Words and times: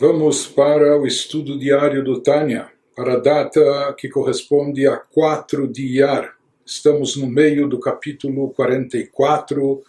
Vamos 0.00 0.46
para 0.46 0.96
o 0.96 1.08
estudo 1.08 1.58
diário 1.58 2.04
do 2.04 2.20
Tânia, 2.20 2.70
para 2.94 3.14
a 3.14 3.18
data 3.18 3.92
que 3.98 4.08
corresponde 4.08 4.86
a 4.86 4.96
4 4.96 5.66
de 5.66 5.84
Iyar. 5.86 6.36
Estamos 6.64 7.16
no 7.16 7.26
meio 7.26 7.68
do 7.68 7.80
capítulo 7.80 8.50
44, 8.50 9.82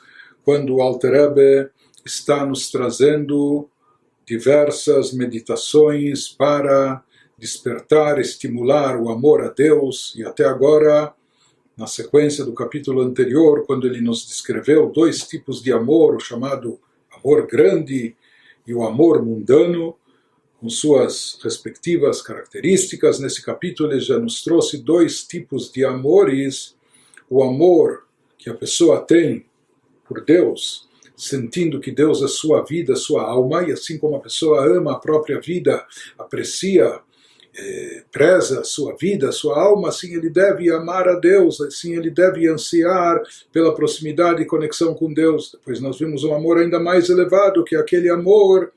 quando 0.43 0.77
o 0.77 0.81
Alter 0.81 1.11
Rebbe 1.11 1.69
está 2.03 2.43
nos 2.43 2.71
trazendo 2.71 3.69
diversas 4.25 5.13
meditações 5.13 6.27
para 6.27 7.03
despertar, 7.37 8.19
estimular 8.19 8.99
o 8.99 9.11
amor 9.11 9.43
a 9.43 9.49
Deus, 9.49 10.15
e 10.17 10.25
até 10.25 10.43
agora, 10.43 11.13
na 11.77 11.85
sequência 11.85 12.43
do 12.43 12.53
capítulo 12.53 13.01
anterior, 13.01 13.63
quando 13.67 13.85
ele 13.85 14.01
nos 14.01 14.25
descreveu 14.25 14.89
dois 14.89 15.19
tipos 15.27 15.61
de 15.61 15.71
amor, 15.71 16.15
o 16.15 16.19
chamado 16.19 16.79
amor 17.15 17.45
grande 17.45 18.15
e 18.65 18.73
o 18.73 18.83
amor 18.83 19.23
mundano, 19.23 19.95
com 20.59 20.69
suas 20.69 21.39
respectivas 21.41 22.21
características. 22.21 23.19
Nesse 23.19 23.41
capítulo 23.41 23.91
ele 23.91 24.01
já 24.01 24.19
nos 24.19 24.43
trouxe 24.43 24.77
dois 24.77 25.23
tipos 25.23 25.71
de 25.71 25.85
amores: 25.85 26.75
o 27.29 27.43
amor 27.43 28.05
que 28.37 28.49
a 28.49 28.53
pessoa 28.53 29.01
tem 29.01 29.45
por 30.07 30.23
Deus, 30.23 30.87
sentindo 31.15 31.79
que 31.79 31.91
Deus 31.91 32.21
é 32.23 32.27
sua 32.27 32.63
vida, 32.63 32.95
sua 32.95 33.23
alma, 33.23 33.63
e 33.63 33.71
assim 33.71 33.97
como 33.97 34.15
a 34.15 34.21
pessoa 34.21 34.65
ama 34.65 34.93
a 34.93 34.99
própria 34.99 35.39
vida, 35.39 35.85
aprecia, 36.17 36.99
eh, 37.55 38.03
preza 38.11 38.61
a 38.61 38.63
sua 38.63 38.95
vida, 38.95 39.29
a 39.29 39.31
sua 39.31 39.61
alma, 39.61 39.89
assim 39.89 40.15
ele 40.15 40.29
deve 40.29 40.71
amar 40.71 41.07
a 41.07 41.19
Deus, 41.19 41.61
assim 41.61 41.95
ele 41.95 42.09
deve 42.09 42.47
ansiar 42.47 43.21
pela 43.51 43.75
proximidade 43.75 44.41
e 44.41 44.45
conexão 44.45 44.93
com 44.93 45.13
Deus. 45.13 45.51
Depois 45.51 45.79
nós 45.79 45.99
vimos 45.99 46.23
um 46.23 46.33
amor 46.33 46.57
ainda 46.57 46.79
mais 46.79 47.09
elevado, 47.09 47.63
que 47.63 47.75
é 47.75 47.79
aquele 47.79 48.09
amor 48.09 48.71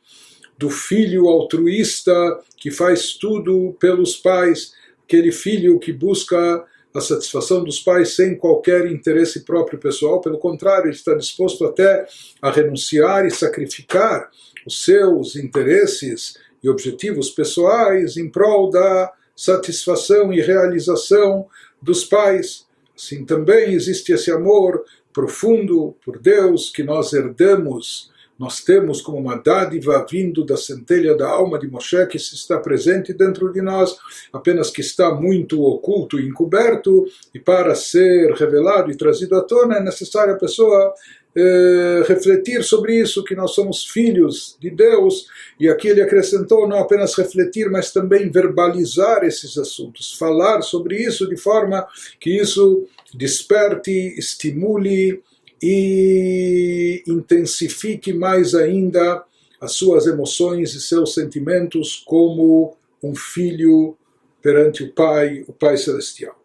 do 0.63 0.71
filho 0.71 1.27
altruísta 1.27 2.13
que 2.57 2.71
faz 2.71 3.15
tudo 3.15 3.77
pelos 3.81 4.15
pais, 4.15 4.73
aquele 5.05 5.33
filho 5.33 5.77
que 5.81 5.93
busca 5.93 6.65
a 6.95 7.01
satisfação 7.01 7.65
dos 7.65 7.81
pais 7.81 8.15
sem 8.15 8.37
qualquer 8.37 8.87
interesse 8.87 9.41
próprio 9.41 9.81
pessoal, 9.81 10.21
pelo 10.21 10.39
contrário, 10.39 10.85
ele 10.85 10.95
está 10.95 11.15
disposto 11.15 11.65
até 11.65 12.07
a 12.41 12.49
renunciar 12.53 13.27
e 13.27 13.31
sacrificar 13.33 14.31
os 14.65 14.85
seus 14.85 15.35
interesses 15.35 16.39
e 16.63 16.69
objetivos 16.69 17.29
pessoais 17.31 18.17
em 18.17 18.31
prol 18.31 18.71
da 18.71 19.13
satisfação 19.35 20.33
e 20.33 20.41
realização 20.41 21.49
dos 21.81 22.05
pais. 22.05 22.69
Assim 22.97 23.25
também 23.25 23.73
existe 23.73 24.13
esse 24.13 24.31
amor 24.31 24.85
profundo 25.13 25.97
por 26.05 26.21
Deus 26.21 26.71
que 26.71 26.85
nós 26.85 27.13
herdamos 27.13 28.12
nós 28.39 28.61
temos 28.61 29.01
como 29.01 29.19
uma 29.19 29.37
dádiva 29.37 30.05
vindo 30.09 30.45
da 30.45 30.57
centelha 30.57 31.17
da 31.17 31.29
alma 31.29 31.59
de 31.59 31.69
Moshe 31.69 32.07
que 32.07 32.17
está 32.17 32.59
presente 32.59 33.13
dentro 33.13 33.53
de 33.53 33.61
nós, 33.63 33.97
apenas 34.33 34.71
que 34.71 34.81
está 34.81 35.15
muito 35.15 35.63
oculto 35.63 36.19
e 36.19 36.27
encoberto, 36.27 37.07
e 37.35 37.39
para 37.39 37.75
ser 37.75 38.33
revelado 38.33 38.91
e 38.91 38.97
trazido 38.97 39.37
à 39.37 39.43
tona 39.43 39.77
é 39.77 39.83
necessário 39.83 40.35
a 40.35 40.39
pessoa 40.39 40.95
eh, 41.35 42.05
refletir 42.07 42.63
sobre 42.63 43.01
isso, 43.01 43.25
que 43.25 43.35
nós 43.35 43.53
somos 43.53 43.87
filhos 43.87 44.55
de 44.61 44.69
Deus, 44.69 45.27
e 45.59 45.67
aqui 45.67 45.89
ele 45.89 46.03
acrescentou 46.03 46.69
não 46.69 46.79
apenas 46.79 47.15
refletir, 47.15 47.71
mas 47.71 47.91
também 47.91 48.31
verbalizar 48.31 49.25
esses 49.25 49.57
assuntos, 49.57 50.13
falar 50.19 50.61
sobre 50.61 50.97
isso 50.97 51.27
de 51.27 51.37
forma 51.39 51.87
que 52.21 52.39
isso 52.39 52.87
desperte, 53.15 53.91
estimule, 54.19 55.23
e 55.63 57.05
intensifique 57.07 58.13
mais 58.13 58.55
ainda 58.55 59.25
as 59.61 59.73
suas 59.73 60.07
emoções 60.07 60.75
e 60.75 60.81
seus 60.81 61.15
sentimentos 61.15 62.03
como 62.05 62.77
um 63.03 63.15
filho 63.15 63.97
perante 64.43 64.83
o 64.83 64.93
Pai, 64.93 65.45
o 65.47 65.53
Pai 65.53 65.77
Celestial. 65.77 66.37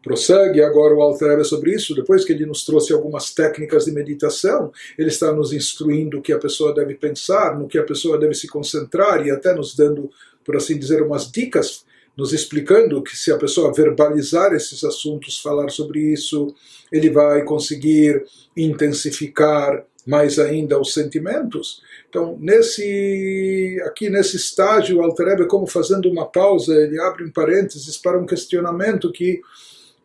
Prossegue 0.00 0.62
agora 0.62 0.94
o 0.94 1.02
Alter 1.02 1.44
sobre 1.44 1.74
isso, 1.74 1.92
depois 1.92 2.24
que 2.24 2.32
ele 2.32 2.46
nos 2.46 2.64
trouxe 2.64 2.92
algumas 2.92 3.34
técnicas 3.34 3.86
de 3.86 3.90
meditação, 3.90 4.70
ele 4.96 5.08
está 5.08 5.32
nos 5.32 5.52
instruindo 5.52 6.18
o 6.18 6.22
que 6.22 6.32
a 6.32 6.38
pessoa 6.38 6.72
deve 6.72 6.94
pensar, 6.94 7.58
no 7.58 7.66
que 7.66 7.76
a 7.76 7.82
pessoa 7.82 8.16
deve 8.16 8.34
se 8.34 8.46
concentrar 8.46 9.26
e 9.26 9.32
até 9.32 9.52
nos 9.52 9.74
dando, 9.74 10.08
por 10.44 10.54
assim 10.54 10.78
dizer, 10.78 11.02
umas 11.02 11.28
dicas 11.28 11.84
nos 12.16 12.32
explicando 12.32 13.02
que 13.02 13.16
se 13.16 13.30
a 13.30 13.36
pessoa 13.36 13.72
verbalizar 13.72 14.52
esses 14.54 14.82
assuntos, 14.82 15.38
falar 15.40 15.68
sobre 15.68 16.00
isso, 16.12 16.54
ele 16.90 17.10
vai 17.10 17.44
conseguir 17.44 18.24
intensificar 18.56 19.84
mais 20.06 20.38
ainda 20.38 20.80
os 20.80 20.94
sentimentos. 20.94 21.82
Então, 22.08 22.38
nesse 22.40 23.76
aqui 23.84 24.08
nesse 24.08 24.36
estágio, 24.36 24.98
o 24.98 25.02
Alter 25.02 25.40
é 25.40 25.44
como 25.44 25.66
fazendo 25.66 26.08
uma 26.08 26.24
pausa, 26.24 26.74
ele 26.74 26.98
abre 27.00 27.24
um 27.24 27.30
parênteses 27.30 27.98
para 27.98 28.18
um 28.18 28.24
questionamento 28.24 29.12
que 29.12 29.40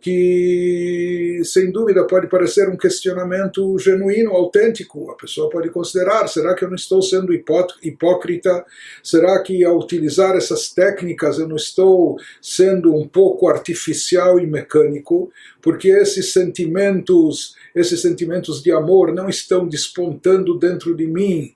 que 0.02 1.42
sem 1.46 1.72
dúvida 1.72 2.06
pode 2.08 2.28
parecer 2.28 2.68
um 2.68 2.76
questionamento 2.76 3.78
genuíno, 3.78 4.32
autêntico. 4.32 5.12
A 5.12 5.16
pessoa 5.16 5.50
pode 5.50 5.70
considerar: 5.70 6.28
será 6.28 6.56
que 6.56 6.66
eu 6.66 6.70
não 6.70 6.76
estou 6.76 7.02
sendo 7.04 7.32
hipócrita? 7.34 8.66
Será 9.04 9.42
que 9.44 9.64
ao 9.64 9.78
utilizar 9.78 10.36
essas 10.36 10.70
técnicas 10.70 11.38
eu 11.38 11.48
não 11.48 11.56
estou 11.56 12.18
sendo 12.42 12.96
um 12.96 13.08
pouco 13.08 13.48
artificial 13.48 14.40
e 14.40 14.48
mecânico? 14.48 15.32
Porque 15.62 15.90
esses 15.90 16.34
sentimentos, 16.34 17.56
esses 17.76 18.02
sentimentos 18.02 18.64
de 18.64 18.72
amor 18.72 19.14
não 19.14 19.30
estão 19.30 19.68
despontando 19.68 20.58
dentro 20.58 20.96
de 20.96 21.06
mim 21.06 21.54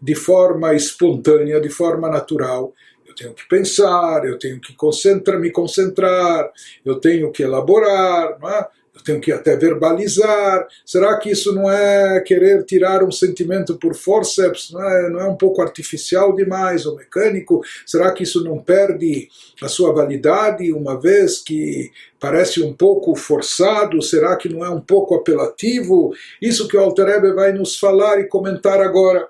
de 0.00 0.14
forma 0.14 0.74
espontânea, 0.74 1.60
de 1.60 1.68
forma 1.68 2.08
natural 2.08 2.72
tenho 3.18 3.34
que 3.34 3.48
pensar, 3.48 4.24
eu 4.24 4.38
tenho 4.38 4.60
que 4.60 4.74
concentrar, 4.74 5.40
me 5.40 5.50
concentrar, 5.50 6.50
eu 6.84 6.96
tenho 7.00 7.32
que 7.32 7.42
elaborar, 7.42 8.38
não 8.40 8.48
é? 8.48 8.68
eu 8.98 9.04
tenho 9.04 9.20
que 9.20 9.32
até 9.32 9.56
verbalizar. 9.56 10.66
Será 10.84 11.16
que 11.18 11.30
isso 11.30 11.54
não 11.54 11.70
é 11.70 12.20
querer 12.20 12.64
tirar 12.64 13.02
um 13.02 13.10
sentimento 13.10 13.76
por 13.78 13.94
forceps? 13.94 14.70
Não 14.72 14.82
é, 14.82 15.10
não 15.10 15.20
é 15.20 15.28
um 15.28 15.36
pouco 15.36 15.62
artificial 15.62 16.34
demais 16.34 16.84
ou 16.84 16.96
mecânico? 16.96 17.62
Será 17.86 18.12
que 18.12 18.24
isso 18.24 18.42
não 18.44 18.58
perde 18.58 19.28
a 19.62 19.68
sua 19.68 19.92
validade 19.92 20.72
uma 20.72 21.00
vez 21.00 21.38
que 21.38 21.90
parece 22.18 22.62
um 22.62 22.72
pouco 22.72 23.14
forçado? 23.14 24.02
Será 24.02 24.36
que 24.36 24.48
não 24.48 24.64
é 24.64 24.70
um 24.70 24.80
pouco 24.80 25.14
apelativo? 25.14 26.12
Isso 26.42 26.68
que 26.68 26.76
o 26.76 26.80
Alter 26.80 27.08
Ebe 27.08 27.32
vai 27.32 27.52
nos 27.52 27.78
falar 27.78 28.20
e 28.20 28.28
comentar 28.28 28.80
agora. 28.80 29.28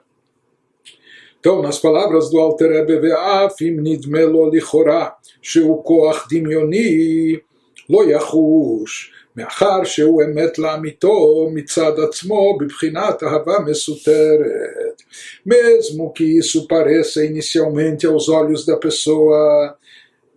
Então, 1.39 1.61
nas 1.61 1.77
palavras 1.77 2.29
do 2.29 2.39
Alter 2.39 2.71
Rebbe, 2.71 2.99
ואף 3.01 3.61
אם 3.61 3.77
נדמה 3.83 4.21
לו 4.21 4.51
לכאורה 4.51 5.09
שהוא 5.41 5.83
כוח 5.83 6.27
דמיוני, 6.31 7.35
לא 7.89 8.03
יחוש, 8.09 9.11
מאחר 9.35 9.83
שהוא 9.83 10.23
אמת 10.23 10.59
לאמיתו 10.59 11.49
מצד 11.53 11.99
עצמו 11.99 12.57
בבחינת 12.57 13.23
אהבה 13.23 13.59
מסותרת. 13.65 15.01
Mesmo 15.45 16.11
que 16.11 16.23
isso 16.37 16.67
pareça 16.67 17.25
inicialmente 17.25 18.05
aos 18.07 18.29
olhos 18.29 18.65
da 18.65 18.77
pessoa, 18.77 19.75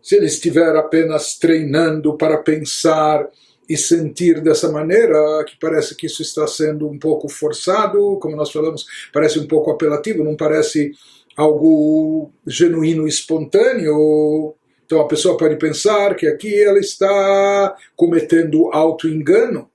se 0.03 0.17
ele 0.17 0.27
estiver 0.27 0.77
apenas 0.77 1.39
treinando 1.39 2.17
para 2.17 2.39
pensar 2.39 3.29
e 3.72 3.78
sentir 3.78 4.42
dessa 4.42 4.70
maneira, 4.70 5.46
que 5.46 5.58
parece 5.58 5.96
que 5.96 6.06
isso 6.06 6.22
está 6.22 6.46
sendo 6.46 6.90
um 6.90 7.00
pouco 7.00 7.30
forçado, 7.30 8.18
como 8.20 8.36
nós 8.36 8.52
falamos, 8.52 8.86
parece 9.14 9.40
um 9.40 9.48
pouco 9.48 9.72
apelativo, 9.72 10.26
não 10.26 10.36
parece 10.36 10.92
algo 11.38 12.32
genuíno 12.46 13.08
espontâneo. 13.08 14.54
Então 14.86 15.00
a 15.00 15.08
pessoa 15.08 15.38
pode 15.38 15.56
pensar 15.56 16.16
que 16.16 16.28
aqui 16.28 16.62
ela 16.62 16.80
está 16.80 17.78
cometendo 17.96 18.70
auto-engano. 18.74 19.70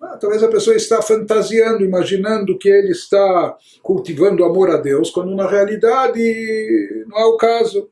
Ah, 0.00 0.16
talvez 0.16 0.42
a 0.42 0.48
pessoa 0.48 0.74
está 0.74 1.00
fantasiando, 1.00 1.84
imaginando 1.84 2.58
que 2.58 2.68
ele 2.68 2.90
está 2.90 3.56
cultivando 3.82 4.44
amor 4.44 4.70
a 4.70 4.78
Deus, 4.78 5.10
quando 5.10 5.34
na 5.36 5.48
realidade 5.48 7.04
não 7.06 7.18
é 7.18 7.24
o 7.24 7.36
caso. 7.36 7.88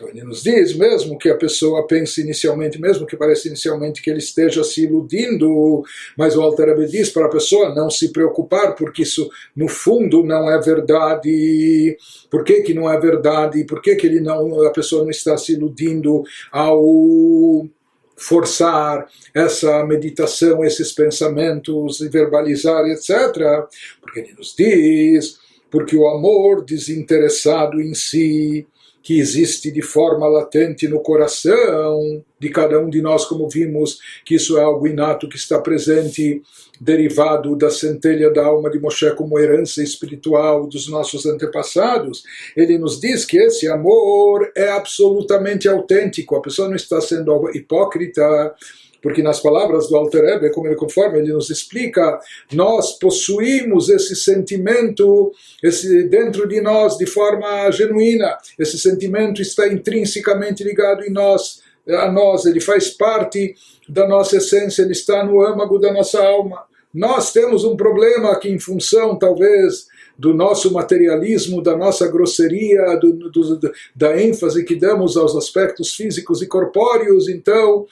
Então 0.00 0.08
ele 0.08 0.24
nos 0.24 0.42
diz, 0.42 0.74
mesmo 0.74 1.18
que 1.18 1.28
a 1.28 1.36
pessoa 1.36 1.86
pense 1.86 2.22
inicialmente, 2.22 2.80
mesmo 2.80 3.06
que 3.06 3.18
pareça 3.18 3.48
inicialmente 3.48 4.00
que 4.00 4.08
ele 4.08 4.18
esteja 4.18 4.64
se 4.64 4.84
iludindo, 4.84 5.84
mas 6.16 6.34
o 6.34 6.40
Alter 6.40 6.68
Rebbe 6.68 6.86
diz 6.86 7.10
para 7.10 7.26
a 7.26 7.30
pessoa 7.30 7.74
não 7.74 7.90
se 7.90 8.10
preocupar, 8.10 8.74
porque 8.74 9.02
isso 9.02 9.28
no 9.54 9.68
fundo 9.68 10.24
não 10.24 10.50
é 10.50 10.58
verdade. 10.58 11.98
Por 12.30 12.44
que, 12.44 12.62
que 12.62 12.72
não 12.72 12.90
é 12.90 12.98
verdade? 12.98 13.62
Por 13.64 13.82
que, 13.82 13.94
que 13.94 14.06
ele 14.06 14.20
não, 14.20 14.62
a 14.62 14.70
pessoa 14.70 15.02
não 15.02 15.10
está 15.10 15.36
se 15.36 15.52
iludindo 15.52 16.22
ao 16.50 17.68
forçar 18.16 19.06
essa 19.34 19.84
meditação, 19.84 20.64
esses 20.64 20.92
pensamentos, 20.92 22.00
e 22.00 22.08
verbalizar, 22.08 22.86
etc. 22.86 23.68
Porque 24.00 24.20
ele 24.20 24.34
nos 24.36 24.54
diz, 24.56 25.38
porque 25.70 25.94
o 25.94 26.08
amor 26.08 26.64
desinteressado 26.64 27.80
em 27.80 27.94
si 27.94 28.66
que 29.02 29.18
existe 29.18 29.70
de 29.70 29.82
forma 29.82 30.26
latente 30.26 30.86
no 30.86 31.00
coração 31.00 32.22
de 32.38 32.48
cada 32.50 32.78
um 32.78 32.88
de 32.88 33.00
nós, 33.00 33.24
como 33.24 33.48
vimos, 33.48 33.98
que 34.24 34.34
isso 34.34 34.58
é 34.58 34.62
algo 34.62 34.86
inato 34.86 35.28
que 35.28 35.36
está 35.36 35.58
presente, 35.58 36.42
derivado 36.80 37.54
da 37.56 37.70
centelha 37.70 38.32
da 38.32 38.46
alma 38.46 38.70
de 38.70 38.78
Moshe 38.78 39.10
como 39.14 39.38
herança 39.38 39.82
espiritual 39.82 40.66
dos 40.66 40.88
nossos 40.88 41.26
antepassados. 41.26 42.22
Ele 42.56 42.78
nos 42.78 42.98
diz 42.98 43.24
que 43.24 43.38
esse 43.38 43.68
amor 43.68 44.50
é 44.56 44.70
absolutamente 44.70 45.68
autêntico, 45.68 46.36
a 46.36 46.42
pessoa 46.42 46.68
não 46.68 46.76
está 46.76 47.00
sendo 47.00 47.50
hipócrita 47.54 48.54
porque 49.02 49.22
nas 49.22 49.40
palavras 49.40 49.88
do 49.88 49.96
Alter 49.96 50.24
Ebe, 50.24 50.50
como 50.50 50.66
ele, 50.66 50.76
conforme 50.76 51.18
ele 51.18 51.32
nos 51.32 51.50
explica, 51.50 52.20
nós 52.52 52.98
possuímos 52.98 53.88
esse 53.88 54.14
sentimento 54.14 55.32
esse, 55.62 56.04
dentro 56.04 56.46
de 56.46 56.60
nós 56.60 56.96
de 56.96 57.06
forma 57.06 57.70
genuína. 57.70 58.36
Esse 58.58 58.78
sentimento 58.78 59.40
está 59.40 59.66
intrinsecamente 59.68 60.62
ligado 60.62 61.02
em 61.04 61.10
nós, 61.10 61.62
a 61.88 62.10
nós, 62.10 62.44
ele 62.44 62.60
faz 62.60 62.90
parte 62.90 63.54
da 63.88 64.06
nossa 64.06 64.36
essência, 64.36 64.82
ele 64.82 64.92
está 64.92 65.24
no 65.24 65.42
âmago 65.42 65.78
da 65.78 65.92
nossa 65.92 66.22
alma. 66.22 66.64
Nós 66.92 67.32
temos 67.32 67.64
um 67.64 67.76
problema 67.76 68.38
que, 68.38 68.48
em 68.48 68.58
função, 68.58 69.16
talvez, 69.16 69.86
do 70.18 70.34
nosso 70.34 70.72
materialismo, 70.72 71.62
da 71.62 71.76
nossa 71.76 72.06
grosseria, 72.06 72.96
do, 72.96 73.12
do, 73.30 73.72
da 73.94 74.20
ênfase 74.20 74.64
que 74.64 74.74
damos 74.74 75.16
aos 75.16 75.34
aspectos 75.34 75.94
físicos 75.94 76.42
e 76.42 76.46
corpóreos, 76.46 77.28
então 77.28 77.86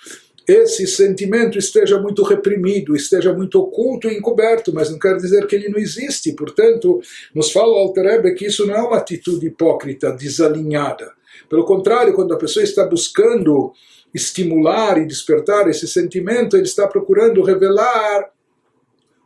esse 0.48 0.86
sentimento 0.86 1.58
esteja 1.58 2.00
muito 2.00 2.22
reprimido, 2.22 2.96
esteja 2.96 3.34
muito 3.34 3.60
oculto 3.60 4.08
e 4.08 4.16
encoberto, 4.16 4.72
mas 4.72 4.90
não 4.90 4.98
quer 4.98 5.14
dizer 5.16 5.46
que 5.46 5.54
ele 5.54 5.68
não 5.68 5.78
existe. 5.78 6.32
Portanto, 6.32 7.02
nos 7.34 7.52
fala 7.52 7.68
o 7.68 7.76
Alter 7.76 8.34
que 8.34 8.46
isso 8.46 8.66
não 8.66 8.74
é 8.74 8.80
uma 8.80 8.96
atitude 8.96 9.46
hipócrita, 9.46 10.10
desalinhada. 10.10 11.12
Pelo 11.50 11.66
contrário, 11.66 12.14
quando 12.14 12.32
a 12.32 12.38
pessoa 12.38 12.64
está 12.64 12.86
buscando 12.86 13.72
estimular 14.14 14.96
e 14.96 15.06
despertar 15.06 15.68
esse 15.68 15.86
sentimento, 15.86 16.56
ele 16.56 16.64
está 16.64 16.88
procurando 16.88 17.42
revelar 17.42 18.30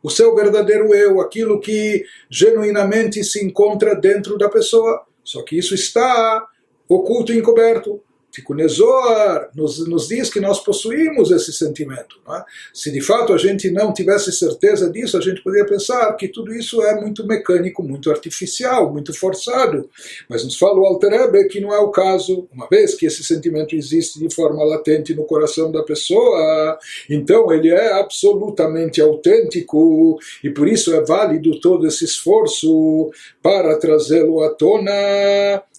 o 0.03 0.09
seu 0.09 0.35
verdadeiro 0.35 0.93
eu, 0.93 1.21
aquilo 1.21 1.61
que 1.61 2.03
genuinamente 2.29 3.23
se 3.23 3.43
encontra 3.43 3.95
dentro 3.95 4.37
da 4.37 4.49
pessoa. 4.49 5.05
Só 5.23 5.41
que 5.41 5.57
isso 5.57 5.73
está 5.73 6.45
oculto 6.89 7.31
e 7.31 7.37
encoberto. 7.37 8.01
Tikkun 8.33 8.67
Zohar 8.67 9.49
nos, 9.53 9.87
nos 9.87 10.07
diz 10.07 10.29
que 10.29 10.39
nós 10.39 10.59
possuímos 10.59 11.29
esse 11.29 11.53
sentimento. 11.53 12.17
É? 12.27 12.43
Se 12.73 12.91
de 12.91 12.99
fato 12.99 13.31
a 13.31 13.37
gente 13.37 13.69
não 13.69 13.93
tivesse 13.93 14.31
certeza 14.31 14.89
disso, 14.89 15.17
a 15.17 15.21
gente 15.21 15.43
poderia 15.43 15.67
pensar 15.67 16.11
que 16.13 16.27
tudo 16.27 16.51
isso 16.51 16.81
é 16.81 16.99
muito 16.99 17.25
mecânico, 17.27 17.83
muito 17.83 18.09
artificial, 18.09 18.91
muito 18.91 19.13
forçado. 19.13 19.87
Mas 20.27 20.43
nos 20.43 20.57
fala 20.57 20.79
o 20.79 20.85
Alter 20.85 21.13
que 21.47 21.59
não 21.59 21.73
é 21.73 21.77
o 21.77 21.91
caso, 21.91 22.47
uma 22.51 22.67
vez 22.67 22.95
que 22.95 23.05
esse 23.05 23.23
sentimento 23.23 23.75
existe 23.75 24.19
de 24.19 24.33
forma 24.33 24.63
latente 24.63 25.13
no 25.13 25.25
coração 25.25 25.71
da 25.71 25.83
pessoa, 25.83 26.79
então 27.07 27.51
ele 27.51 27.69
é 27.69 27.93
absolutamente 27.93 28.99
autêntico 28.99 30.17
e 30.43 30.49
por 30.49 30.67
isso 30.67 30.93
é 30.93 31.03
válido 31.03 31.59
todo 31.59 31.85
esse 31.85 32.05
esforço 32.05 33.11
para 33.43 33.77
trazê-lo 33.77 34.41
à 34.41 34.49
tona 34.49 34.91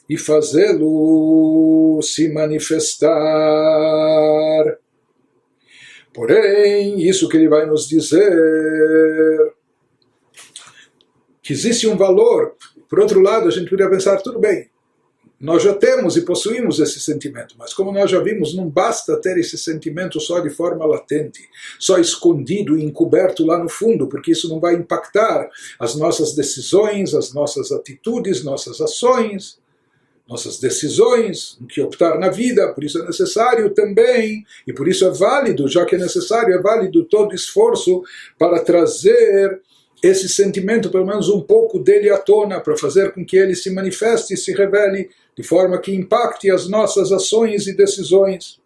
e 0.08 0.18
fazê-lo 0.18 2.00
se 2.02 2.32
manifestar. 2.32 3.10
Porém, 6.12 7.00
isso 7.00 7.28
que 7.28 7.36
ele 7.36 7.48
vai 7.48 7.66
nos 7.66 7.88
dizer, 7.88 9.52
que 11.42 11.52
existe 11.52 11.88
um 11.88 11.96
valor. 11.96 12.54
Por 12.88 13.00
outro 13.00 13.20
lado, 13.20 13.48
a 13.48 13.50
gente 13.50 13.68
poderia 13.68 13.90
pensar, 13.90 14.20
tudo 14.22 14.38
bem, 14.38 14.70
nós 15.40 15.62
já 15.62 15.74
temos 15.74 16.16
e 16.16 16.22
possuímos 16.22 16.78
esse 16.78 17.00
sentimento, 17.00 17.56
mas 17.58 17.74
como 17.74 17.92
nós 17.92 18.10
já 18.10 18.20
vimos, 18.20 18.54
não 18.54 18.68
basta 18.68 19.16
ter 19.20 19.36
esse 19.36 19.58
sentimento 19.58 20.20
só 20.20 20.38
de 20.40 20.48
forma 20.48 20.86
latente, 20.86 21.40
só 21.78 21.98
escondido 21.98 22.78
e 22.78 22.84
encoberto 22.84 23.44
lá 23.44 23.58
no 23.58 23.68
fundo, 23.68 24.06
porque 24.06 24.30
isso 24.30 24.48
não 24.48 24.60
vai 24.60 24.74
impactar 24.74 25.50
as 25.78 25.96
nossas 25.96 26.34
decisões, 26.34 27.12
as 27.14 27.34
nossas 27.34 27.72
atitudes, 27.72 28.44
nossas 28.44 28.80
ações 28.80 29.58
nossas 30.28 30.58
decisões, 30.58 31.58
o 31.60 31.66
que 31.66 31.82
optar 31.82 32.18
na 32.18 32.30
vida, 32.30 32.72
por 32.72 32.82
isso 32.82 32.98
é 32.98 33.06
necessário 33.06 33.70
também, 33.70 34.44
e 34.66 34.72
por 34.72 34.88
isso 34.88 35.04
é 35.04 35.10
válido, 35.10 35.68
já 35.68 35.84
que 35.84 35.94
é 35.94 35.98
necessário, 35.98 36.54
é 36.54 36.60
válido 36.60 37.04
todo 37.04 37.34
esforço 37.34 38.02
para 38.38 38.60
trazer 38.60 39.60
esse 40.02 40.28
sentimento, 40.28 40.90
pelo 40.90 41.06
menos 41.06 41.28
um 41.28 41.40
pouco 41.40 41.78
dele 41.78 42.10
à 42.10 42.18
tona, 42.18 42.60
para 42.60 42.76
fazer 42.76 43.12
com 43.12 43.24
que 43.24 43.36
ele 43.36 43.54
se 43.54 43.70
manifeste 43.70 44.34
e 44.34 44.36
se 44.36 44.52
revele 44.52 45.10
de 45.36 45.42
forma 45.42 45.78
que 45.78 45.94
impacte 45.94 46.50
as 46.50 46.68
nossas 46.68 47.10
ações 47.10 47.66
e 47.66 47.74
decisões. 47.74 48.60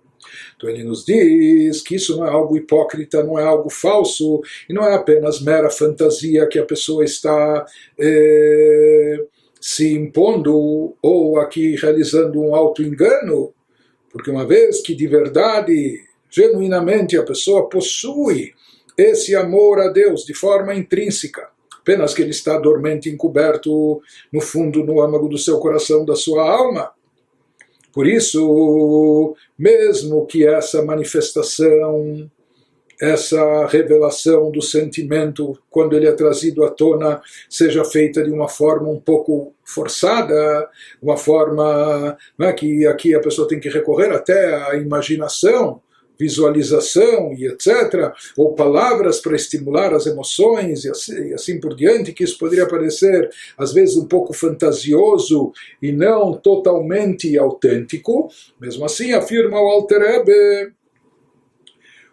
Então 0.57 0.69
ele 0.69 0.83
nos 0.83 1.05
diz 1.05 1.81
que 1.81 1.95
isso 1.95 2.17
não 2.17 2.27
é 2.27 2.31
algo 2.31 2.57
hipócrita, 2.57 3.23
não 3.23 3.39
é 3.39 3.45
algo 3.45 3.71
falso, 3.71 4.43
e 4.69 4.73
não 4.73 4.85
é 4.85 4.95
apenas 4.95 5.41
mera 5.41 5.71
fantasia 5.71 6.47
que 6.47 6.59
a 6.59 6.65
pessoa 6.65 7.05
está. 7.05 7.65
Eh, 7.99 9.25
se 9.61 9.93
impondo 9.93 10.95
ou 11.03 11.39
aqui 11.39 11.77
realizando 11.77 12.41
um 12.41 12.55
auto-engano, 12.55 13.53
porque 14.11 14.31
uma 14.31 14.47
vez 14.47 14.81
que 14.81 14.95
de 14.95 15.07
verdade, 15.07 16.01
genuinamente 16.31 17.17
a 17.17 17.23
pessoa 17.23 17.69
possui 17.69 18.53
esse 18.97 19.35
amor 19.35 19.81
a 19.81 19.89
Deus 19.89 20.25
de 20.25 20.35
forma 20.35 20.75
intrínseca, 20.75 21.49
apenas 21.79 22.13
que 22.15 22.23
ele 22.23 22.31
está 22.31 22.59
dormente, 22.59 23.09
encoberto 23.09 24.03
no 24.33 24.41
fundo, 24.41 24.85
no 24.85 25.01
âmago 25.01 25.29
do 25.29 25.39
seu 25.39 25.59
coração, 25.59 26.05
da 26.05 26.17
sua 26.17 26.49
alma. 26.51 26.93
Por 27.93 28.07
isso, 28.07 29.35
mesmo 29.59 30.27
que 30.27 30.47
essa 30.47 30.83
manifestação 30.83 32.31
essa 33.01 33.67
revelação 33.67 34.51
do 34.51 34.61
sentimento, 34.61 35.57
quando 35.71 35.97
ele 35.97 36.07
é 36.07 36.13
trazido 36.13 36.65
à 36.65 36.71
tona, 36.71 37.21
seja 37.49 37.85
feita 37.85 38.23
de 38.23 38.31
uma 38.31 38.49
forma 38.49 38.89
um 38.89 39.01
pouco 39.01 39.55
forçada, 39.65 40.69
uma 41.01 41.17
forma 41.17 42.17
né, 42.39 42.53
que 42.53 42.87
aqui 42.87 43.15
a 43.15 43.21
pessoa 43.21 43.47
tem 43.47 43.61
que 43.61 43.69
recorrer 43.69 44.11
até 44.11 44.55
à 44.69 44.77
imaginação, 44.77 45.81
visualização 46.19 47.33
e 47.33 47.47
etc., 47.47 48.13
ou 48.37 48.55
palavras 48.55 49.21
para 49.21 49.37
estimular 49.37 49.95
as 49.95 50.07
emoções 50.07 50.85
e 50.85 50.91
assim, 50.91 51.29
e 51.29 51.35
assim, 51.35 51.61
por 51.61 51.77
diante, 51.77 52.13
que 52.13 52.25
isso 52.25 52.37
poderia 52.37 52.67
parecer 52.67 53.31
às 53.57 53.73
vezes 53.73 53.97
um 53.97 54.07
pouco 54.07 54.33
fantasioso 54.33 55.53
e 55.81 55.93
não 55.93 56.33
totalmente 56.33 57.39
autêntico, 57.39 58.29
mesmo 58.61 58.85
assim 58.85 59.13
afirma 59.13 59.61
o 59.61 59.69
Alter 59.69 60.03
Ebe 60.03 60.73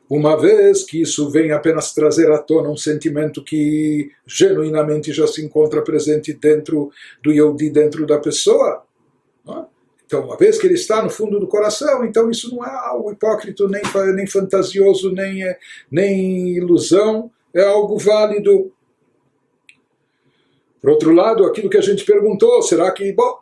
uma 0.10 0.40
vez 0.40 0.84
que 0.84 1.02
isso 1.02 1.30
vem 1.30 1.52
apenas 1.52 1.94
trazer 1.94 2.31
à 2.31 2.38
tona 2.38 2.69
um 2.69 2.78
sentimento 2.78 3.44
que 3.44 4.12
genuinamente 4.25 5.12
já 5.12 5.25
se 5.25 5.44
encontra 5.44 5.81
presente 5.81 6.33
dentro 6.33 6.92
do 7.24 7.31
Yodi, 7.31 7.69
dentro 7.69 8.06
da 8.06 8.19
pessoa. 8.19 8.83
É? 9.47 9.66
Então, 10.06 10.24
uma 10.24 10.38
vez 10.38 10.59
que 10.59 10.68
ele 10.68 10.76
está 10.76 11.02
no 11.02 11.09
fundo 11.09 11.40
do 11.40 11.47
coração, 11.47 12.06
então 12.06 12.30
isso 12.30 12.56
não 12.56 12.64
é 12.64 12.69
algo 12.69 13.12
hipócrita, 13.12 13.68
nem, 13.68 13.81
nem 14.14 14.28
fantasioso, 14.28 15.12
nem, 15.12 15.44
é, 15.44 15.57
nem 15.90 16.50
ilusão, 16.50 17.31
é 17.52 17.64
algo 17.64 17.97
válido. 17.97 18.71
Por 20.80 20.92
outro 20.92 21.12
lado, 21.12 21.44
aquilo 21.45 21.69
que 21.69 21.78
a 21.78 21.81
gente 21.81 22.06
perguntou, 22.06 22.62
será 22.62 22.92
que, 22.92 23.12
bom, 23.14 23.40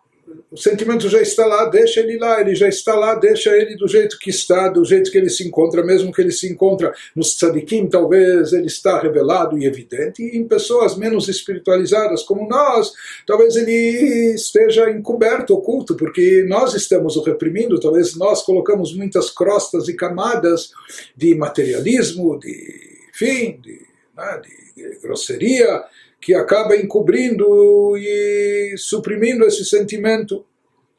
o 0.49 0.57
sentimento 0.57 1.09
já 1.09 1.21
está 1.21 1.45
lá, 1.45 1.65
deixa 1.65 1.99
ele 1.99 2.17
lá, 2.17 2.39
ele 2.39 2.55
já 2.55 2.67
está 2.67 2.93
lá, 2.95 3.15
deixa 3.15 3.49
ele 3.57 3.75
do 3.75 3.87
jeito 3.87 4.17
que 4.19 4.29
está, 4.29 4.69
do 4.69 4.85
jeito 4.85 5.11
que 5.11 5.17
ele 5.17 5.29
se 5.29 5.45
encontra, 5.45 5.83
mesmo 5.83 6.13
que 6.13 6.21
ele 6.21 6.31
se 6.31 6.47
encontra 6.47 6.93
nos 7.15 7.35
tzadikim, 7.35 7.87
talvez 7.87 8.53
ele 8.53 8.67
está 8.67 8.99
revelado 8.99 9.57
e 9.57 9.65
evidente, 9.65 10.23
e 10.23 10.37
em 10.37 10.47
pessoas 10.47 10.95
menos 10.95 11.27
espiritualizadas 11.27 12.23
como 12.23 12.47
nós, 12.47 12.93
talvez 13.25 13.55
ele 13.55 14.33
esteja 14.35 14.89
encoberto, 14.89 15.53
oculto, 15.53 15.95
porque 15.95 16.45
nós 16.47 16.73
estamos 16.73 17.15
o 17.15 17.23
reprimindo, 17.23 17.79
talvez 17.79 18.15
nós 18.15 18.43
colocamos 18.43 18.95
muitas 18.95 19.29
crostas 19.29 19.87
e 19.87 19.95
camadas 19.95 20.71
de 21.17 21.35
materialismo, 21.35 22.39
de, 22.39 22.99
enfim, 23.09 23.59
de, 23.61 23.81
né, 24.15 24.41
de 24.41 24.99
grosseria, 25.01 25.83
que 26.23 26.33
acaba 26.33 26.77
encobrindo 26.77 27.97
e 27.97 28.75
suprimindo 28.77 29.45
esse 29.45 29.65
sentimento. 29.65 30.45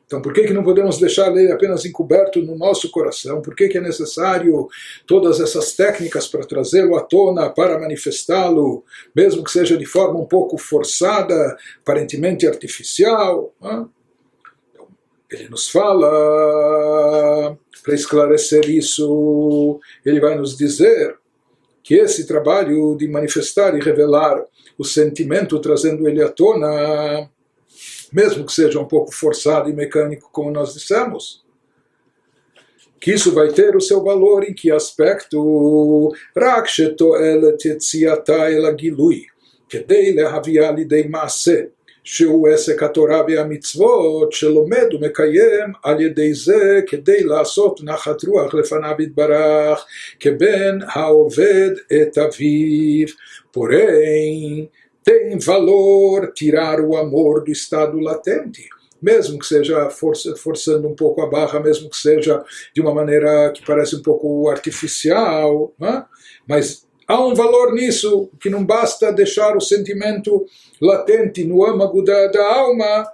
Então, 0.07 0.21
por 0.21 0.35
que, 0.35 0.43
que 0.43 0.53
não 0.53 0.63
podemos 0.63 0.99
deixar 0.99 1.35
ele 1.35 1.51
apenas 1.51 1.87
encoberto 1.87 2.43
no 2.43 2.59
nosso 2.59 2.91
coração? 2.91 3.41
Por 3.41 3.55
que, 3.57 3.69
que 3.69 3.79
é 3.79 3.81
necessário 3.81 4.69
todas 5.07 5.41
essas 5.41 5.73
técnicas 5.73 6.27
para 6.29 6.45
trazê-lo 6.45 6.95
à 6.95 7.01
tona, 7.01 7.49
para 7.49 7.79
manifestá-lo, 7.79 8.85
mesmo 9.17 9.43
que 9.43 9.51
seja 9.51 9.79
de 9.79 9.87
forma 9.87 10.21
um 10.21 10.27
pouco 10.27 10.59
forçada, 10.59 11.57
aparentemente 11.81 12.47
artificial? 12.47 13.51
Então, 13.59 13.91
ele 15.31 15.49
nos 15.49 15.71
fala, 15.71 17.57
para 17.83 17.95
esclarecer 17.95 18.69
isso, 18.69 19.81
ele 20.05 20.21
vai 20.21 20.37
nos 20.37 20.55
dizer 20.55 21.17
que 21.83 21.95
esse 21.95 22.27
trabalho 22.27 22.95
de 22.95 23.09
manifestar 23.09 23.75
e 23.75 23.81
revelar 23.81 24.45
o 24.79 24.85
sentimento, 24.85 25.61
trazendo 25.61 26.09
ele 26.09 26.23
à 26.23 26.29
tona, 26.29 27.29
mesmo 28.13 28.45
que 28.45 28.53
seja 28.53 28.81
um 28.81 28.87
pouco 28.87 29.15
forçado 29.15 29.69
e 29.69 29.73
mecânico, 29.73 30.31
como 30.33 30.51
nós 30.51 30.75
dissemos 30.75 31.45
que 33.05 33.13
isso 33.13 33.35
vai 33.35 33.49
ter 33.53 33.77
o 33.77 33.83
seu 33.83 34.03
valor 34.03 34.45
em 34.45 34.55
que 34.55 34.71
aspecto? 34.71 36.11
Rak 36.35 36.71
shetoelet 36.71 37.69
yetziata 37.69 38.49
que 38.49 38.67
agilui, 38.67 39.27
kedei 39.69 40.15
lehavia 40.15 40.71
lidei 40.71 41.07
maaseh. 41.07 41.71
שהוא 42.04 42.50
עסק 42.50 42.84
התורה 42.84 43.22
והמצוות 43.28 44.32
שלומד 44.32 44.94
ומקיים 44.94 45.72
על 45.84 46.02
ידי 46.02 46.34
זה 46.34 46.82
כדי 46.88 47.24
לעשות 47.24 47.80
נחת 47.84 48.24
רוח 48.24 48.54
לפניו 48.54 48.96
יתברך 49.00 49.86
כבן 50.20 50.80
העובד 50.88 51.72
את 51.94 52.18
אביו. 52.18 53.08
Porém, 53.58 54.70
tem 55.04 55.40
valor 55.40 56.32
tirar 56.40 56.80
o 56.82 56.96
amor 56.96 57.44
do 57.44 57.52
estado 57.52 58.00
latente 58.00 58.70
mesmo 59.02 59.40
que 59.40 59.46
seja 59.48 59.90
força, 59.90 60.36
forçando 60.36 60.88
um 60.88 60.96
pouco 60.96 61.22
a 61.22 61.30
barra, 61.30 61.60
mesmo 61.60 61.90
que 61.90 61.98
seja 61.98 62.44
de 62.74 62.82
uma 62.82 62.94
maneira 62.94 63.52
que 63.52 63.66
parece 63.66 63.96
um 63.96 64.02
pouco 64.02 64.50
artificial, 64.50 65.74
né? 65.80 66.06
mas 66.48 66.83
há 67.07 67.21
um 67.21 67.35
valor 67.35 67.73
nisso, 67.73 68.31
que 68.41 68.51
não 68.51 68.65
basta 68.65 69.13
deixar 69.13 69.57
o 69.57 69.61
sentimento 69.61 70.47
latente 70.81 71.45
no 71.45 71.65
âmago 71.65 72.03
da, 72.03 72.27
da 72.29 72.55
alma, 72.55 73.07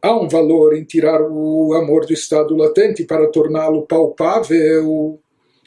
há 0.00 0.16
um 0.16 0.28
valor 0.28 0.76
em 0.76 0.84
tirar 0.84 1.22
o 1.22 1.74
amor 1.74 2.06
do 2.06 2.12
estado 2.12 2.56
latente 2.56 3.04
para 3.04 3.30
torná-lo 3.30 3.86
palpável, 3.86 5.20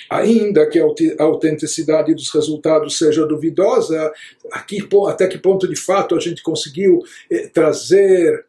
ainda 0.09 0.67
que 0.67 0.79
a 0.79 1.23
autenticidade 1.23 2.13
dos 2.13 2.29
resultados 2.33 2.97
seja 2.97 3.25
duvidosa, 3.25 4.11
aqui, 4.51 4.79
até 5.07 5.27
que 5.27 5.37
ponto 5.37 5.67
de 5.67 5.75
fato 5.75 6.15
a 6.15 6.19
gente 6.19 6.43
conseguiu 6.43 6.99
eh, 7.31 7.47
trazer 7.47 8.45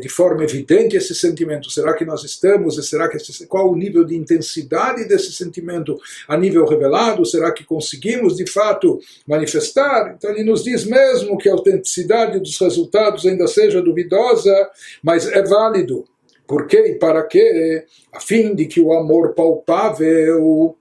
de 0.00 0.08
forma 0.08 0.44
evidente 0.44 0.96
esse 0.96 1.14
sentimento? 1.14 1.70
Será 1.70 1.94
que 1.94 2.04
nós 2.04 2.22
estamos? 2.22 2.76
Será 2.88 3.08
que 3.08 3.16
esse, 3.16 3.46
qual 3.46 3.70
o 3.70 3.76
nível 3.76 4.04
de 4.04 4.14
intensidade 4.14 5.08
desse 5.08 5.32
sentimento 5.32 5.98
a 6.28 6.36
nível 6.36 6.64
revelado? 6.64 7.26
Será 7.26 7.50
que 7.52 7.64
conseguimos 7.64 8.36
de 8.36 8.48
fato 8.48 9.00
manifestar? 9.26 10.14
Então 10.16 10.30
ele 10.30 10.44
nos 10.44 10.62
diz 10.62 10.84
mesmo 10.84 11.36
que 11.36 11.48
a 11.48 11.52
autenticidade 11.52 12.38
dos 12.38 12.58
resultados 12.60 13.26
ainda 13.26 13.46
seja 13.48 13.82
duvidosa, 13.82 14.70
mas 15.02 15.26
é 15.26 15.42
válido. 15.42 16.04
Por 16.46 16.66
quê 16.66 16.78
e 16.88 16.94
para 16.94 17.22
quê? 17.24 17.84
A 18.12 18.20
fim 18.20 18.54
de 18.54 18.66
que 18.66 18.80
o 18.80 18.92
amor 18.92 19.34
palpável 19.34 20.76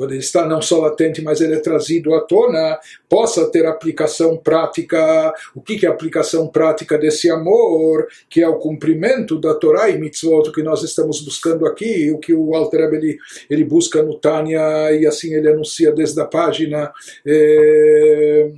quando 0.00 0.12
ele 0.12 0.20
está 0.20 0.46
não 0.46 0.62
só 0.62 0.78
latente, 0.78 1.20
mas 1.20 1.42
ele 1.42 1.56
é 1.56 1.58
trazido 1.58 2.14
à 2.14 2.22
tona, 2.22 2.80
possa 3.06 3.50
ter 3.50 3.66
aplicação 3.66 4.34
prática. 4.34 5.30
O 5.54 5.60
que 5.60 5.84
é 5.84 5.90
a 5.90 5.92
aplicação 5.92 6.48
prática 6.48 6.96
desse 6.96 7.30
amor, 7.30 8.08
que 8.30 8.40
é 8.40 8.48
o 8.48 8.56
cumprimento 8.56 9.38
da 9.38 9.52
Torá 9.52 9.90
e 9.90 9.98
mitzvot, 9.98 10.52
que 10.52 10.62
nós 10.62 10.82
estamos 10.82 11.20
buscando 11.20 11.66
aqui, 11.66 12.10
o 12.12 12.16
que 12.16 12.32
o 12.32 12.54
Alter 12.54 12.94
ele, 12.94 13.18
ele 13.50 13.62
busca 13.62 14.02
no 14.02 14.14
Tânia, 14.14 14.90
e 14.90 15.06
assim 15.06 15.34
ele 15.34 15.50
anuncia 15.50 15.92
desde 15.92 16.18
a 16.18 16.24
página. 16.24 16.90
Eh, 17.26 18.52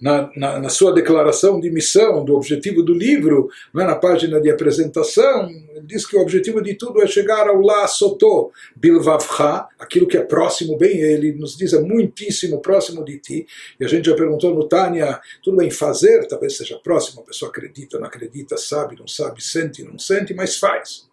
na, 0.00 0.30
na, 0.36 0.60
na, 0.60 0.68
sua 0.68 0.92
declaração 0.92 1.60
de 1.60 1.70
missão, 1.70 2.24
do 2.24 2.34
objetivo 2.34 2.82
do 2.82 2.92
livro, 2.92 3.48
é? 3.74 3.84
na 3.84 3.94
página 3.94 4.40
de 4.40 4.50
apresentação, 4.50 5.48
ele 5.48 5.86
diz 5.86 6.06
que 6.06 6.16
o 6.16 6.20
objetivo 6.20 6.62
de 6.62 6.74
tudo 6.74 7.02
é 7.02 7.06
chegar 7.06 7.48
ao 7.48 7.60
La 7.60 7.86
Soto 7.86 8.52
Bilvavcha, 8.74 9.66
aquilo 9.78 10.06
que 10.06 10.16
é 10.16 10.22
próximo, 10.22 10.76
bem, 10.76 11.00
ele 11.00 11.32
nos 11.32 11.56
diz 11.56 11.72
é 11.72 11.80
muitíssimo 11.80 12.60
próximo 12.60 13.04
de 13.04 13.18
ti, 13.18 13.46
e 13.78 13.84
a 13.84 13.88
gente 13.88 14.06
já 14.06 14.14
perguntou 14.14 14.54
no 14.54 14.68
Tânia, 14.68 15.20
tudo 15.42 15.56
bem, 15.56 15.70
fazer 15.70 16.26
talvez 16.26 16.56
seja 16.56 16.78
próximo, 16.78 17.22
a 17.22 17.24
pessoa 17.24 17.50
acredita, 17.50 17.98
não 17.98 18.06
acredita, 18.06 18.56
sabe, 18.56 18.96
não 18.98 19.08
sabe, 19.08 19.42
sente, 19.42 19.82
não 19.82 19.98
sente, 19.98 20.34
mas 20.34 20.56
faz. 20.56 21.06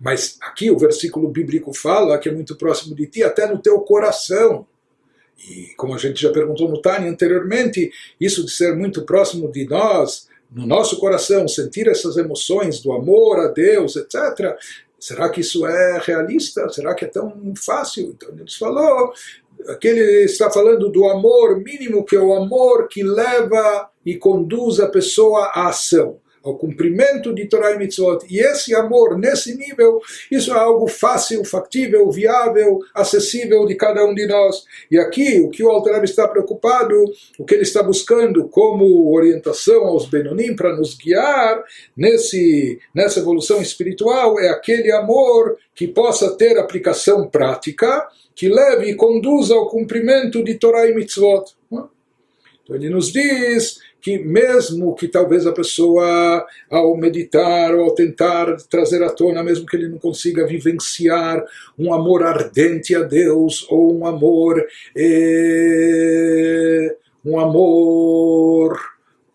Mas 0.00 0.36
aqui 0.42 0.70
o 0.70 0.78
versículo 0.78 1.28
bíblico 1.28 1.72
fala 1.72 2.18
que 2.18 2.28
é 2.28 2.32
muito 2.32 2.56
próximo 2.56 2.94
de 2.94 3.06
ti, 3.06 3.22
até 3.22 3.46
no 3.46 3.58
teu 3.58 3.80
coração. 3.80 4.66
E 5.48 5.74
como 5.76 5.94
a 5.94 5.98
gente 5.98 6.20
já 6.20 6.30
perguntou 6.30 6.68
no 6.68 6.80
Tânia 6.80 7.10
anteriormente, 7.10 7.90
isso 8.20 8.44
de 8.44 8.50
ser 8.50 8.76
muito 8.76 9.02
próximo 9.02 9.50
de 9.50 9.64
nós, 9.66 10.28
no 10.50 10.66
nosso 10.66 10.98
coração, 10.98 11.46
sentir 11.48 11.88
essas 11.88 12.16
emoções 12.16 12.80
do 12.80 12.92
amor 12.92 13.38
a 13.40 13.48
Deus, 13.48 13.96
etc. 13.96 14.56
Será 14.98 15.28
que 15.30 15.40
isso 15.40 15.66
é 15.66 16.00
realista? 16.04 16.68
Será 16.68 16.94
que 16.94 17.04
é 17.04 17.08
tão 17.08 17.54
fácil? 17.56 18.14
Então 18.16 18.28
ele 18.30 18.44
falou 18.58 19.12
aqui 19.68 19.88
ele 19.88 20.24
está 20.24 20.50
falando 20.50 20.90
do 20.90 21.06
amor 21.08 21.60
mínimo, 21.60 22.04
que 22.04 22.16
é 22.16 22.20
o 22.20 22.34
amor 22.34 22.88
que 22.88 23.02
leva 23.02 23.90
e 24.04 24.16
conduz 24.16 24.80
a 24.80 24.88
pessoa 24.88 25.46
à 25.54 25.68
ação 25.68 26.19
ao 26.42 26.56
cumprimento 26.56 27.34
de 27.34 27.46
Torah 27.46 27.72
e 27.72 27.78
Mitzvot. 27.78 28.24
E 28.28 28.40
esse 28.40 28.74
amor, 28.74 29.18
nesse 29.18 29.56
nível, 29.56 30.00
isso 30.30 30.52
é 30.52 30.58
algo 30.58 30.86
fácil, 30.88 31.44
factível, 31.44 32.10
viável, 32.10 32.80
acessível 32.94 33.66
de 33.66 33.74
cada 33.74 34.04
um 34.04 34.14
de 34.14 34.26
nós. 34.26 34.64
E 34.90 34.98
aqui, 34.98 35.40
o 35.40 35.50
que 35.50 35.62
o 35.62 35.68
Alter 35.68 36.02
está 36.02 36.26
preocupado, 36.26 36.94
o 37.38 37.44
que 37.44 37.54
ele 37.54 37.62
está 37.62 37.82
buscando 37.82 38.48
como 38.48 39.14
orientação 39.14 39.84
aos 39.84 40.08
Benonim 40.08 40.56
para 40.56 40.74
nos 40.74 40.96
guiar 40.96 41.62
nesse, 41.96 42.78
nessa 42.94 43.20
evolução 43.20 43.60
espiritual, 43.60 44.40
é 44.40 44.48
aquele 44.48 44.90
amor 44.92 45.58
que 45.74 45.86
possa 45.86 46.36
ter 46.36 46.58
aplicação 46.58 47.28
prática, 47.28 48.08
que 48.34 48.48
leve 48.48 48.90
e 48.90 48.94
conduza 48.94 49.54
ao 49.54 49.68
cumprimento 49.68 50.42
de 50.42 50.54
Torah 50.54 50.86
e 50.86 50.94
Mitzvot. 50.94 51.54
Então 52.70 52.76
ele 52.76 52.88
nos 52.88 53.12
diz 53.12 53.80
que 54.00 54.18
mesmo 54.18 54.94
que 54.94 55.08
talvez 55.08 55.46
a 55.46 55.52
pessoa, 55.52 56.46
ao 56.70 56.96
meditar 56.96 57.74
ou 57.74 57.84
ao 57.84 57.94
tentar 57.94 58.56
trazer 58.68 59.02
à 59.02 59.10
tona, 59.10 59.42
mesmo 59.42 59.66
que 59.66 59.76
ele 59.76 59.88
não 59.88 59.98
consiga 59.98 60.46
vivenciar 60.46 61.44
um 61.78 61.92
amor 61.92 62.22
ardente 62.22 62.94
a 62.94 63.02
Deus 63.02 63.66
ou 63.70 63.96
um 63.96 64.06
amor, 64.06 64.64
eh, 64.96 66.96
um 67.24 67.38
amor 67.38 68.78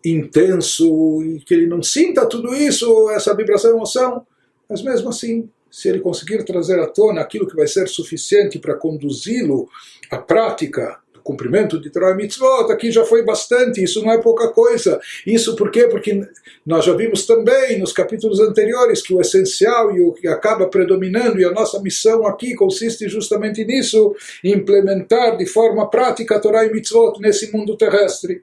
intenso 0.04 1.22
e 1.22 1.40
que 1.40 1.54
ele 1.54 1.66
não 1.66 1.82
sinta 1.82 2.26
tudo 2.26 2.54
isso, 2.54 3.10
essa 3.10 3.34
vibração, 3.34 3.72
emoção, 3.72 4.26
mas 4.68 4.82
mesmo 4.82 5.08
assim, 5.08 5.48
se 5.70 5.88
ele 5.88 6.00
conseguir 6.00 6.44
trazer 6.44 6.78
à 6.80 6.86
tona 6.86 7.20
aquilo 7.20 7.46
que 7.46 7.56
vai 7.56 7.66
ser 7.66 7.88
suficiente 7.88 8.58
para 8.58 8.74
conduzi-lo 8.74 9.68
à 10.10 10.18
prática 10.18 10.98
cumprimento 11.26 11.80
de 11.80 11.90
Torah 11.90 12.14
Mitzvot, 12.14 12.70
aqui 12.70 12.92
já 12.92 13.04
foi 13.04 13.24
bastante, 13.24 13.82
isso 13.82 14.00
não 14.00 14.12
é 14.12 14.22
pouca 14.22 14.48
coisa. 14.48 15.00
Isso 15.26 15.56
por 15.56 15.72
quê? 15.72 15.88
Porque 15.88 16.24
nós 16.64 16.84
já 16.84 16.94
vimos 16.94 17.26
também 17.26 17.80
nos 17.80 17.92
capítulos 17.92 18.38
anteriores 18.38 19.02
que 19.02 19.12
o 19.12 19.20
essencial 19.20 19.94
e 19.94 20.00
o 20.00 20.12
que 20.12 20.28
acaba 20.28 20.68
predominando, 20.68 21.40
e 21.40 21.44
a 21.44 21.50
nossa 21.50 21.82
missão 21.82 22.24
aqui 22.24 22.54
consiste 22.54 23.08
justamente 23.08 23.64
nisso, 23.64 24.14
implementar 24.44 25.36
de 25.36 25.46
forma 25.46 25.90
prática 25.90 26.40
Torah 26.40 26.64
e 26.64 26.72
Mitzvot 26.72 27.20
nesse 27.20 27.50
mundo 27.52 27.76
terrestre. 27.76 28.42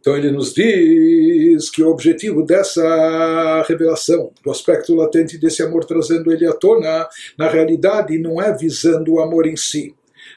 Então 0.00 0.16
ele 0.16 0.30
nos 0.30 0.54
diz 0.54 1.68
que 1.68 1.82
o 1.82 1.90
objetivo 1.90 2.44
dessa 2.44 3.64
revelação, 3.68 4.30
do 4.42 4.52
aspecto 4.52 4.94
latente 4.94 5.36
desse 5.36 5.64
amor 5.64 5.84
trazendo 5.84 6.32
ele 6.32 6.46
à 6.46 6.52
tona, 6.52 7.08
na 7.36 7.48
realidade 7.48 8.16
não 8.16 8.40
é 8.40 8.56
visando 8.56 9.14
o 9.14 9.20
amor 9.20 9.48
em 9.48 9.56
si, 9.56 9.92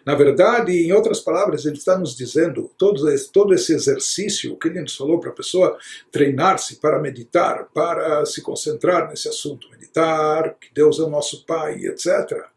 na 0.05 0.15
verdade, 0.15 0.71
em 0.71 0.91
outras 0.91 1.19
palavras, 1.19 1.65
ele 1.65 1.77
está 1.77 1.97
nos 1.97 2.15
dizendo 2.15 2.69
todo 2.77 3.09
esse, 3.09 3.31
todo 3.31 3.53
esse 3.53 3.73
exercício, 3.73 4.57
que 4.57 4.67
ele 4.67 4.81
nos 4.81 4.95
falou 4.95 5.19
para 5.19 5.29
a 5.29 5.33
pessoa 5.35 5.77
treinar-se 6.11 6.77
para 6.77 6.99
meditar, 6.99 7.67
para 7.73 8.25
se 8.25 8.41
concentrar 8.41 9.09
nesse 9.09 9.27
assunto, 9.27 9.69
meditar, 9.69 10.55
que 10.59 10.73
Deus 10.73 10.99
é 10.99 11.03
o 11.03 11.09
nosso 11.09 11.45
Pai, 11.45 11.85
etc 11.85 12.49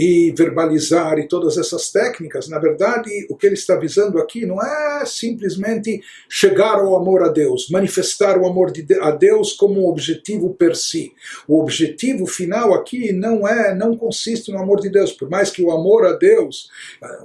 e 0.00 0.32
verbalizar 0.34 1.18
e 1.18 1.28
todas 1.28 1.58
essas 1.58 1.92
técnicas, 1.92 2.48
na 2.48 2.58
verdade, 2.58 3.10
o 3.28 3.36
que 3.36 3.46
ele 3.46 3.54
está 3.54 3.76
visando 3.76 4.18
aqui 4.18 4.46
não 4.46 4.58
é 4.58 5.04
simplesmente 5.04 6.00
chegar 6.26 6.76
ao 6.76 6.96
amor 6.96 7.22
a 7.22 7.28
Deus, 7.28 7.68
manifestar 7.68 8.38
o 8.38 8.46
amor 8.46 8.72
de 8.72 8.86
a 8.98 9.10
Deus 9.10 9.52
como 9.52 9.86
objetivo 9.86 10.54
per 10.54 10.74
si. 10.74 11.12
O 11.46 11.60
objetivo 11.60 12.24
final 12.24 12.72
aqui 12.72 13.12
não 13.12 13.46
é, 13.46 13.74
não 13.74 13.94
consiste 13.94 14.50
no 14.50 14.58
amor 14.58 14.80
de 14.80 14.88
Deus, 14.88 15.12
por 15.12 15.28
mais 15.28 15.50
que 15.50 15.62
o 15.62 15.70
amor 15.70 16.06
a 16.06 16.14
Deus, 16.14 16.70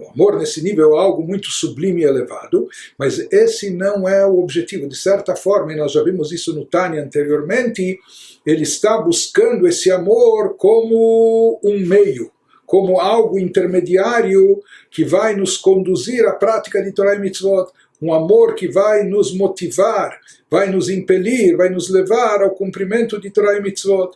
o 0.01 0.09
amor 0.11 0.37
nesse 0.37 0.61
nível 0.61 0.97
é 0.97 0.99
algo 0.99 1.25
muito 1.25 1.51
sublime 1.51 2.01
e 2.01 2.05
elevado, 2.05 2.67
mas 2.99 3.19
esse 3.31 3.69
não 3.69 4.05
é 4.05 4.25
o 4.25 4.37
objetivo. 4.37 4.89
De 4.89 4.97
certa 4.97 5.33
forma, 5.33 5.71
e 5.71 5.77
nós 5.77 5.93
já 5.93 6.03
vimos 6.03 6.33
isso 6.33 6.53
no 6.53 6.65
Tânia 6.65 7.01
anteriormente, 7.01 7.97
ele 8.45 8.63
está 8.63 8.97
buscando 8.97 9.65
esse 9.65 9.89
amor 9.89 10.57
como 10.57 11.57
um 11.63 11.79
meio 11.79 12.34
como 12.65 12.99
algo 12.99 13.39
intermediário 13.39 14.61
que 14.89 15.03
vai 15.03 15.35
nos 15.35 15.57
conduzir 15.57 16.25
à 16.25 16.33
prática 16.33 16.81
de 16.81 16.91
Torah 16.91 17.15
e 17.15 17.19
Mitzvot, 17.19 17.71
um 18.01 18.13
amor 18.13 18.55
que 18.55 18.67
vai 18.67 19.03
nos 19.03 19.33
motivar, 19.33 20.19
vai 20.49 20.69
nos 20.69 20.89
impelir, 20.89 21.55
vai 21.55 21.69
nos 21.69 21.89
levar 21.89 22.41
ao 22.41 22.51
cumprimento 22.51 23.19
de 23.19 23.29
Torah 23.29 23.57
e 23.57 23.61
Mitzvot. 23.61 24.11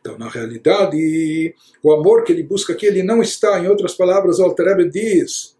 Então, 0.00 0.18
na 0.18 0.28
realidade, 0.28 1.54
o 1.82 1.90
amor 1.92 2.24
que 2.24 2.32
ele 2.32 2.42
busca 2.42 2.74
aqui, 2.74 2.84
ele 2.84 3.02
não 3.02 3.22
está, 3.22 3.58
em 3.58 3.68
outras 3.68 3.94
palavras, 3.94 4.38
o 4.38 4.44
Alter 4.44 4.88
diz, 4.90 5.53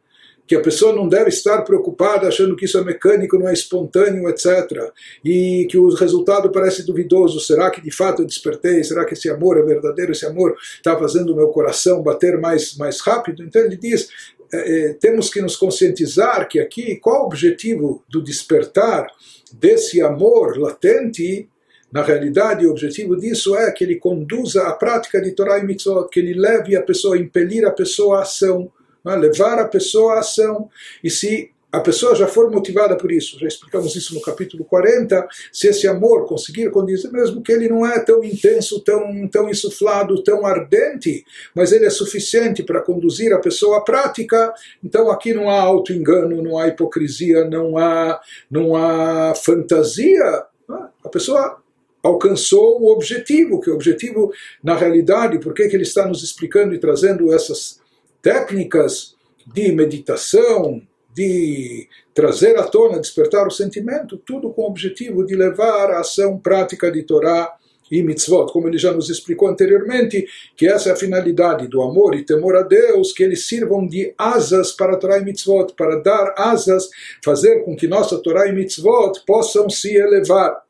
que 0.46 0.54
a 0.54 0.60
pessoa 0.60 0.94
não 0.94 1.08
deve 1.08 1.28
estar 1.28 1.62
preocupada 1.62 2.28
achando 2.28 2.54
que 2.54 2.66
isso 2.66 2.78
é 2.78 2.84
mecânico, 2.84 3.38
não 3.38 3.48
é 3.48 3.52
espontâneo, 3.52 4.28
etc. 4.28 4.92
E 5.24 5.66
que 5.70 5.78
o 5.78 5.88
resultado 5.94 6.50
parece 6.50 6.84
duvidoso. 6.84 7.40
Será 7.40 7.70
que 7.70 7.80
de 7.80 7.90
fato 7.90 8.22
eu 8.22 8.26
despertei? 8.26 8.84
Será 8.84 9.04
que 9.04 9.14
esse 9.14 9.30
amor 9.30 9.58
é 9.58 9.62
verdadeiro? 9.62 10.12
Esse 10.12 10.26
amor 10.26 10.54
está 10.74 10.96
fazendo 10.98 11.32
o 11.32 11.36
meu 11.36 11.48
coração 11.48 12.02
bater 12.02 12.38
mais, 12.38 12.76
mais 12.76 13.00
rápido? 13.00 13.42
Então 13.42 13.62
ele 13.62 13.76
diz: 13.76 14.08
é, 14.52 14.90
é, 14.90 14.92
temos 14.94 15.30
que 15.30 15.40
nos 15.40 15.56
conscientizar 15.56 16.46
que 16.46 16.60
aqui, 16.60 16.96
qual 16.96 17.22
o 17.22 17.26
objetivo 17.26 18.04
do 18.08 18.22
despertar 18.22 19.06
desse 19.52 20.02
amor 20.02 20.58
latente? 20.58 21.48
Na 21.90 22.02
realidade, 22.02 22.66
o 22.66 22.72
objetivo 22.72 23.16
disso 23.16 23.54
é 23.56 23.70
que 23.70 23.84
ele 23.84 23.94
conduza 23.94 24.64
a 24.64 24.72
prática 24.72 25.22
de 25.22 25.30
Torah 25.30 25.60
e 25.60 25.64
Mitzvot, 25.64 26.08
que 26.10 26.18
ele 26.18 26.34
leve 26.34 26.74
a 26.74 26.82
pessoa, 26.82 27.16
impelir 27.16 27.64
a 27.64 27.70
pessoa 27.70 28.18
à 28.18 28.22
ação 28.22 28.70
né? 29.04 29.16
levar 29.16 29.58
a 29.58 29.68
pessoa 29.68 30.14
à 30.14 30.18
ação. 30.20 30.68
E 31.02 31.11
se 31.11 31.50
a 31.75 31.80
pessoa 31.80 32.14
já 32.14 32.28
for 32.28 32.52
motivada 32.52 32.96
por 32.96 33.11
isso, 33.11 33.37
já 33.37 33.49
explicamos 33.49 33.96
isso 33.96 34.14
no 34.14 34.20
capítulo 34.20 34.64
40, 34.64 35.26
se 35.52 35.66
esse 35.66 35.88
amor 35.88 36.25
conseguir 36.25 36.70
condizer, 36.70 37.11
mesmo 37.11 37.42
que 37.42 37.50
ele 37.50 37.68
não 37.68 37.84
é 37.84 37.99
tão 37.99 38.23
intenso, 38.23 38.80
tão, 38.80 39.26
tão 39.26 39.50
insuflado, 39.50 40.23
tão 40.23 40.46
ardente, 40.46 41.25
mas 41.52 41.73
ele 41.73 41.84
é 41.84 41.90
suficiente 41.90 42.62
para 42.62 42.80
conduzir 42.80 43.32
a 43.32 43.40
pessoa 43.40 43.78
à 43.78 43.80
prática, 43.80 44.54
então 44.84 45.11
aqui 45.11 45.34
não 45.34 45.50
há 45.50 45.61
auto-engano, 45.61 46.40
não 46.40 46.56
há 46.56 46.68
hipocrisia, 46.68 47.44
não 47.44 47.76
há, 47.76 48.20
não 48.49 48.76
há 48.76 49.34
fantasia. 49.34 50.44
Né? 50.68 50.88
A 51.04 51.08
pessoa 51.08 51.61
alcançou 52.04 52.82
o 52.82 52.92
objetivo, 52.92 53.61
que 53.61 53.70
o 53.70 53.75
objetivo, 53.75 54.32
na 54.62 54.76
realidade, 54.76 55.40
por 55.40 55.52
que 55.52 55.62
ele 55.62 55.82
está 55.82 56.06
nos 56.06 56.23
explicando 56.23 56.73
e 56.73 56.78
trazendo 56.78 57.32
essas 57.32 57.82
técnicas 58.24 59.14
de 59.46 59.70
meditação, 59.70 60.80
de 61.14 61.86
trazer 62.14 62.58
à 62.58 62.62
tona, 62.64 62.98
despertar 62.98 63.46
o 63.46 63.50
sentimento, 63.50 64.16
tudo 64.16 64.50
com 64.50 64.62
o 64.62 64.66
objetivo 64.66 65.26
de 65.26 65.36
levar 65.36 65.90
a 65.90 66.00
ação 66.00 66.38
prática 66.38 66.90
de 66.90 67.02
Torá 67.02 67.54
e 67.90 68.02
mitzvot, 68.02 68.50
como 68.50 68.66
ele 68.66 68.78
já 68.78 68.92
nos 68.92 69.10
explicou 69.10 69.46
anteriormente, 69.46 70.26
que 70.56 70.66
essa 70.66 70.88
é 70.88 70.92
a 70.92 70.96
finalidade 70.96 71.68
do 71.68 71.82
amor 71.82 72.14
e 72.14 72.24
temor 72.24 72.56
a 72.56 72.62
Deus, 72.62 73.12
que 73.12 73.22
eles 73.22 73.46
sirvam 73.46 73.86
de 73.86 74.14
asas 74.16 74.72
para 74.72 74.96
Torá 74.96 75.18
e 75.18 75.24
mitzvot, 75.24 75.74
para 75.76 75.96
dar 75.96 76.34
asas, 76.38 76.88
fazer 77.22 77.62
com 77.62 77.76
que 77.76 77.86
nossa 77.86 78.18
Torá 78.18 78.48
e 78.48 78.52
mitzvot 78.52 79.22
possam 79.26 79.68
se 79.68 79.94
elevar. 79.94 80.64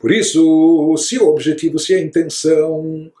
Por 0.00 0.10
isso, 0.10 0.96
se 0.96 1.18
o 1.18 1.28
objetivo, 1.28 1.78
se 1.78 1.94
a 1.94 2.00
intenção 2.00 3.12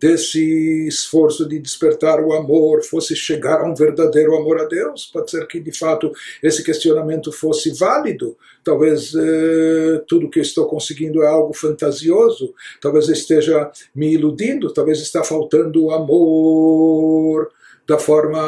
desse 0.00 0.86
esforço 0.86 1.48
de 1.48 1.58
despertar 1.58 2.20
o 2.20 2.32
amor 2.32 2.82
fosse 2.82 3.16
chegar 3.16 3.60
a 3.60 3.70
um 3.70 3.74
verdadeiro 3.74 4.36
amor 4.36 4.60
a 4.60 4.64
Deus. 4.64 5.10
Pode 5.12 5.30
ser 5.30 5.46
que 5.46 5.60
de 5.60 5.76
fato 5.76 6.12
esse 6.42 6.62
questionamento 6.62 7.32
fosse 7.32 7.70
válido. 7.70 8.36
Talvez 8.62 9.12
eh, 9.14 10.02
tudo 10.06 10.30
que 10.30 10.38
eu 10.38 10.42
estou 10.42 10.66
conseguindo 10.66 11.22
é 11.22 11.26
algo 11.26 11.52
fantasioso. 11.52 12.54
Talvez 12.80 13.08
eu 13.08 13.14
esteja 13.14 13.70
me 13.94 14.12
iludindo. 14.14 14.72
Talvez 14.72 15.00
está 15.00 15.24
faltando 15.24 15.90
amor 15.90 17.50
da 17.88 17.98
forma 17.98 18.38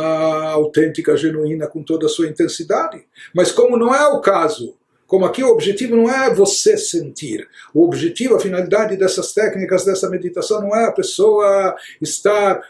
autêntica, 0.50 1.16
genuína, 1.16 1.66
com 1.66 1.82
toda 1.82 2.06
a 2.06 2.08
sua 2.10 2.28
intensidade. 2.28 3.02
Mas 3.34 3.50
como 3.50 3.78
não 3.78 3.94
é 3.94 4.06
o 4.08 4.20
caso, 4.20 4.74
como 5.10 5.24
aqui 5.24 5.42
o 5.42 5.48
objetivo 5.48 5.96
não 5.96 6.08
é 6.08 6.32
você 6.32 6.78
sentir. 6.78 7.48
O 7.74 7.82
objetivo, 7.82 8.36
a 8.36 8.40
finalidade 8.40 8.96
dessas 8.96 9.32
técnicas, 9.32 9.84
dessa 9.84 10.08
meditação, 10.08 10.60
não 10.60 10.72
é 10.72 10.84
a 10.84 10.92
pessoa 10.92 11.74
estar 12.00 12.62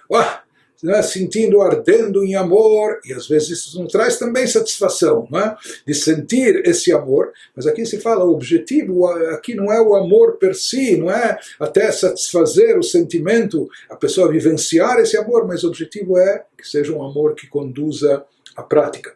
né, 0.83 1.03
sentindo, 1.03 1.61
ardendo 1.61 2.25
em 2.25 2.35
amor, 2.37 2.99
e 3.05 3.13
às 3.13 3.29
vezes 3.29 3.51
isso 3.51 3.79
não 3.79 3.87
traz 3.87 4.19
também 4.19 4.47
satisfação, 4.47 5.29
né, 5.31 5.55
de 5.87 5.93
sentir 5.93 6.67
esse 6.67 6.91
amor, 6.91 7.31
mas 7.55 7.67
aqui 7.67 7.85
se 7.85 8.01
fala, 8.01 8.25
o 8.25 8.33
objetivo 8.33 9.07
aqui 9.35 9.55
não 9.55 9.71
é 9.71 9.79
o 9.79 9.95
amor 9.95 10.39
per 10.39 10.55
si, 10.55 10.97
não 10.97 11.11
é 11.11 11.39
até 11.59 11.93
satisfazer 11.93 12.79
o 12.79 12.83
sentimento, 12.83 13.69
a 13.91 13.97
pessoa 13.97 14.33
vivenciar 14.33 14.99
esse 14.99 15.15
amor, 15.15 15.47
mas 15.47 15.63
o 15.63 15.69
objetivo 15.69 16.17
é 16.17 16.43
que 16.57 16.67
seja 16.67 16.91
um 16.91 17.05
amor 17.05 17.35
que 17.35 17.47
conduza 17.47 18.25
à 18.57 18.63
prática 18.63 19.13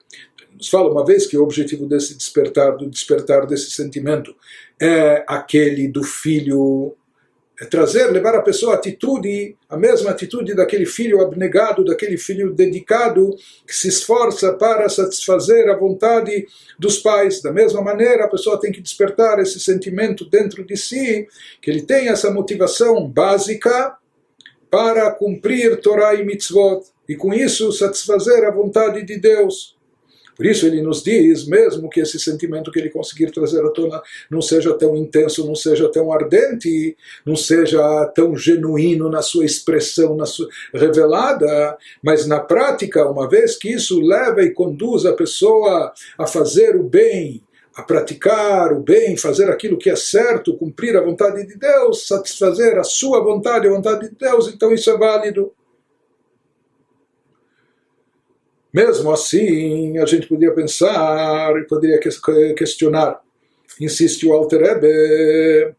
nos 0.64 0.68
fala 0.68 0.90
uma 0.90 1.04
vez 1.04 1.26
que 1.26 1.36
o 1.36 1.42
objetivo 1.42 1.86
desse 1.86 2.16
despertar, 2.16 2.76
do 2.76 2.88
despertar 2.88 3.46
desse 3.46 3.70
sentimento, 3.70 4.34
é 4.80 5.22
aquele 5.26 5.86
do 5.88 6.02
filho, 6.02 6.96
é 7.60 7.66
trazer, 7.66 8.10
levar 8.10 8.34
a 8.34 8.42
pessoa 8.42 8.72
à 8.72 8.76
atitude, 8.76 9.56
a 9.68 9.76
mesma 9.76 10.10
atitude 10.10 10.54
daquele 10.54 10.86
filho 10.86 11.20
abnegado, 11.20 11.84
daquele 11.84 12.16
filho 12.16 12.52
dedicado, 12.52 13.36
que 13.66 13.76
se 13.76 13.88
esforça 13.88 14.54
para 14.54 14.88
satisfazer 14.88 15.68
a 15.68 15.76
vontade 15.76 16.46
dos 16.78 16.98
pais. 16.98 17.42
Da 17.42 17.52
mesma 17.52 17.82
maneira, 17.82 18.24
a 18.24 18.28
pessoa 18.28 18.58
tem 18.58 18.72
que 18.72 18.80
despertar 18.80 19.38
esse 19.40 19.60
sentimento 19.60 20.24
dentro 20.24 20.64
de 20.64 20.76
si, 20.78 21.28
que 21.60 21.70
ele 21.70 21.82
tem 21.82 22.08
essa 22.08 22.30
motivação 22.30 23.06
básica 23.06 23.96
para 24.70 25.10
cumprir 25.10 25.78
Torah 25.80 26.14
e 26.14 26.24
Mitzvot, 26.24 26.84
e 27.06 27.14
com 27.14 27.34
isso 27.34 27.70
satisfazer 27.70 28.44
a 28.44 28.50
vontade 28.50 29.04
de 29.04 29.18
Deus. 29.18 29.73
Por 30.36 30.46
isso 30.46 30.66
ele 30.66 30.82
nos 30.82 31.02
diz, 31.02 31.46
mesmo 31.46 31.88
que 31.88 32.00
esse 32.00 32.18
sentimento 32.18 32.70
que 32.70 32.78
ele 32.78 32.90
conseguir 32.90 33.30
trazer 33.30 33.64
à 33.64 33.70
tona 33.70 34.02
não 34.30 34.42
seja 34.42 34.74
tão 34.74 34.96
intenso, 34.96 35.46
não 35.46 35.54
seja 35.54 35.88
tão 35.88 36.12
ardente, 36.12 36.96
não 37.24 37.36
seja 37.36 38.06
tão 38.14 38.36
genuíno 38.36 39.08
na 39.08 39.22
sua 39.22 39.44
expressão 39.44 40.14
na 40.16 40.26
sua, 40.26 40.48
revelada, 40.72 41.76
mas 42.02 42.26
na 42.26 42.40
prática, 42.40 43.08
uma 43.08 43.28
vez 43.28 43.56
que 43.56 43.70
isso 43.70 44.00
leva 44.00 44.42
e 44.42 44.50
conduz 44.50 45.06
a 45.06 45.12
pessoa 45.12 45.92
a 46.18 46.26
fazer 46.26 46.76
o 46.76 46.82
bem, 46.82 47.42
a 47.74 47.82
praticar 47.82 48.72
o 48.72 48.80
bem, 48.80 49.16
fazer 49.16 49.50
aquilo 49.50 49.78
que 49.78 49.90
é 49.90 49.96
certo, 49.96 50.56
cumprir 50.56 50.96
a 50.96 51.02
vontade 51.02 51.46
de 51.46 51.56
Deus, 51.56 52.06
satisfazer 52.06 52.78
a 52.78 52.84
sua 52.84 53.22
vontade, 53.22 53.66
a 53.66 53.70
vontade 53.70 54.08
de 54.08 54.14
Deus, 54.16 54.48
então 54.48 54.72
isso 54.72 54.90
é 54.90 54.96
válido. 54.96 55.52
Mesmo 58.74 59.12
assim, 59.12 59.96
a 59.98 60.04
gente 60.04 60.26
poderia 60.26 60.52
pensar 60.52 61.56
e 61.56 61.62
poderia 61.62 62.00
questionar. 62.56 63.20
Insiste 63.80 64.26
o 64.26 64.32
Alter 64.32 64.62
Ebe, 64.62 65.76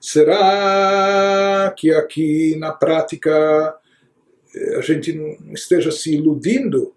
será 0.00 1.72
que 1.76 1.92
aqui 1.92 2.56
na 2.56 2.72
prática 2.72 3.76
eh, 4.52 4.78
a 4.78 4.80
gente 4.80 5.12
não 5.12 5.52
esteja 5.52 5.92
se 5.92 6.12
iludindo? 6.12 6.92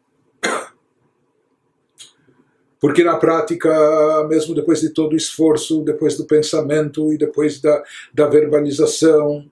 Porque 2.79 3.03
na 3.03 3.15
prática, 3.15 4.27
mesmo 4.27 4.55
depois 4.55 4.81
de 4.81 4.89
todo 4.89 5.13
o 5.13 5.17
esforço, 5.17 5.83
depois 5.83 6.17
do 6.17 6.25
pensamento 6.25 7.13
e 7.13 7.17
depois 7.19 7.61
da, 7.61 7.83
da 8.11 8.25
verbalização, 8.25 9.45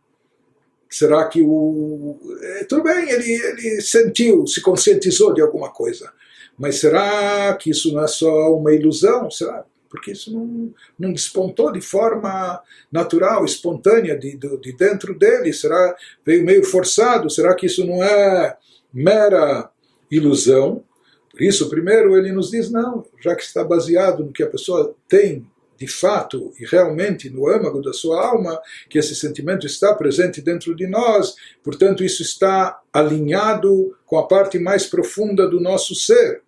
Será 0.89 1.27
que 1.27 1.41
o. 1.41 2.19
É, 2.41 2.63
tudo 2.63 2.83
bem, 2.83 3.09
ele, 3.09 3.31
ele 3.31 3.81
sentiu, 3.81 4.47
se 4.47 4.59
conscientizou 4.59 5.33
de 5.33 5.41
alguma 5.41 5.69
coisa. 5.71 6.11
Mas 6.57 6.79
será 6.79 7.55
que 7.55 7.69
isso 7.69 7.93
não 7.93 8.03
é 8.03 8.07
só 8.07 8.55
uma 8.55 8.73
ilusão? 8.73 9.29
Será? 9.29 9.63
Porque 9.87 10.11
isso 10.11 10.31
não, 10.31 10.73
não 10.97 11.13
despontou 11.13 11.71
de 11.71 11.81
forma 11.81 12.61
natural, 12.91 13.45
espontânea, 13.45 14.17
de, 14.17 14.35
de, 14.35 14.57
de 14.57 14.71
dentro 14.73 15.17
dele. 15.17 15.53
Será 15.53 15.95
veio 16.25 16.43
meio 16.43 16.63
forçado? 16.63 17.29
Será 17.29 17.55
que 17.55 17.67
isso 17.67 17.85
não 17.85 18.03
é 18.03 18.57
mera 18.91 19.69
ilusão? 20.11 20.83
Por 21.31 21.41
isso, 21.43 21.69
primeiro, 21.69 22.17
ele 22.17 22.31
nos 22.31 22.49
diz: 22.49 22.71
não, 22.71 23.05
já 23.21 23.35
que 23.35 23.43
está 23.43 23.63
baseado 23.63 24.23
no 24.23 24.33
que 24.33 24.43
a 24.43 24.49
pessoa 24.49 24.95
tem 25.07 25.45
de 25.79 25.87
fato 25.87 26.53
e 26.59 26.65
realmente 26.65 27.29
no 27.29 27.47
âmago 27.47 27.81
da 27.81 27.93
sua 27.93 28.27
alma, 28.27 28.61
que 28.89 28.99
esse 28.99 29.15
sentimento 29.15 29.65
está 29.65 29.95
presente 29.95 30.41
dentro 30.41 30.75
de 30.75 30.85
nós, 30.85 31.35
portanto, 31.63 32.03
isso 32.03 32.21
está 32.21 32.81
alinhado 32.91 33.97
com 34.05 34.17
a 34.17 34.27
parte 34.27 34.59
mais 34.59 34.85
profunda 34.85 35.47
do 35.47 35.61
nosso 35.61 35.95
ser. 35.95 36.41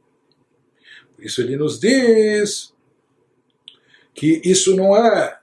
Por 1.16 1.24
isso, 1.24 1.40
ele 1.40 1.56
nos 1.56 1.80
diz 1.80 2.74
que 4.14 4.42
isso 4.44 4.76
não 4.76 4.96
é 4.96 5.40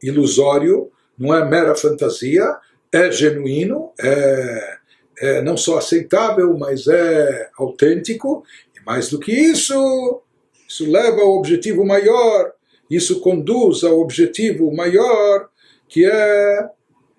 ilusório, 0.00 0.92
não 1.18 1.34
é 1.34 1.44
mera 1.44 1.74
fantasia, 1.74 2.56
é 2.92 3.10
genuíno, 3.10 3.92
é, 3.98 4.78
é 5.18 5.42
não 5.42 5.56
só 5.56 5.78
aceitável, 5.78 6.56
mas 6.56 6.86
é 6.86 7.50
autêntico, 7.58 8.44
e 8.76 8.84
mais 8.84 9.08
do 9.08 9.18
que 9.18 9.32
isso, 9.32 10.22
isso 10.68 10.88
leva 10.88 11.20
ao 11.20 11.36
objetivo 11.36 11.84
maior 11.84 12.52
isso 12.90 13.20
conduz 13.20 13.84
ao 13.84 14.00
objetivo 14.00 14.74
maior, 14.74 15.48
que 15.88 16.06
é 16.06 16.68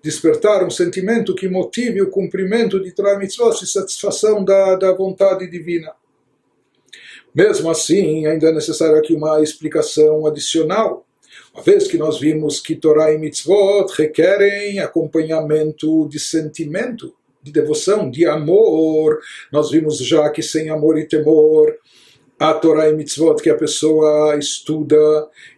despertar 0.02 0.64
um 0.64 0.70
sentimento 0.70 1.34
que 1.34 1.48
motive 1.48 2.00
o 2.02 2.10
cumprimento 2.10 2.80
de 2.80 2.92
Torah 2.92 3.18
Mitzvot 3.18 3.62
e 3.62 3.66
satisfação 3.66 4.44
da, 4.44 4.76
da 4.76 4.92
vontade 4.92 5.48
divina. 5.48 5.92
Mesmo 7.34 7.70
assim, 7.70 8.26
ainda 8.26 8.48
é 8.48 8.52
necessário 8.52 8.96
aqui 8.96 9.14
uma 9.14 9.42
explicação 9.42 10.26
adicional. 10.26 11.06
Uma 11.54 11.62
vez 11.62 11.86
que 11.86 11.98
nós 11.98 12.18
vimos 12.18 12.60
que 12.60 12.74
Torah 12.74 13.12
e 13.12 13.18
Mitzvot 13.18 13.92
requerem 13.96 14.80
acompanhamento 14.80 16.08
de 16.08 16.18
sentimento, 16.18 17.14
de 17.42 17.52
devoção, 17.52 18.10
de 18.10 18.26
amor. 18.26 19.20
Nós 19.52 19.70
vimos 19.70 19.98
já 19.98 20.28
que 20.30 20.42
sem 20.42 20.70
amor 20.70 20.98
e 20.98 21.06
temor 21.06 21.76
a 22.40 22.54
Torá 22.54 22.88
e 22.88 22.94
mitzvot 22.94 23.42
que 23.42 23.50
a 23.50 23.54
pessoa 23.54 24.34
estuda 24.34 24.96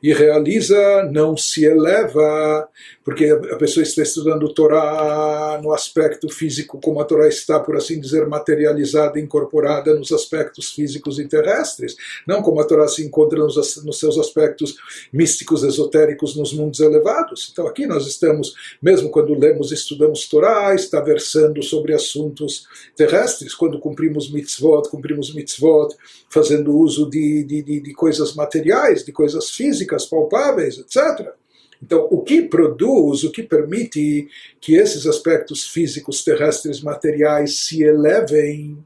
e 0.03 0.13
realiza 0.13 1.09
não 1.13 1.37
se 1.37 1.65
eleva, 1.65 2.69
porque 3.05 3.27
a 3.27 3.57
pessoa 3.57 3.83
está 3.83 4.03
estudando 4.03 4.53
Torá 4.53 5.61
no 5.63 5.73
aspecto 5.73 6.29
físico, 6.29 6.81
como 6.81 7.01
a 7.01 7.05
Torá 7.05 7.29
está, 7.29 7.59
por 7.59 7.77
assim 7.77 8.01
dizer, 8.01 8.27
materializada, 8.27 9.19
incorporada 9.19 9.95
nos 9.95 10.13
aspectos 10.13 10.73
físicos 10.73 11.19
e 11.19 11.27
terrestres, 11.27 11.97
não 12.27 12.43
como 12.43 12.61
a 12.61 12.65
Torá 12.65 12.87
se 12.87 13.05
encontra 13.05 13.39
nos, 13.39 13.57
nos 13.85 13.99
seus 13.99 14.19
aspectos 14.19 14.77
místicos, 15.13 15.65
esotéricos, 15.65 16.37
nos 16.37 16.53
mundos 16.53 16.81
elevados. 16.81 17.49
Então 17.53 17.67
aqui 17.67 17.87
nós 17.87 18.07
estamos, 18.07 18.55
mesmo 18.81 19.11
quando 19.11 19.35
lemos 19.35 19.73
e 19.73 19.75
estudamos 19.75 20.29
Torá, 20.29 20.75
está 20.75 21.01
versando 21.01 21.63
sobre 21.63 21.95
assuntos 21.95 22.67
terrestres, 22.97 23.55
quando 23.55 23.81
cumprimos 23.81 24.31
mitzvot, 24.31 24.89
cumprimos 24.89 25.35
mitzvot, 25.35 25.95
fazendo 26.31 26.77
uso 26.77 27.11
de, 27.11 27.43
de, 27.45 27.63
de, 27.63 27.81
de 27.81 27.93
coisas 27.93 28.35
materiais, 28.35 29.05
de 29.05 29.13
coisas 29.13 29.51
físicas, 29.51 30.07
palpáveis, 30.07 30.79
etc. 30.79 31.42
Então, 31.83 32.07
o 32.11 32.23
que 32.23 32.43
produz, 32.43 33.25
o 33.25 33.33
que 33.33 33.43
permite 33.43 34.29
que 34.61 34.77
esses 34.77 35.07
aspectos 35.07 35.67
físicos 35.67 36.23
terrestres 36.23 36.81
materiais 36.81 37.59
se 37.59 37.83
elevem, 37.83 38.79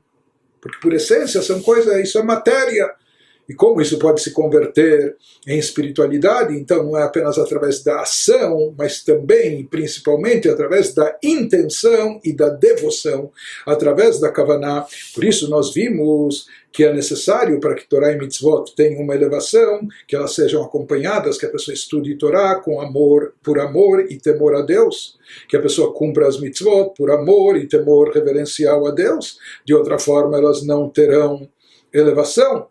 porque 0.61 0.79
por 0.81 0.95
essência 0.95 1.43
são 1.43 1.61
coisas, 1.61 1.95
isso 2.03 2.19
é 2.19 2.23
matéria, 2.23 2.91
e 3.49 3.55
como 3.55 3.81
isso 3.81 3.99
pode 3.99 4.21
se 4.21 4.33
converter 4.33 5.17
em 5.47 5.59
espiritualidade, 5.59 6.55
então 6.55 6.83
não 6.83 6.99
é 6.99 7.03
apenas 7.03 7.39
através 7.39 7.83
da 7.83 8.01
ação, 8.01 8.75
mas 8.77 9.03
também, 9.03 9.65
principalmente, 9.65 10.49
através 10.49 10.93
da 10.95 11.17
intenção 11.23 12.21
e 12.25 12.33
da 12.33 12.49
devoção, 12.49 13.31
através 13.65 14.19
da 14.19 14.31
Kavaná. 14.31 14.85
Por 15.15 15.25
isso 15.25 15.49
nós 15.49 15.73
vimos 15.73 16.47
que 16.77 16.85
é 16.85 16.93
necessário 16.93 17.59
para 17.59 17.75
que 17.75 17.89
Torá 17.89 18.13
e 18.13 18.19
Mitzvot 18.19 18.75
tenham 18.77 19.01
uma 19.01 19.15
elevação, 19.15 19.81
que 20.07 20.15
elas 20.15 20.35
sejam 20.35 20.63
acompanhadas, 20.63 21.39
que 21.39 21.47
a 21.47 21.51
pessoa 21.51 21.75
estude 21.75 22.19
Torá 22.19 22.57
com 22.57 22.83
amor, 22.83 23.33
por 23.43 23.59
amor 23.59 24.13
e 24.13 24.19
temor 24.19 24.55
a 24.55 24.61
Deus, 24.61 25.19
que 25.49 25.57
a 25.57 25.63
pessoa 25.63 25.95
cumpra 25.95 26.29
as 26.29 26.39
Mitzvot 26.39 26.93
por 26.95 27.11
amor 27.11 27.57
e 27.57 27.67
temor 27.67 28.11
reverencial 28.13 28.87
a 28.87 28.91
Deus, 28.91 29.39
de 29.65 29.73
outra 29.73 29.99
forma 29.99 30.37
elas 30.37 30.67
não 30.67 30.91
terão 30.91 31.49
elevação. 31.95 32.69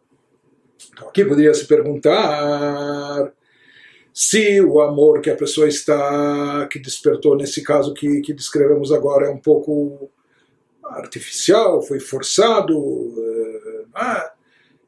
Então, 0.93 1.10
aqui 1.10 1.26
poderia 1.26 1.54
se 1.54 1.65
perguntar 1.65 3.32
se 4.13 4.62
o 4.62 4.80
amor 4.80 5.19
que 5.19 5.30
a 5.30 5.36
pessoa 5.36 5.67
está, 5.67 6.67
que 6.71 6.80
despertou 6.80 7.36
nesse 7.36 7.62
caso 7.62 7.93
que, 7.93 8.21
que 8.21 8.34
descrevemos 8.34 8.91
agora 8.91 9.28
é 9.28 9.30
um 9.30 9.38
pouco 9.38 10.10
artificial, 10.84 11.82
foi 11.82 12.00
forçado. 12.00 13.13
Ah, 13.93 14.32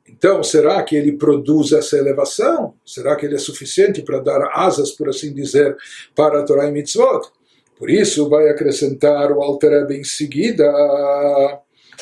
então, 0.08 0.42
será 0.42 0.82
que 0.84 0.96
ele 0.96 1.18
produz 1.18 1.74
essa 1.74 1.98
elevação? 1.98 2.74
Será 2.86 3.16
que 3.16 3.26
ele 3.26 3.36
é 3.36 3.40
suficiente 3.40 4.02
para 4.02 4.20
dar 4.20 4.50
asas, 4.54 4.92
por 4.92 5.10
assim 5.10 5.34
dizer, 5.34 5.76
para 6.16 6.40
a 6.40 6.44
Torah 6.44 6.68
e 6.68 6.72
Mitzvot? 6.72 7.30
Por 7.78 7.90
isso, 7.90 8.30
vai 8.30 8.50
acrescentar 8.50 9.32
o 9.32 9.42
Alter 9.42 9.92
em 9.92 10.04
seguida 10.04 10.64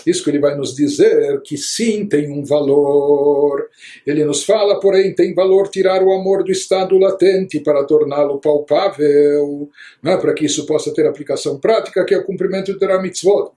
isso 0.05 0.23
que 0.23 0.29
ele 0.29 0.39
vai 0.39 0.55
nos 0.55 0.75
dizer 0.75 1.41
que 1.41 1.57
sim 1.57 2.05
tem 2.05 2.31
um 2.31 2.43
valor. 2.43 3.67
Ele 4.05 4.23
nos 4.23 4.43
fala, 4.43 4.79
porém, 4.79 5.13
tem 5.13 5.33
valor 5.33 5.67
tirar 5.69 6.03
o 6.03 6.11
amor 6.11 6.43
do 6.43 6.51
estado 6.51 6.97
latente 6.97 7.59
para 7.59 7.83
torná-lo 7.83 8.39
palpável, 8.39 9.69
é 10.03 10.17
para 10.17 10.33
que 10.33 10.45
isso 10.45 10.65
possa 10.65 10.93
ter 10.93 11.07
aplicação 11.07 11.59
prática, 11.59 12.05
que 12.05 12.13
é 12.13 12.17
o 12.17 12.25
cumprimento 12.25 12.77
da 12.77 13.01
mitzvot. 13.01 13.51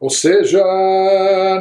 Ou 0.00 0.10
seja, 0.10 0.62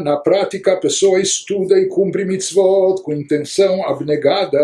na 0.04 0.18
prática 0.18 0.74
a 0.74 0.78
pessoa 0.78 1.20
estuda 1.20 1.80
e 1.80 1.88
cumpre 1.88 2.26
mitzvot 2.26 3.02
com 3.02 3.14
intenção 3.14 3.88
abnegada 3.88 4.60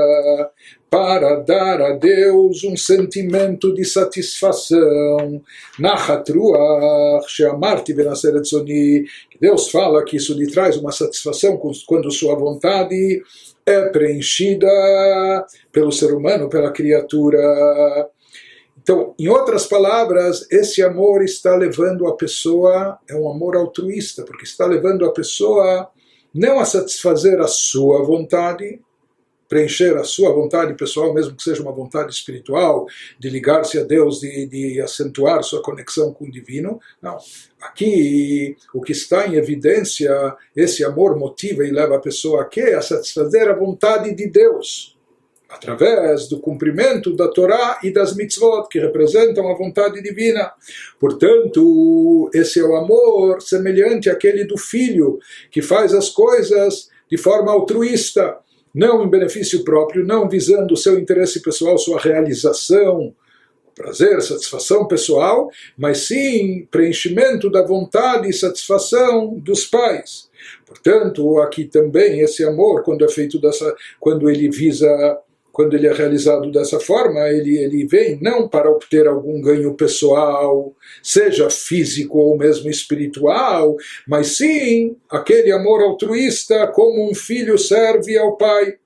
para 0.89 1.35
dar 1.41 1.81
a 1.81 1.91
Deus 1.91 2.63
um 2.63 2.75
sentimento 2.75 3.73
de 3.73 3.85
satisfação. 3.85 5.41
Nachatruach, 5.77 7.27
Sheamarti 7.27 7.93
Benaseret 7.93 8.49
que 9.29 9.39
Deus 9.39 9.69
fala 9.69 10.03
que 10.03 10.17
isso 10.17 10.33
lhe 10.33 10.51
traz 10.51 10.77
uma 10.77 10.91
satisfação 10.91 11.59
quando 11.85 12.11
sua 12.11 12.35
vontade 12.35 13.21
é 13.65 13.89
preenchida 13.89 14.67
pelo 15.71 15.91
ser 15.91 16.11
humano, 16.13 16.49
pela 16.49 16.71
criatura. 16.71 17.39
Então, 18.81 19.13
em 19.19 19.27
outras 19.27 19.67
palavras, 19.67 20.47
esse 20.51 20.81
amor 20.81 21.21
está 21.23 21.55
levando 21.55 22.07
a 22.07 22.15
pessoa, 22.15 22.97
é 23.07 23.15
um 23.15 23.29
amor 23.29 23.55
altruísta, 23.55 24.23
porque 24.23 24.45
está 24.45 24.65
levando 24.65 25.05
a 25.05 25.11
pessoa 25.11 25.89
não 26.33 26.59
a 26.59 26.65
satisfazer 26.65 27.39
a 27.39 27.47
sua 27.47 28.03
vontade, 28.03 28.79
preencher 29.49 29.97
a 29.97 30.03
sua 30.03 30.31
vontade 30.31 30.75
pessoal, 30.75 31.13
mesmo 31.13 31.35
que 31.35 31.43
seja 31.43 31.61
uma 31.61 31.71
vontade 31.71 32.13
espiritual, 32.13 32.85
de 33.17 33.29
ligar-se 33.29 33.79
a 33.79 33.83
Deus, 33.83 34.19
de, 34.19 34.45
de 34.45 34.79
acentuar 34.79 35.43
sua 35.43 35.61
conexão 35.61 36.13
com 36.13 36.25
o 36.25 36.31
divino. 36.31 36.79
Não. 37.01 37.17
Aqui, 37.59 38.55
o 38.73 38.79
que 38.79 38.91
está 38.91 39.27
em 39.27 39.35
evidência, 39.35 40.11
esse 40.55 40.85
amor 40.85 41.17
motiva 41.17 41.65
e 41.65 41.71
leva 41.71 41.97
a 41.97 41.99
pessoa 41.99 42.43
a 42.43 42.45
quê? 42.45 42.75
A 42.77 42.81
satisfazer 42.81 43.49
a 43.49 43.55
vontade 43.55 44.13
de 44.13 44.27
Deus 44.29 44.97
através 45.49 46.27
do 46.27 46.39
cumprimento 46.39 47.15
da 47.15 47.27
Torá 47.27 47.79
e 47.83 47.91
das 47.91 48.15
mitzvot, 48.15 48.67
que 48.69 48.79
representam 48.79 49.49
a 49.49 49.57
vontade 49.57 49.99
divina. 49.99 50.51
Portanto, 50.99 52.29
esse 52.33 52.59
é 52.59 52.63
o 52.63 52.75
amor 52.75 53.41
semelhante 53.41 54.11
àquele 54.11 54.45
do 54.45 54.57
filho, 54.57 55.17
que 55.49 55.61
faz 55.63 55.91
as 55.93 56.09
coisas 56.09 56.89
de 57.09 57.17
forma 57.17 57.51
altruísta, 57.51 58.37
não 58.73 59.03
em 59.03 59.09
benefício 59.09 59.63
próprio, 59.63 60.05
não 60.05 60.29
visando 60.29 60.73
o 60.73 60.77
seu 60.77 60.99
interesse 60.99 61.41
pessoal, 61.41 61.77
sua 61.77 61.99
realização, 61.99 63.13
prazer, 63.75 64.21
satisfação 64.21 64.85
pessoal, 64.87 65.49
mas 65.77 65.99
sim 65.99 66.67
preenchimento 66.69 67.49
da 67.49 67.65
vontade 67.65 68.29
e 68.29 68.33
satisfação 68.33 69.35
dos 69.39 69.65
pais. 69.65 70.29
Portanto, 70.65 71.39
aqui 71.39 71.65
também 71.65 72.19
esse 72.19 72.43
amor, 72.43 72.83
quando 72.83 73.05
é 73.05 73.09
feito 73.09 73.39
dessa, 73.39 73.73
quando 73.99 74.29
ele 74.29 74.49
visa 74.49 75.19
quando 75.59 75.73
ele 75.73 75.87
é 75.87 75.91
realizado 75.91 76.49
dessa 76.53 76.79
forma, 76.79 77.19
ele, 77.27 77.57
ele 77.57 77.85
vem 77.85 78.17
não 78.21 78.47
para 78.47 78.71
obter 78.71 79.05
algum 79.05 79.41
ganho 79.41 79.73
pessoal, 79.73 80.73
seja 81.03 81.49
físico 81.49 82.17
ou 82.17 82.37
mesmo 82.37 82.69
espiritual, 82.69 83.75
mas 84.07 84.37
sim 84.37 84.95
aquele 85.09 85.51
amor 85.51 85.81
altruísta 85.81 86.65
como 86.67 87.11
um 87.11 87.13
filho 87.13 87.57
serve 87.57 88.17
ao 88.17 88.37
pai. 88.37 88.77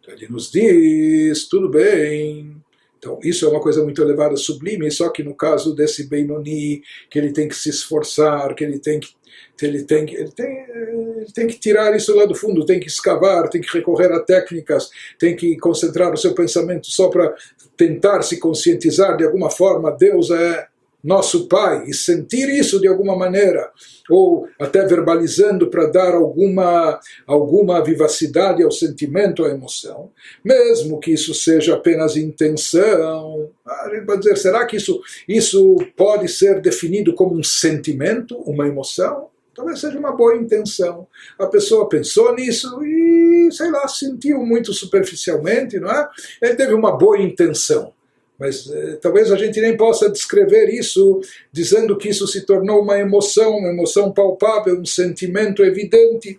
Então 0.00 0.12
ele 0.12 0.26
nos 0.28 0.50
diz: 0.50 1.48
tudo 1.48 1.68
bem, 1.68 2.56
então, 2.98 3.20
isso 3.22 3.46
é 3.46 3.48
uma 3.48 3.60
coisa 3.60 3.84
muito 3.84 4.02
elevada, 4.02 4.36
sublime, 4.36 4.90
só 4.90 5.10
que 5.10 5.22
no 5.22 5.36
caso 5.36 5.72
desse 5.72 6.08
Benoni, 6.08 6.82
que 7.08 7.16
ele 7.16 7.32
tem 7.32 7.46
que 7.46 7.54
se 7.54 7.68
esforçar, 7.68 8.52
que 8.56 8.64
ele 8.64 8.80
tem 8.80 8.98
que 8.98 9.14
ele 9.62 9.84
tem, 9.84 10.02
ele, 10.12 10.30
tem, 10.30 10.66
ele 10.68 11.26
tem 11.34 11.46
que 11.46 11.58
tirar 11.58 11.94
isso 11.96 12.14
lá 12.14 12.26
do 12.26 12.34
fundo, 12.34 12.66
tem 12.66 12.80
que 12.80 12.88
escavar, 12.88 13.48
tem 13.48 13.60
que 13.60 13.72
recorrer 13.72 14.12
a 14.12 14.20
técnicas, 14.20 14.90
tem 15.18 15.34
que 15.34 15.56
concentrar 15.56 16.12
o 16.12 16.16
seu 16.16 16.34
pensamento 16.34 16.88
só 16.90 17.08
para 17.08 17.34
tentar 17.76 18.22
se 18.22 18.38
conscientizar 18.38 19.16
de 19.16 19.24
alguma 19.24 19.50
forma, 19.50 19.90
Deus 19.90 20.30
é 20.30 20.66
nosso 21.06 21.46
Pai, 21.46 21.84
e 21.86 21.94
sentir 21.94 22.48
isso 22.48 22.80
de 22.80 22.88
alguma 22.88 23.16
maneira, 23.16 23.70
ou 24.10 24.48
até 24.58 24.84
verbalizando 24.84 25.68
para 25.68 25.86
dar 25.86 26.14
alguma, 26.14 26.98
alguma 27.24 27.82
vivacidade 27.82 28.60
ao 28.62 28.72
sentimento, 28.72 29.44
à 29.44 29.50
emoção, 29.50 30.10
mesmo 30.44 30.98
que 30.98 31.12
isso 31.12 31.32
seja 31.32 31.74
apenas 31.74 32.16
intenção, 32.16 33.48
a 33.64 33.94
gente 33.94 34.04
vai 34.04 34.18
dizer, 34.18 34.36
será 34.36 34.66
que 34.66 34.76
isso, 34.76 35.00
isso 35.28 35.76
pode 35.96 36.28
ser 36.28 36.60
definido 36.60 37.14
como 37.14 37.38
um 37.38 37.42
sentimento, 37.42 38.36
uma 38.38 38.66
emoção? 38.66 39.28
Talvez 39.56 39.80
seja 39.80 39.98
uma 39.98 40.12
boa 40.12 40.36
intenção. 40.36 41.06
A 41.38 41.46
pessoa 41.46 41.88
pensou 41.88 42.34
nisso 42.34 42.84
e, 42.84 43.48
sei 43.50 43.70
lá, 43.70 43.88
sentiu 43.88 44.44
muito 44.44 44.74
superficialmente, 44.74 45.80
não 45.80 45.90
é? 45.90 46.06
Ele 46.42 46.54
teve 46.54 46.74
uma 46.74 46.96
boa 46.96 47.18
intenção. 47.18 47.92
Mas 48.38 48.70
eh, 48.70 48.98
talvez 49.00 49.32
a 49.32 49.36
gente 49.36 49.58
nem 49.60 49.76
possa 49.76 50.10
descrever 50.10 50.68
isso 50.68 51.20
dizendo 51.50 51.96
que 51.96 52.10
isso 52.10 52.26
se 52.26 52.44
tornou 52.44 52.82
uma 52.82 52.98
emoção, 52.98 53.56
uma 53.56 53.70
emoção 53.70 54.12
palpável, 54.12 54.78
um 54.78 54.84
sentimento 54.84 55.64
evidente. 55.64 56.38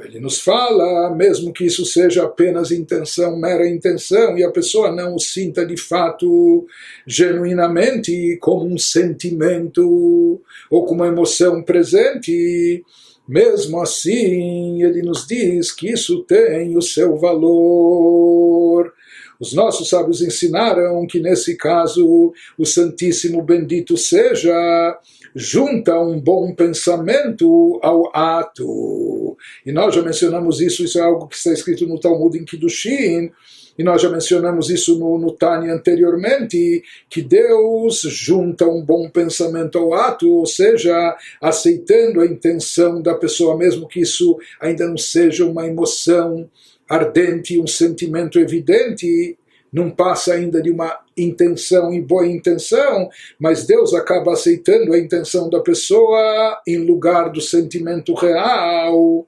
Ele 0.00 0.18
nos 0.18 0.40
fala, 0.40 1.14
mesmo 1.14 1.52
que 1.52 1.64
isso 1.64 1.84
seja 1.84 2.24
apenas 2.24 2.72
intenção, 2.72 3.38
mera 3.38 3.68
intenção, 3.68 4.36
e 4.36 4.42
a 4.42 4.50
pessoa 4.50 4.90
não 4.90 5.14
o 5.14 5.20
sinta 5.20 5.64
de 5.64 5.76
fato 5.76 6.66
genuinamente 7.06 8.36
como 8.40 8.66
um 8.66 8.76
sentimento 8.76 10.42
ou 10.68 10.84
como 10.84 11.02
uma 11.02 11.12
emoção 11.12 11.62
presente, 11.62 12.84
mesmo 13.26 13.80
assim 13.80 14.82
ele 14.82 15.00
nos 15.00 15.26
diz 15.28 15.70
que 15.70 15.92
isso 15.92 16.24
tem 16.24 16.76
o 16.76 16.82
seu 16.82 17.16
valor. 17.16 18.92
Os 19.38 19.52
nossos 19.52 19.88
sábios 19.88 20.22
ensinaram 20.22 21.06
que 21.06 21.20
nesse 21.20 21.56
caso 21.56 22.32
o 22.58 22.66
Santíssimo 22.66 23.42
Bendito 23.42 23.96
seja 23.96 24.98
junta 25.34 25.98
um 25.98 26.20
bom 26.20 26.54
pensamento 26.54 27.78
ao 27.82 28.14
ato. 28.14 29.36
E 29.66 29.72
nós 29.72 29.94
já 29.94 30.02
mencionamos 30.02 30.60
isso, 30.60 30.84
isso 30.84 30.98
é 30.98 31.02
algo 31.02 31.26
que 31.26 31.36
está 31.36 31.52
escrito 31.52 31.86
no 31.86 31.98
Talmud 31.98 32.38
em 32.38 32.44
Kiddushin, 32.44 33.32
e 33.76 33.82
nós 33.82 34.00
já 34.00 34.08
mencionamos 34.08 34.70
isso 34.70 34.96
no, 34.98 35.18
no 35.18 35.32
Tânia 35.32 35.74
anteriormente, 35.74 36.82
que 37.10 37.20
Deus 37.20 38.02
junta 38.02 38.66
um 38.66 38.84
bom 38.84 39.10
pensamento 39.10 39.78
ao 39.78 39.92
ato, 39.92 40.30
ou 40.30 40.46
seja, 40.46 41.16
aceitando 41.40 42.20
a 42.20 42.26
intenção 42.26 43.02
da 43.02 43.14
pessoa, 43.14 43.56
mesmo 43.56 43.88
que 43.88 44.00
isso 44.00 44.38
ainda 44.60 44.86
não 44.86 44.96
seja 44.96 45.44
uma 45.44 45.66
emoção 45.66 46.48
ardente, 46.88 47.58
um 47.58 47.66
sentimento 47.66 48.38
evidente, 48.38 49.36
não 49.74 49.90
passa 49.90 50.34
ainda 50.34 50.62
de 50.62 50.70
uma 50.70 51.00
intenção 51.16 51.92
e 51.92 52.00
boa 52.00 52.24
intenção, 52.24 53.08
mas 53.40 53.66
Deus 53.66 53.92
acaba 53.92 54.32
aceitando 54.32 54.92
a 54.92 54.98
intenção 54.98 55.50
da 55.50 55.58
pessoa 55.58 56.62
em 56.64 56.78
lugar 56.78 57.30
do 57.30 57.40
sentimento 57.40 58.14
real. 58.14 59.26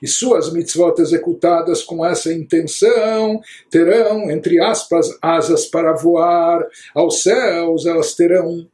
E 0.00 0.06
suas 0.06 0.52
mitzvot 0.52 1.00
executadas 1.00 1.82
com 1.82 2.06
essa 2.06 2.32
intenção 2.32 3.40
terão, 3.68 4.30
entre 4.30 4.60
aspas, 4.60 5.18
asas 5.20 5.66
para 5.66 5.94
voar 5.94 6.64
aos 6.94 7.22
céus, 7.24 7.84
elas 7.84 8.14
terão 8.14 8.68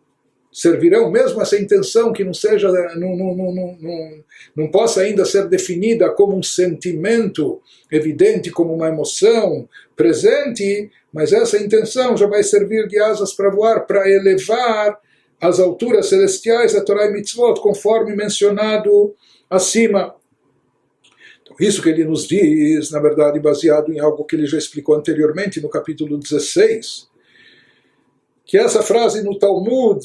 servirão 0.59 1.09
mesmo 1.09 1.41
essa 1.41 1.57
intenção 1.57 2.13
que 2.13 2.25
não 2.25 2.35
seja 2.35 2.69
não, 2.97 3.17
não, 3.17 3.37
não, 3.37 3.77
não, 3.81 4.25
não 4.57 4.71
possa 4.71 5.03
ainda 5.03 5.25
ser 5.25 5.47
definida 5.49 6.11
como 6.11 6.37
um 6.37 6.43
sentimento 6.43 7.63
evidente 7.93 8.51
como 8.51 8.75
uma 8.75 8.89
emoção 8.89 9.69
presente 9.95 10.91
mas 11.13 11.33
essa 11.33 11.63
intenção 11.63 12.17
já 12.17 12.27
vai 12.27 12.43
servir 12.43 12.89
de 12.89 12.99
asas 12.99 13.33
para 13.33 13.51
voar 13.51 13.87
para 13.87 14.11
elevar 14.11 14.99
as 15.41 15.61
alturas 15.61 16.09
celestiais 16.09 16.75
a 16.75 16.85
Torá 16.85 17.07
e 17.07 17.13
Mitzvot 17.13 17.61
conforme 17.61 18.17
mencionado 18.17 19.15
acima. 19.49 20.17
Então, 21.43 21.57
isso 21.61 21.81
que 21.81 21.89
ele 21.89 22.05
nos 22.05 22.27
diz, 22.27 22.91
na 22.91 22.99
verdade, 22.99 23.39
baseado 23.39 23.93
em 23.93 24.01
algo 24.01 24.25
que 24.25 24.35
ele 24.35 24.47
já 24.47 24.59
explicou 24.59 24.97
anteriormente 24.97 25.61
no 25.61 25.69
capítulo 25.69 26.19
16, 26.19 27.09
que 28.45 28.59
essa 28.59 28.83
frase 28.83 29.23
no 29.23 29.39
Talmud 29.39 30.05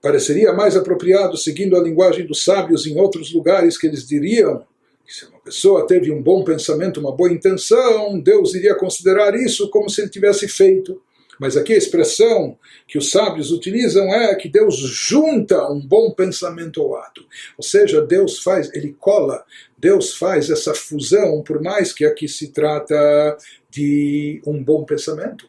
pareceria 0.00 0.52
mais 0.52 0.76
apropriado, 0.76 1.36
seguindo 1.36 1.76
a 1.76 1.82
linguagem 1.82 2.26
dos 2.26 2.44
sábios 2.44 2.86
em 2.86 2.98
outros 2.98 3.32
lugares, 3.32 3.76
que 3.76 3.86
eles 3.86 4.06
diriam 4.06 4.64
que 5.06 5.14
se 5.14 5.26
uma 5.26 5.40
pessoa 5.40 5.86
teve 5.86 6.12
um 6.12 6.22
bom 6.22 6.44
pensamento, 6.44 7.00
uma 7.00 7.12
boa 7.12 7.32
intenção, 7.32 8.18
Deus 8.20 8.54
iria 8.54 8.74
considerar 8.74 9.34
isso 9.34 9.68
como 9.70 9.90
se 9.90 10.00
ele 10.00 10.10
tivesse 10.10 10.48
feito. 10.48 11.02
Mas 11.40 11.56
aqui 11.56 11.72
a 11.72 11.76
expressão 11.78 12.58
que 12.86 12.98
os 12.98 13.10
sábios 13.10 13.50
utilizam 13.50 14.12
é 14.14 14.34
que 14.34 14.46
Deus 14.46 14.76
junta 14.76 15.66
um 15.70 15.80
bom 15.80 16.10
pensamento 16.10 16.82
ao 16.82 16.96
ato. 16.96 17.24
Ou 17.56 17.64
seja, 17.64 18.02
Deus 18.02 18.40
faz, 18.40 18.70
ele 18.74 18.94
cola, 19.00 19.42
Deus 19.76 20.14
faz 20.14 20.50
essa 20.50 20.74
fusão, 20.74 21.42
por 21.42 21.62
mais 21.62 21.94
que 21.94 22.04
aqui 22.04 22.28
se 22.28 22.48
trata 22.48 23.38
de 23.70 24.42
um 24.46 24.62
bom 24.62 24.84
pensamento, 24.84 25.48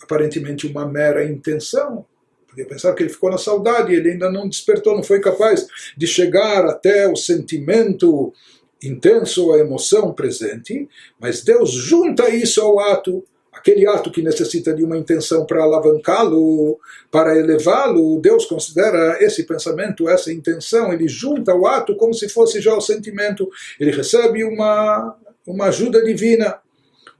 aparentemente 0.00 0.68
uma 0.68 0.86
mera 0.86 1.24
intenção, 1.24 2.06
Podia 2.54 2.66
pensar 2.68 2.94
que 2.94 3.02
ele 3.02 3.10
ficou 3.10 3.32
na 3.32 3.36
saudade, 3.36 3.92
ele 3.92 4.12
ainda 4.12 4.30
não 4.30 4.48
despertou, 4.48 4.94
não 4.94 5.02
foi 5.02 5.18
capaz 5.18 5.66
de 5.96 6.06
chegar 6.06 6.64
até 6.66 7.08
o 7.08 7.16
sentimento 7.16 8.32
intenso, 8.80 9.52
a 9.52 9.58
emoção 9.58 10.12
presente, 10.12 10.88
mas 11.18 11.42
Deus 11.42 11.72
junta 11.72 12.30
isso 12.30 12.60
ao 12.60 12.78
ato, 12.78 13.24
aquele 13.52 13.88
ato 13.88 14.08
que 14.08 14.22
necessita 14.22 14.72
de 14.72 14.84
uma 14.84 14.96
intenção 14.96 15.44
para 15.44 15.64
alavancá-lo, 15.64 16.78
para 17.10 17.36
elevá-lo, 17.36 18.20
Deus 18.20 18.46
considera 18.46 19.18
esse 19.20 19.42
pensamento, 19.42 20.08
essa 20.08 20.32
intenção, 20.32 20.92
ele 20.92 21.08
junta 21.08 21.52
o 21.56 21.66
ato 21.66 21.96
como 21.96 22.14
se 22.14 22.28
fosse 22.28 22.60
já 22.60 22.72
o 22.76 22.80
sentimento, 22.80 23.50
ele 23.80 23.90
recebe 23.90 24.44
uma, 24.44 25.16
uma 25.44 25.66
ajuda 25.66 26.04
divina. 26.04 26.60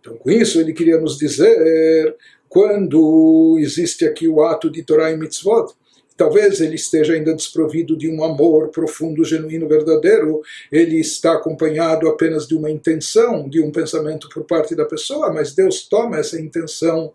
Então, 0.00 0.16
com 0.16 0.30
isso, 0.30 0.60
ele 0.60 0.72
queria 0.72 1.00
nos 1.00 1.18
dizer 1.18 2.14
quando 2.54 3.56
existe 3.58 4.06
aqui 4.06 4.28
o 4.28 4.40
ato 4.40 4.70
de 4.70 4.84
Torah 4.84 5.10
e 5.10 5.16
Mitzvot, 5.16 5.74
talvez 6.16 6.60
ele 6.60 6.76
esteja 6.76 7.14
ainda 7.14 7.34
desprovido 7.34 7.98
de 7.98 8.08
um 8.08 8.22
amor 8.22 8.68
profundo, 8.68 9.24
genuíno, 9.24 9.66
verdadeiro, 9.66 10.40
ele 10.70 11.00
está 11.00 11.32
acompanhado 11.32 12.08
apenas 12.08 12.46
de 12.46 12.54
uma 12.54 12.70
intenção, 12.70 13.48
de 13.48 13.60
um 13.60 13.72
pensamento 13.72 14.28
por 14.28 14.44
parte 14.44 14.76
da 14.76 14.84
pessoa, 14.84 15.32
mas 15.32 15.52
Deus 15.52 15.88
toma 15.88 16.16
essa 16.16 16.40
intenção 16.40 17.12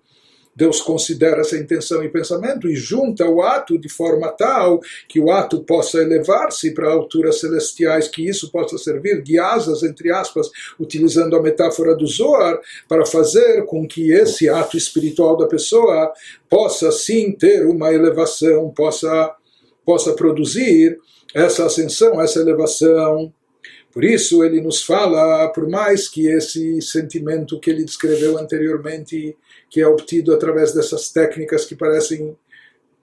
Deus 0.60 0.82
considera 0.82 1.40
essa 1.40 1.58
intenção 1.58 2.04
e 2.04 2.10
pensamento 2.10 2.68
e 2.68 2.76
junta 2.76 3.26
o 3.26 3.42
ato 3.42 3.80
de 3.80 3.88
forma 3.88 4.28
tal 4.28 4.82
que 5.08 5.18
o 5.18 5.32
ato 5.32 5.64
possa 5.64 6.02
elevar-se 6.02 6.74
para 6.74 6.92
alturas 6.92 7.40
celestiais, 7.40 8.10
que 8.10 8.28
isso 8.28 8.52
possa 8.52 8.78
servir 8.78 9.24
de 9.24 9.40
asas, 9.40 9.84
entre 9.84 10.12
aspas, 10.12 10.50
utilizando 10.78 11.38
a 11.38 11.42
metáfora 11.42 11.96
do 11.96 12.06
Zohar, 12.06 12.60
para 12.90 13.06
fazer 13.06 13.64
com 13.68 13.88
que 13.88 14.12
esse 14.12 14.50
ato 14.50 14.76
espiritual 14.76 15.38
da 15.38 15.48
pessoa 15.48 16.12
possa 16.50 16.92
sim 16.92 17.32
ter 17.32 17.66
uma 17.66 17.94
elevação, 17.94 18.70
possa, 18.70 19.34
possa 19.86 20.12
produzir 20.12 21.00
essa 21.34 21.68
ascensão, 21.68 22.22
essa 22.22 22.42
elevação. 22.42 23.34
Por 23.94 24.04
isso 24.04 24.44
ele 24.44 24.60
nos 24.60 24.84
fala, 24.84 25.48
por 25.54 25.70
mais 25.70 26.10
que 26.10 26.28
esse 26.28 26.82
sentimento 26.82 27.58
que 27.62 27.70
ele 27.70 27.86
descreveu 27.86 28.38
anteriormente 28.38 29.38
que 29.70 29.82
é 29.82 29.88
obtido 29.88 30.34
através 30.34 30.74
dessas 30.74 31.10
técnicas 31.12 31.66
que 31.66 31.76
parecem 31.76 32.36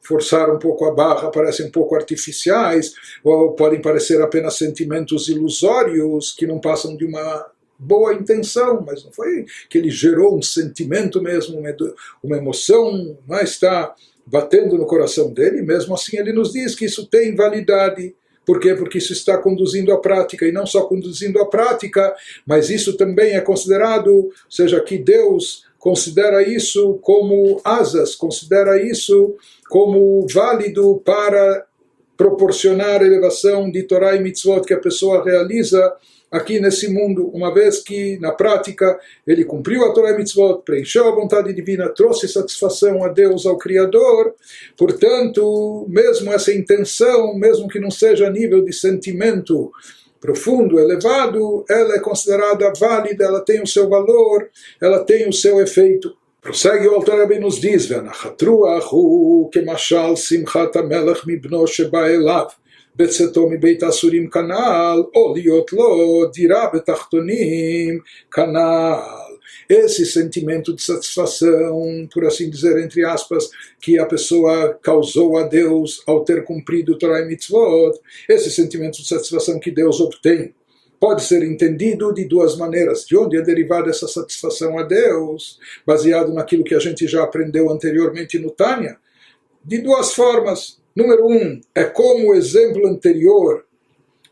forçar 0.07 0.50
um 0.55 0.59
pouco 0.59 0.85
a 0.85 0.94
barra, 0.94 1.31
parecem 1.31 1.66
um 1.66 1.70
pouco 1.70 1.94
artificiais, 1.96 2.94
ou 3.24 3.52
podem 3.55 3.81
parecer 3.81 4.22
apenas 4.22 4.55
sentimentos 4.55 5.29
ilusórios 5.29 6.33
que 6.33 6.46
não 6.46 6.61
passam 6.61 6.96
de 6.96 7.05
uma 7.05 7.46
boa 7.79 8.14
intenção, 8.14 8.83
mas 8.87 9.05
não 9.05 9.12
foi 9.12 9.44
que 9.68 9.76
ele 9.79 9.90
gerou 9.90 10.37
um 10.37 10.42
sentimento 10.42 11.20
mesmo, 11.20 11.62
uma 12.22 12.37
emoção, 12.37 13.18
mas 13.26 13.40
é? 13.40 13.44
está 13.44 13.94
batendo 14.26 14.76
no 14.76 14.87
coração 14.87 15.33
dele, 15.33 15.62
mesmo 15.62 15.94
assim 15.94 16.18
ele 16.18 16.33
nos 16.33 16.52
diz 16.52 16.74
que 16.74 16.87
isso 16.87 17.07
tem 17.07 17.35
validade. 17.35 18.14
Por 18.44 18.61
quê? 18.61 18.74
Porque 18.74 18.98
isso 18.98 19.12
está 19.12 19.38
conduzindo 19.38 19.92
à 19.92 19.98
prática, 19.98 20.46
e 20.46 20.52
não 20.52 20.64
só 20.64 20.87
conduzindo 20.87 21.40
à 21.40 21.46
prática, 21.46 22.14
mas 22.46 22.70
isso 22.70 22.96
também 22.96 23.35
é 23.35 23.40
considerado, 23.40 24.31
seja 24.48 24.81
que 24.81 24.98
Deus 24.98 25.65
considera 25.87 26.42
isso 26.42 26.99
como 27.01 27.61
asas, 27.64 28.16
considera 28.16 28.83
isso 28.83 29.37
como 29.68 30.27
válido 30.27 31.01
para 31.05 31.64
proporcionar 32.16 33.03
elevação 33.03 33.70
de 33.70 33.85
Torá 33.85 34.16
e 34.16 34.20
Mitzvot 34.20 34.66
que 34.66 34.75
a 34.75 34.81
pessoa 34.81 35.22
realiza 35.22 35.94
aqui 36.29 36.59
nesse 36.59 36.88
mundo, 36.88 37.29
uma 37.33 37.55
vez 37.55 37.79
que 37.85 38.18
na 38.18 38.33
prática 38.33 38.99
ele 39.25 39.44
cumpriu 39.44 39.85
a 39.85 39.92
Torá 39.92 40.11
e 40.11 40.16
Mitzvot, 40.16 40.62
preencheu 40.64 41.07
a 41.07 41.14
vontade 41.14 41.53
divina, 41.53 41.88
trouxe 41.88 42.27
satisfação 42.27 43.05
a 43.05 43.09
Deus, 43.09 43.46
ao 43.46 43.57
Criador, 43.57 44.35
portanto, 44.77 45.87
mesmo 45.88 46.33
essa 46.33 46.53
intenção, 46.53 47.33
mesmo 47.38 47.68
que 47.68 47.79
não 47.79 47.92
seja 47.92 48.27
a 48.27 48.31
nível 48.31 48.64
de 48.64 48.72
sentimento, 48.72 49.70
profundo, 50.26 50.80
elevado, 50.80 51.65
ela 51.69 51.95
é 51.95 52.00
considerada 52.00 52.71
válida, 52.80 53.26
ela 53.26 53.41
tem 53.41 53.62
o 53.62 53.67
seu 53.67 53.89
valor, 53.89 54.47
ela 54.82 55.00
tem 55.04 55.28
o 55.28 55.34
seu 55.34 55.60
efeito. 55.60 56.15
Prossegue 56.41 56.88
o 56.88 56.95
autor 56.95 57.19
Rebbe 57.19 57.39
nos 57.39 57.60
diz, 57.60 57.91
והנחתרוח 57.91 58.91
הוא 58.91 59.52
כמשל 59.52 60.15
שמחת 60.15 60.76
המלך 60.76 61.24
מבנו 61.28 61.67
שבא 61.67 62.06
אליו 62.06 62.45
בצאתו 62.95 63.50
מבית 63.50 63.84
האסורים 63.84 64.30
כנ"ל, 64.30 65.04
או 65.15 65.34
להיות 65.36 65.74
לו 65.74 66.26
דירה 66.34 66.69
בתחתונים 66.74 68.00
כנ"ל 68.32 68.95
esse 69.69 70.07
sentimento 70.07 70.75
de 70.75 70.83
satisfação, 70.83 72.09
por 72.12 72.25
assim 72.25 72.49
dizer, 72.49 72.79
entre 72.79 73.05
aspas, 73.05 73.49
que 73.81 73.99
a 73.99 74.07
pessoa 74.07 74.79
causou 74.83 75.37
a 75.37 75.42
Deus 75.45 76.03
ao 76.07 76.25
ter 76.25 76.45
cumprido 76.45 76.99
Torah 76.99 77.21
e 77.21 77.27
Mitzvot, 77.27 77.99
esse 78.29 78.51
sentimento 78.51 79.03
de 79.03 79.09
satisfação 79.09 79.59
que 79.59 79.71
Deus 79.71 80.01
obtém, 80.01 80.55
pode 80.99 81.23
ser 81.25 81.42
entendido 81.42 82.12
de 82.12 82.25
duas 82.25 82.57
maneiras. 82.57 83.05
De 83.05 83.16
onde 83.16 83.37
é 83.37 83.42
derivada 83.42 83.90
essa 83.90 84.09
satisfação 84.09 84.79
a 84.79 84.83
Deus, 84.83 85.59
baseado 85.87 86.33
naquilo 86.33 86.64
que 86.64 86.75
a 86.75 86.79
gente 86.79 87.07
já 87.07 87.23
aprendeu 87.23 87.71
anteriormente 87.71 88.38
no 88.38 88.51
Tânia? 88.51 88.97
De 89.64 89.79
duas 89.79 90.14
formas. 90.14 90.79
Número 90.95 91.27
um, 91.27 91.61
é 91.75 91.85
como 91.85 92.31
o 92.31 92.35
exemplo 92.35 92.87
anterior 92.87 93.65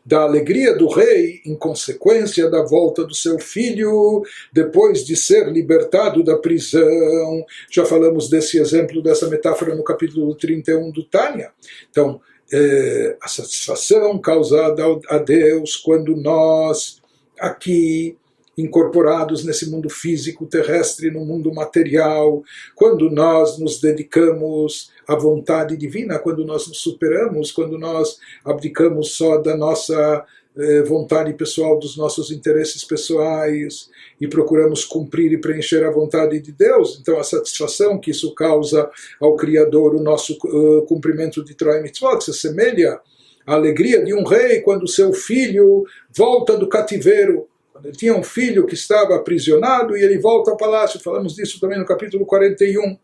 da 0.05 0.21
alegria 0.21 0.77
do 0.77 0.87
rei 0.87 1.41
em 1.45 1.55
consequência 1.55 2.49
da 2.49 2.61
volta 2.61 3.03
do 3.03 3.15
seu 3.15 3.39
filho 3.39 4.23
depois 4.53 5.03
de 5.03 5.15
ser 5.15 5.51
libertado 5.51 6.23
da 6.23 6.37
prisão. 6.37 7.43
Já 7.71 7.85
falamos 7.85 8.29
desse 8.29 8.59
exemplo, 8.59 9.01
dessa 9.01 9.27
metáfora 9.27 9.73
no 9.73 9.83
capítulo 9.83 10.35
31 10.35 10.91
do 10.91 11.03
Tânia. 11.03 11.51
Então, 11.89 12.21
é, 12.53 13.17
a 13.19 13.27
satisfação 13.27 14.19
causada 14.19 14.83
a 15.09 15.17
Deus 15.17 15.75
quando 15.75 16.15
nós 16.15 17.01
aqui 17.39 18.15
incorporados 18.57 19.43
nesse 19.43 19.69
mundo 19.69 19.89
físico 19.89 20.45
terrestre, 20.45 21.11
no 21.11 21.25
mundo 21.25 21.53
material, 21.53 22.41
quando 22.73 23.09
nós 23.09 23.59
nos 23.59 23.81
dedicamos 23.81 24.91
à 25.07 25.15
vontade 25.15 25.77
divina, 25.77 26.19
quando 26.19 26.45
nós 26.45 26.67
nos 26.67 26.79
superamos, 26.79 27.51
quando 27.51 27.77
nós 27.77 28.17
abdicamos 28.43 29.11
só 29.11 29.37
da 29.37 29.55
nossa 29.55 30.25
eh, 30.57 30.83
vontade 30.83 31.33
pessoal, 31.33 31.77
dos 31.77 31.97
nossos 31.97 32.31
interesses 32.31 32.85
pessoais 32.85 33.89
e 34.21 34.25
procuramos 34.25 34.85
cumprir 34.85 35.33
e 35.33 35.37
preencher 35.37 35.83
a 35.83 35.91
vontade 35.91 36.39
de 36.39 36.53
Deus, 36.53 36.97
então 37.01 37.19
a 37.19 37.25
satisfação 37.25 37.99
que 37.99 38.11
isso 38.11 38.33
causa 38.33 38.89
ao 39.19 39.35
Criador, 39.35 39.93
o 39.93 40.01
nosso 40.01 40.31
uh, 40.45 40.83
cumprimento 40.83 41.43
de 41.43 41.53
e 41.61 41.81
Mitzvot, 41.81 42.21
se 42.23 42.31
assemelha 42.31 43.01
à 43.45 43.53
alegria 43.53 44.01
de 44.01 44.13
um 44.13 44.23
rei 44.23 44.61
quando 44.61 44.87
seu 44.87 45.11
filho 45.11 45.83
volta 46.15 46.55
do 46.55 46.69
cativeiro. 46.69 47.49
Ele 47.83 47.91
tinha 47.91 48.15
um 48.15 48.23
filho 48.23 48.65
que 48.65 48.75
estava 48.75 49.13
aprisionado 49.15 49.97
e 49.97 50.03
ele 50.03 50.17
volta 50.17 50.51
ao 50.51 50.57
palácio, 50.57 51.01
falamos 51.01 51.35
disso 51.35 51.59
também 51.59 51.77
no 51.77 51.85
capítulo 51.85 52.25
41 52.25 52.97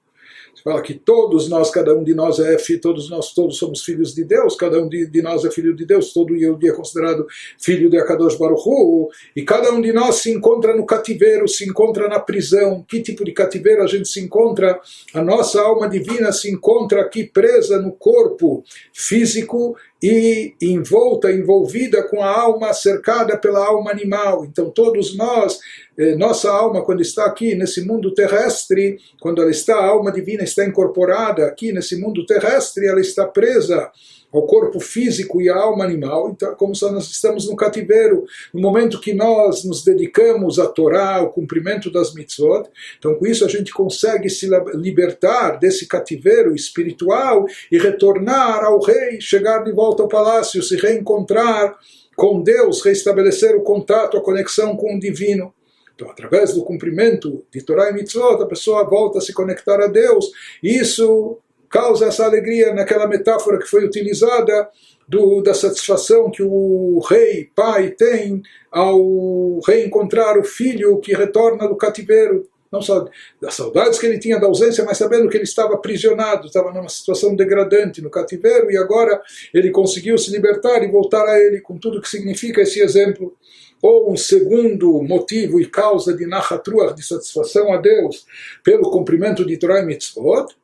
fala 0.63 0.81
que 0.81 0.93
todos 0.93 1.49
nós, 1.49 1.69
cada 1.71 1.95
um 1.95 2.03
de 2.03 2.13
nós 2.13 2.39
é 2.39 2.57
filho, 2.57 2.81
todos 2.81 3.09
nós 3.09 3.33
todos 3.33 3.57
somos 3.57 3.83
filhos 3.83 4.13
de 4.13 4.23
Deus, 4.23 4.55
cada 4.55 4.81
um 4.81 4.87
de, 4.87 5.07
de 5.07 5.21
nós 5.21 5.43
é 5.45 5.51
filho 5.51 5.75
de 5.75 5.85
Deus, 5.85 6.13
todo 6.13 6.35
Yehudi 6.35 6.69
é 6.69 6.73
considerado 6.73 7.25
filho 7.59 7.89
de 7.89 7.97
Akadosh 7.97 8.35
Baruch 8.35 8.61
Hu, 8.67 9.09
e 9.35 9.43
cada 9.43 9.71
um 9.71 9.81
de 9.81 9.91
nós 9.91 10.15
se 10.15 10.31
encontra 10.31 10.75
no 10.75 10.85
cativeiro, 10.85 11.47
se 11.47 11.67
encontra 11.67 12.07
na 12.07 12.19
prisão. 12.19 12.85
Que 12.87 13.01
tipo 13.01 13.23
de 13.23 13.31
cativeiro 13.31 13.83
a 13.83 13.87
gente 13.87 14.07
se 14.07 14.19
encontra? 14.19 14.79
A 15.13 15.23
nossa 15.23 15.61
alma 15.61 15.87
divina 15.87 16.31
se 16.31 16.51
encontra 16.51 17.01
aqui 17.01 17.23
presa 17.23 17.79
no 17.79 17.91
corpo 17.91 18.63
físico 18.93 19.75
e 20.01 20.55
envolta, 20.61 21.31
envolvida 21.31 22.01
com 22.03 22.23
a 22.23 22.27
alma 22.27 22.73
cercada 22.73 23.37
pela 23.37 23.63
alma 23.65 23.91
animal. 23.91 24.45
Então 24.45 24.69
todos 24.69 25.15
nós, 25.15 25.59
eh, 25.97 26.15
nossa 26.15 26.49
alma 26.49 26.83
quando 26.83 27.01
está 27.01 27.25
aqui 27.25 27.53
nesse 27.53 27.85
mundo 27.85 28.13
terrestre, 28.13 28.97
quando 29.19 29.41
ela 29.41 29.51
está, 29.51 29.75
a 29.75 29.85
alma 29.85 30.11
divina 30.11 30.43
está 30.43 30.65
incorporada 30.65 31.45
aqui 31.45 31.71
nesse 31.71 31.99
mundo 31.99 32.25
terrestre, 32.25 32.87
ela 32.87 32.99
está 32.99 33.27
presa 33.27 33.91
ao 34.31 34.45
corpo 34.45 34.79
físico 34.79 35.41
e 35.41 35.49
à 35.49 35.55
alma 35.55 35.83
animal, 35.83 36.29
então 36.29 36.55
como 36.55 36.75
se 36.75 36.89
nós 36.91 37.09
estamos 37.09 37.49
no 37.49 37.55
cativeiro, 37.55 38.25
no 38.53 38.61
momento 38.61 38.99
que 38.99 39.13
nós 39.13 39.63
nos 39.63 39.83
dedicamos 39.83 40.59
à 40.59 40.67
Torá, 40.67 41.17
ao 41.17 41.31
cumprimento 41.31 41.91
das 41.91 42.13
mitzvot, 42.13 42.69
então 42.97 43.15
com 43.15 43.27
isso 43.27 43.43
a 43.43 43.47
gente 43.47 43.73
consegue 43.73 44.29
se 44.29 44.49
libertar 44.73 45.59
desse 45.59 45.87
cativeiro 45.87 46.55
espiritual 46.55 47.45
e 47.71 47.77
retornar 47.77 48.63
ao 48.63 48.79
rei, 48.79 49.19
chegar 49.19 49.63
de 49.63 49.71
volta 49.71 50.03
ao 50.03 50.09
palácio, 50.09 50.63
se 50.63 50.75
reencontrar 50.77 51.77
com 52.15 52.41
Deus, 52.41 52.83
restabelecer 52.83 53.55
o 53.55 53.63
contato, 53.63 54.17
a 54.17 54.21
conexão 54.21 54.75
com 54.75 54.95
o 54.95 54.99
divino. 54.99 55.53
Então, 55.95 56.09
através 56.09 56.53
do 56.53 56.63
cumprimento 56.63 57.43
de 57.51 57.61
Torá 57.61 57.89
e 57.89 57.93
Mitzvot, 57.93 58.41
a 58.41 58.47
pessoa 58.47 58.83
volta 58.83 59.19
a 59.19 59.21
se 59.21 59.33
conectar 59.33 59.79
a 59.79 59.87
Deus. 59.87 60.31
Isso 60.63 61.37
causa 61.71 62.05
essa 62.05 62.25
alegria 62.25 62.73
naquela 62.73 63.07
metáfora 63.07 63.57
que 63.57 63.65
foi 63.65 63.85
utilizada 63.85 64.69
do, 65.07 65.41
da 65.41 65.53
satisfação 65.53 66.29
que 66.29 66.43
o 66.43 66.99
rei, 66.99 67.49
pai, 67.55 67.91
tem 67.91 68.41
ao 68.71 69.59
reencontrar 69.65 70.37
o 70.37 70.43
filho 70.43 70.99
que 70.99 71.13
retorna 71.13 71.67
do 71.67 71.75
cativeiro. 71.75 72.47
Não 72.71 72.81
só 72.81 73.05
das 73.41 73.53
saudades 73.53 73.99
que 73.99 74.05
ele 74.05 74.17
tinha 74.17 74.39
da 74.39 74.47
ausência, 74.47 74.85
mas 74.85 74.97
sabendo 74.97 75.27
que 75.27 75.35
ele 75.35 75.43
estava 75.43 75.73
aprisionado, 75.73 76.47
estava 76.47 76.71
numa 76.71 76.87
situação 76.87 77.35
degradante 77.35 78.01
no 78.01 78.09
cativeiro 78.09 78.71
e 78.71 78.77
agora 78.77 79.21
ele 79.53 79.71
conseguiu 79.71 80.17
se 80.17 80.31
libertar 80.31 80.81
e 80.81 80.89
voltar 80.89 81.25
a 81.27 81.37
ele, 81.37 81.59
com 81.59 81.77
tudo 81.77 81.99
que 82.01 82.07
significa 82.07 82.61
esse 82.61 82.79
exemplo. 82.79 83.35
Ou 83.81 84.13
um 84.13 84.15
segundo 84.15 85.01
motivo 85.01 85.59
e 85.59 85.65
causa 85.65 86.15
de 86.15 86.25
Nachatruach, 86.25 86.95
de 86.95 87.03
satisfação 87.03 87.73
a 87.73 87.77
Deus, 87.77 88.25
pelo 88.63 88.89
cumprimento 88.91 89.43
de 89.43 89.57
Torah 89.57 89.81
e 89.81 89.85
Mitzvot, 89.85 90.55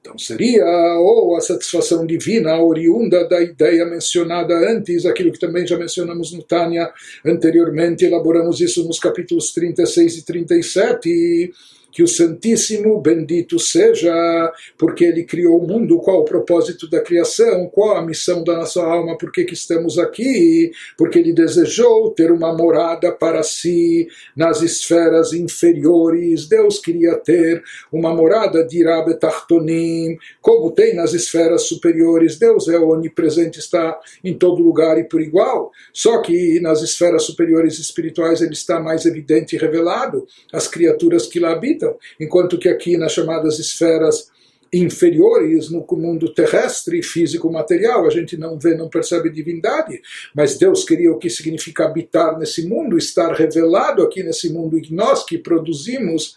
então 0.00 0.16
seria 0.16 0.64
ou 0.98 1.36
a 1.36 1.40
satisfação 1.40 2.06
divina 2.06 2.60
oriunda 2.62 3.28
da 3.28 3.42
ideia 3.42 3.84
mencionada 3.84 4.54
antes, 4.54 5.04
aquilo 5.04 5.32
que 5.32 5.38
também 5.38 5.66
já 5.66 5.76
mencionamos 5.76 6.32
no 6.32 6.42
Tânia 6.42 6.90
anteriormente, 7.24 8.04
elaboramos 8.04 8.60
isso 8.60 8.84
nos 8.84 8.98
capítulos 8.98 9.52
36 9.52 10.18
e 10.18 10.24
37, 10.24 11.52
que 11.90 12.02
o 12.02 12.08
Santíssimo 12.08 13.00
bendito 13.00 13.58
seja, 13.58 14.52
porque 14.76 15.04
ele 15.04 15.24
criou 15.24 15.58
o 15.58 15.66
mundo, 15.66 15.98
qual 15.98 16.20
o 16.20 16.24
propósito 16.24 16.88
da 16.88 17.00
criação, 17.00 17.68
qual 17.72 17.96
a 17.96 18.02
missão 18.02 18.44
da 18.44 18.56
nossa 18.56 18.82
alma, 18.82 19.16
por 19.16 19.32
que, 19.32 19.44
que 19.44 19.54
estamos 19.54 19.98
aqui, 19.98 20.70
porque 20.96 21.18
ele 21.18 21.32
desejou 21.32 22.10
ter 22.10 22.30
uma 22.30 22.54
morada 22.54 23.10
para 23.12 23.42
si 23.42 24.06
nas 24.36 24.62
esferas 24.62 25.32
inferiores. 25.32 26.46
Deus 26.46 26.78
queria 26.78 27.16
ter 27.16 27.62
uma 27.90 28.14
morada 28.14 28.64
de 28.64 28.84
Rabetartonim, 28.84 30.18
como 30.40 30.70
tem 30.70 30.94
nas 30.94 31.12
esferas 31.12 31.62
superiores. 31.62 32.38
Deus 32.38 32.68
é 32.68 32.78
onipresente, 32.78 33.58
está 33.58 33.98
em 34.22 34.34
todo 34.34 34.62
lugar 34.62 34.98
e 34.98 35.04
por 35.04 35.20
igual. 35.20 35.70
Só 35.92 36.20
que 36.20 36.60
nas 36.60 36.82
esferas 36.82 37.24
superiores 37.24 37.78
espirituais 37.78 38.40
ele 38.40 38.52
está 38.52 38.78
mais 38.78 39.06
evidente 39.06 39.56
e 39.56 39.58
revelado. 39.58 40.26
As 40.52 40.68
criaturas 40.68 41.26
que 41.26 41.40
lá 41.40 41.52
habitam 41.52 41.77
enquanto 42.18 42.58
que 42.58 42.68
aqui 42.68 42.96
nas 42.96 43.12
chamadas 43.12 43.58
esferas 43.58 44.30
inferiores 44.72 45.70
no 45.70 45.86
mundo 45.92 46.32
terrestre, 46.32 47.02
físico, 47.02 47.50
material, 47.50 48.06
a 48.06 48.10
gente 48.10 48.36
não 48.36 48.58
vê, 48.58 48.74
não 48.74 48.88
percebe 48.88 49.30
divindade, 49.30 50.00
mas 50.34 50.58
Deus 50.58 50.84
queria 50.84 51.10
o 51.10 51.18
que 51.18 51.30
significa 51.30 51.84
habitar 51.84 52.38
nesse 52.38 52.66
mundo, 52.66 52.98
estar 52.98 53.32
revelado 53.32 54.02
aqui 54.02 54.22
nesse 54.22 54.52
mundo, 54.52 54.78
e 54.78 54.92
nós 54.92 55.24
que 55.24 55.38
produzimos 55.38 56.36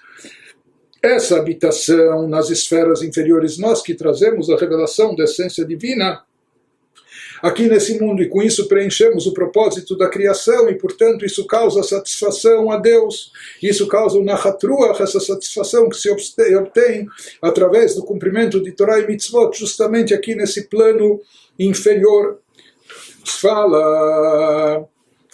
essa 1.01 1.37
habitação 1.37 2.27
nas 2.27 2.49
esferas 2.49 3.01
inferiores, 3.01 3.57
nós 3.57 3.81
que 3.81 3.95
trazemos 3.95 4.49
a 4.49 4.55
revelação 4.55 5.15
da 5.15 5.23
essência 5.23 5.65
divina, 5.65 6.23
aqui 7.41 7.67
nesse 7.67 7.99
mundo 7.99 8.21
e 8.21 8.29
com 8.29 8.41
isso 8.41 8.67
preenchemos 8.67 9.25
o 9.25 9.33
propósito 9.33 9.97
da 9.97 10.09
criação 10.09 10.69
e, 10.69 10.75
portanto, 10.75 11.25
isso 11.25 11.45
causa 11.45 11.83
satisfação 11.83 12.71
a 12.71 12.77
Deus. 12.77 13.31
Isso 13.61 13.87
causa 13.87 14.17
o 14.17 14.23
Nahatruach, 14.23 15.01
essa 15.01 15.19
satisfação 15.19 15.89
que 15.89 15.97
se 15.97 16.09
obtém 16.09 17.07
através 17.41 17.95
do 17.95 18.03
cumprimento 18.03 18.61
de 18.61 18.71
Torah 18.71 18.99
e 18.99 19.07
Mitzvot, 19.07 19.57
justamente 19.57 20.13
aqui 20.13 20.35
nesse 20.35 20.67
plano 20.67 21.19
inferior. 21.57 22.39
Fala 23.25 24.87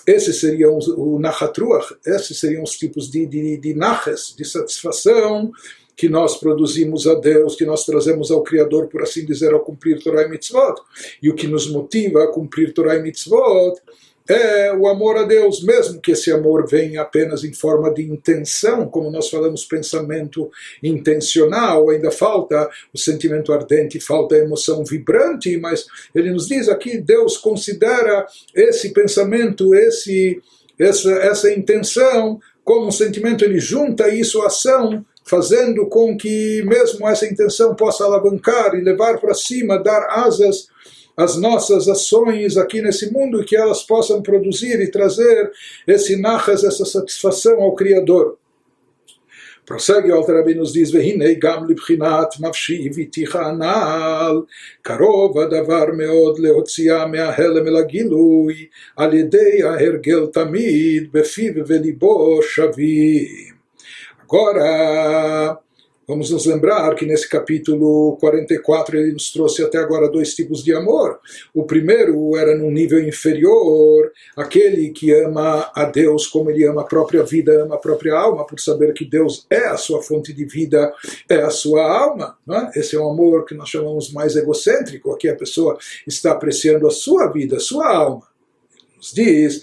esses 0.05 0.39
seriam 0.39 0.79
o 0.95 1.19
Nahatruach, 1.19 1.97
esses 2.05 2.39
seriam 2.39 2.63
os 2.63 2.71
tipos 2.71 3.11
de, 3.11 3.25
de, 3.25 3.57
de 3.57 3.73
naches, 3.73 4.33
de 4.37 4.45
satisfação 4.45 5.51
que 5.97 6.07
nós 6.07 6.37
produzimos 6.37 7.07
a 7.07 7.15
Deus, 7.15 7.55
que 7.55 7.65
nós 7.65 7.83
trazemos 7.83 8.29
ao 8.29 8.43
Criador, 8.43 8.87
por 8.87 9.01
assim 9.01 9.25
dizer, 9.25 9.51
ao 9.51 9.61
cumprir 9.61 10.01
Torah 10.01 10.21
e 10.21 10.29
Mitzvot. 10.29 10.75
E 11.21 11.27
o 11.27 11.33
que 11.33 11.47
nos 11.47 11.67
motiva 11.71 12.23
a 12.23 12.27
cumprir 12.27 12.71
Torah 12.71 12.95
e 12.95 13.01
Mitzvot 13.01 13.81
é 14.29 14.73
o 14.73 14.87
amor 14.87 15.17
a 15.17 15.23
Deus, 15.23 15.63
mesmo 15.63 15.99
que 15.99 16.11
esse 16.11 16.31
amor 16.31 16.67
venha 16.67 17.01
apenas 17.01 17.43
em 17.43 17.53
forma 17.53 17.91
de 17.91 18.03
intenção, 18.03 18.87
como 18.87 19.09
nós 19.09 19.29
falamos, 19.29 19.65
pensamento 19.65 20.51
intencional, 20.83 21.89
ainda 21.89 22.11
falta 22.11 22.69
o 22.93 22.97
sentimento 22.97 23.51
ardente, 23.51 23.99
falta 23.99 24.35
a 24.35 24.39
emoção 24.39 24.83
vibrante, 24.83 25.57
mas 25.57 25.87
ele 26.13 26.29
nos 26.29 26.47
diz 26.47 26.67
aqui, 26.69 26.97
Deus 26.97 27.37
considera 27.37 28.27
esse 28.53 28.93
pensamento, 28.93 29.73
esse, 29.73 30.41
essa, 30.77 31.11
essa 31.13 31.51
intenção 31.51 32.39
como 32.63 32.87
um 32.87 32.91
sentimento, 32.91 33.45
ele 33.45 33.59
junta 33.59 34.09
isso 34.09 34.41
à 34.41 34.47
ação 34.47 35.05
fazendo 35.26 35.86
com 35.86 36.16
que 36.16 36.62
mesmo 36.64 37.06
essa 37.08 37.26
intenção 37.26 37.74
possa 37.74 38.04
alavancar 38.04 38.74
e 38.74 38.82
levar 38.82 39.18
para 39.18 39.34
cima, 39.34 39.78
dar 39.78 40.06
asas 40.10 40.68
às 41.16 41.36
nossas 41.36 41.88
ações 41.88 42.56
aqui 42.56 42.80
nesse 42.80 43.12
mundo 43.12 43.40
e 43.40 43.44
que 43.44 43.56
elas 43.56 43.82
possam 43.82 44.22
produzir 44.22 44.80
e 44.80 44.90
trazer 44.90 45.50
esse 45.86 46.16
nachas, 46.16 46.64
essa 46.64 46.84
satisfação 46.84 47.60
ao 47.60 47.74
Criador. 47.74 48.38
Prossegue 49.64 50.10
o 50.10 50.16
Alter 50.16 50.56
nos 50.56 50.72
diz, 50.72 50.92
והנה 50.92 51.34
גם 51.38 51.70
לבחינת 51.70 52.28
נפשי 52.40 52.88
ביתיך 52.88 53.36
הנ"ל, 53.36 54.42
קרוב 54.82 55.38
הדבר 55.38 55.84
מאוד 55.96 56.38
להוציאה 56.38 57.06
מההלם 57.06 57.68
אל 57.68 57.76
הגילוי, 57.76 58.66
על 58.96 59.14
ידי 59.14 59.62
ההרגל 59.62 60.26
תמיד 60.26 61.12
בפיו 61.12 61.52
וליבו 61.66 62.40
שווים. 62.42 63.45
Agora, 64.29 65.57
vamos 66.05 66.29
nos 66.31 66.45
lembrar 66.45 66.93
que 66.95 67.05
nesse 67.05 67.29
capítulo 67.29 68.17
44 68.19 68.97
ele 68.97 69.13
nos 69.13 69.31
trouxe 69.31 69.63
até 69.63 69.77
agora 69.77 70.09
dois 70.09 70.35
tipos 70.35 70.61
de 70.65 70.73
amor. 70.73 71.17
O 71.53 71.63
primeiro 71.63 72.35
era 72.35 72.53
num 72.53 72.69
nível 72.69 73.01
inferior, 73.07 74.11
aquele 74.35 74.89
que 74.89 75.13
ama 75.13 75.71
a 75.73 75.85
Deus 75.85 76.27
como 76.27 76.51
ele 76.51 76.65
ama 76.65 76.81
a 76.81 76.83
própria 76.83 77.23
vida, 77.23 77.63
ama 77.63 77.75
a 77.75 77.79
própria 77.79 78.19
alma, 78.19 78.45
por 78.45 78.59
saber 78.59 78.93
que 78.93 79.05
Deus 79.05 79.47
é 79.49 79.67
a 79.67 79.77
sua 79.77 80.03
fonte 80.03 80.33
de 80.33 80.43
vida, 80.43 80.91
é 81.29 81.37
a 81.37 81.49
sua 81.49 81.89
alma. 81.89 82.37
É? 82.49 82.81
Esse 82.81 82.97
é 82.97 82.99
um 82.99 83.09
amor 83.09 83.45
que 83.45 83.55
nós 83.55 83.69
chamamos 83.69 84.11
mais 84.11 84.35
egocêntrico. 84.35 85.13
Aqui 85.13 85.29
a 85.29 85.37
pessoa 85.37 85.77
está 86.05 86.33
apreciando 86.33 86.85
a 86.85 86.91
sua 86.91 87.31
vida, 87.31 87.55
a 87.55 87.61
sua 87.61 87.87
alma. 87.95 88.27
Nos 88.97 89.13
diz 89.13 89.61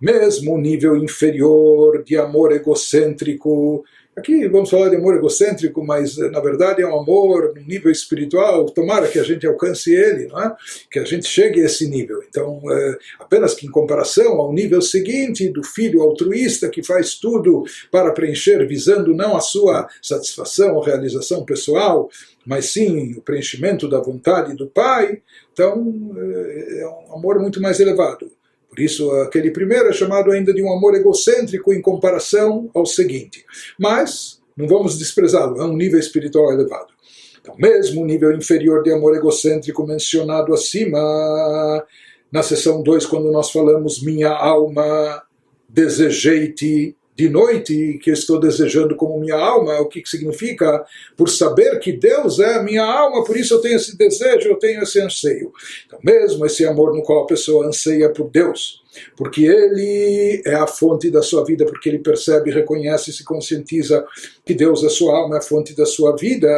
mesmo 0.00 0.56
nível 0.56 0.96
inferior 0.96 2.02
de 2.04 2.16
amor 2.16 2.52
egocêntrico 2.52 3.84
Aqui 4.18 4.48
vamos 4.48 4.68
falar 4.68 4.88
de 4.88 4.96
amor 4.96 5.14
egocêntrico, 5.14 5.84
mas 5.84 6.16
na 6.16 6.40
verdade 6.40 6.82
é 6.82 6.86
um 6.86 6.98
amor 6.98 7.54
no 7.54 7.62
nível 7.62 7.90
espiritual. 7.90 8.66
Tomara 8.66 9.06
que 9.06 9.16
a 9.16 9.22
gente 9.22 9.46
alcance 9.46 9.94
ele, 9.94 10.26
não 10.26 10.42
é? 10.42 10.56
que 10.90 10.98
a 10.98 11.04
gente 11.04 11.28
chegue 11.28 11.62
a 11.62 11.66
esse 11.66 11.88
nível. 11.88 12.20
Então, 12.28 12.60
é, 12.68 12.98
apenas 13.20 13.54
que 13.54 13.64
em 13.64 13.70
comparação 13.70 14.40
ao 14.40 14.52
nível 14.52 14.82
seguinte 14.82 15.48
do 15.48 15.62
filho 15.62 16.02
altruísta 16.02 16.68
que 16.68 16.82
faz 16.82 17.14
tudo 17.14 17.64
para 17.92 18.10
preencher, 18.10 18.66
visando 18.66 19.14
não 19.14 19.36
a 19.36 19.40
sua 19.40 19.88
satisfação 20.02 20.74
ou 20.74 20.82
realização 20.82 21.44
pessoal, 21.44 22.10
mas 22.44 22.66
sim 22.66 23.14
o 23.16 23.22
preenchimento 23.22 23.88
da 23.88 24.00
vontade 24.00 24.56
do 24.56 24.66
pai, 24.66 25.22
então 25.52 26.12
é, 26.16 26.80
é 26.80 26.88
um 26.88 27.14
amor 27.14 27.38
muito 27.38 27.62
mais 27.62 27.78
elevado. 27.78 28.32
Por 28.68 28.80
isso, 28.80 29.10
aquele 29.22 29.50
primeiro 29.50 29.88
é 29.88 29.92
chamado 29.92 30.30
ainda 30.30 30.52
de 30.52 30.62
um 30.62 30.72
amor 30.72 30.94
egocêntrico 30.94 31.72
em 31.72 31.80
comparação 31.80 32.70
ao 32.74 32.84
seguinte. 32.84 33.44
Mas, 33.78 34.40
não 34.56 34.68
vamos 34.68 34.98
desprezá-lo, 34.98 35.60
é 35.60 35.64
um 35.64 35.76
nível 35.76 35.98
espiritual 35.98 36.52
elevado. 36.52 36.88
Então, 37.40 37.54
mesmo 37.58 38.02
o 38.02 38.06
nível 38.06 38.32
inferior 38.32 38.82
de 38.82 38.92
amor 38.92 39.16
egocêntrico 39.16 39.86
mencionado 39.86 40.52
acima, 40.52 41.00
na 42.30 42.42
seção 42.42 42.82
2, 42.82 43.06
quando 43.06 43.32
nós 43.32 43.50
falamos 43.50 44.02
minha 44.02 44.30
alma, 44.30 45.22
desejei-te, 45.68 46.94
de 47.18 47.28
noite 47.28 47.98
que 48.00 48.12
estou 48.12 48.38
desejando 48.38 48.94
como 48.94 49.18
minha 49.18 49.34
alma, 49.34 49.80
o 49.80 49.86
que, 49.86 50.00
significa? 50.06 50.84
Por 51.16 51.28
saber 51.28 51.80
que 51.80 51.90
Deus 51.90 52.38
é 52.38 52.62
minha 52.62 52.84
alma, 52.84 53.24
por 53.24 53.36
isso 53.36 53.54
eu 53.54 53.60
tenho 53.60 53.74
esse 53.74 53.98
desejo, 53.98 54.50
eu 54.50 54.54
tenho 54.54 54.80
esse 54.84 55.00
anseio. 55.00 55.52
Então, 55.84 55.98
mesmo 56.00 56.46
esse 56.46 56.64
amor 56.64 56.94
no 56.94 57.02
qual 57.02 57.24
a 57.24 57.26
pessoa 57.26 57.66
anseia 57.66 58.08
por 58.08 58.30
Deus, 58.30 58.84
porque 59.16 59.44
Ele 59.46 60.40
é 60.46 60.54
a 60.54 60.68
fonte 60.68 61.10
da 61.10 61.20
sua 61.20 61.44
vida, 61.44 61.66
porque 61.66 61.88
Ele 61.88 61.98
percebe, 61.98 62.52
reconhece, 62.52 63.12
se 63.12 63.24
conscientiza 63.24 64.06
que 64.46 64.54
Deus 64.54 64.84
é 64.84 64.88
sua 64.88 65.18
alma, 65.18 65.34
é 65.34 65.38
a 65.38 65.42
fonte 65.42 65.74
da 65.74 65.84
sua 65.84 66.14
vida. 66.14 66.48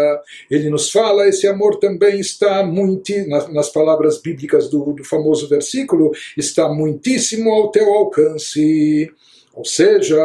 Ele 0.50 0.68
nos 0.68 0.90
fala, 0.90 1.26
esse 1.26 1.46
amor 1.46 1.78
também 1.78 2.20
está 2.20 2.62
muito, 2.62 3.10
nas, 3.28 3.70
palavras 3.70 4.20
bíblicas 4.20 4.68
do, 4.68 4.92
do 4.92 5.04
famoso 5.04 5.48
versículo, 5.48 6.12
está 6.36 6.68
muitíssimo 6.68 7.50
ao 7.50 7.70
teu 7.70 7.94
alcance. 7.94 9.10
Ou 9.54 9.64
seja, 9.64 10.16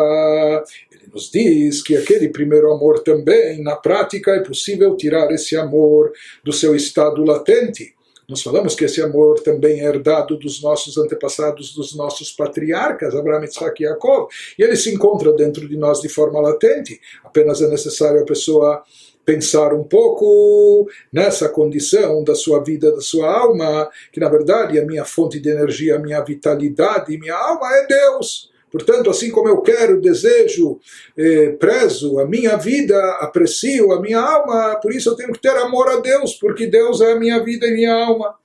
ele 0.91 1.09
nos 1.13 1.31
diz 1.31 1.81
que 1.81 1.95
aquele 1.95 2.29
primeiro 2.29 2.71
amor 2.71 2.99
também, 2.99 3.61
na 3.61 3.75
prática, 3.75 4.31
é 4.31 4.39
possível 4.39 4.95
tirar 4.95 5.31
esse 5.31 5.57
amor 5.57 6.11
do 6.43 6.53
seu 6.53 6.75
estado 6.75 7.23
latente. 7.23 7.95
Nós 8.27 8.41
falamos 8.41 8.73
que 8.73 8.85
esse 8.85 9.01
amor 9.01 9.39
também 9.41 9.81
é 9.81 9.85
herdado 9.85 10.37
dos 10.37 10.61
nossos 10.61 10.97
antepassados, 10.97 11.75
dos 11.75 11.95
nossos 11.95 12.31
patriarcas, 12.31 13.15
Abraão, 13.15 13.43
Isaac 13.43 13.83
e 13.83 13.87
Jacob, 13.87 14.29
e 14.57 14.63
ele 14.63 14.75
se 14.75 14.91
encontra 14.91 15.31
dentro 15.33 15.67
de 15.67 15.77
nós 15.77 16.01
de 16.01 16.09
forma 16.09 16.41
latente. 16.41 16.99
Apenas 17.23 17.61
é 17.61 17.67
necessário 17.67 18.21
a 18.21 18.25
pessoa 18.25 18.83
pensar 19.23 19.73
um 19.73 19.83
pouco 19.83 20.87
nessa 21.11 21.49
condição 21.49 22.23
da 22.23 22.35
sua 22.35 22.63
vida, 22.63 22.91
da 22.91 23.01
sua 23.01 23.31
alma, 23.31 23.89
que 24.11 24.19
na 24.19 24.29
verdade 24.29 24.79
a 24.79 24.85
minha 24.85 25.05
fonte 25.05 25.39
de 25.39 25.49
energia, 25.49 25.95
a 25.95 25.99
minha 25.99 26.21
vitalidade, 26.21 27.17
minha 27.17 27.35
alma 27.35 27.75
é 27.75 27.85
Deus. 27.85 28.51
Portanto, 28.75 29.09
assim 29.09 29.31
como 29.31 29.47
eu 29.47 29.61
quero, 29.61 30.01
desejo, 30.01 30.81
eh, 31.17 31.55
prezo 31.57 32.19
a 32.19 32.25
minha 32.25 32.57
vida, 32.57 32.99
aprecio 33.21 33.93
a 33.93 34.01
minha 34.01 34.19
alma, 34.19 34.77
por 34.81 34.93
isso 34.93 35.07
eu 35.07 35.15
tenho 35.15 35.31
que 35.31 35.39
ter 35.39 35.55
amor 35.55 35.87
a 35.87 36.01
Deus, 36.01 36.33
porque 36.33 36.67
Deus 36.67 36.99
é 36.99 37.13
a 37.13 37.15
minha 37.15 37.41
vida 37.41 37.65
e 37.67 37.73
minha 37.73 37.93
alma. 37.93 38.35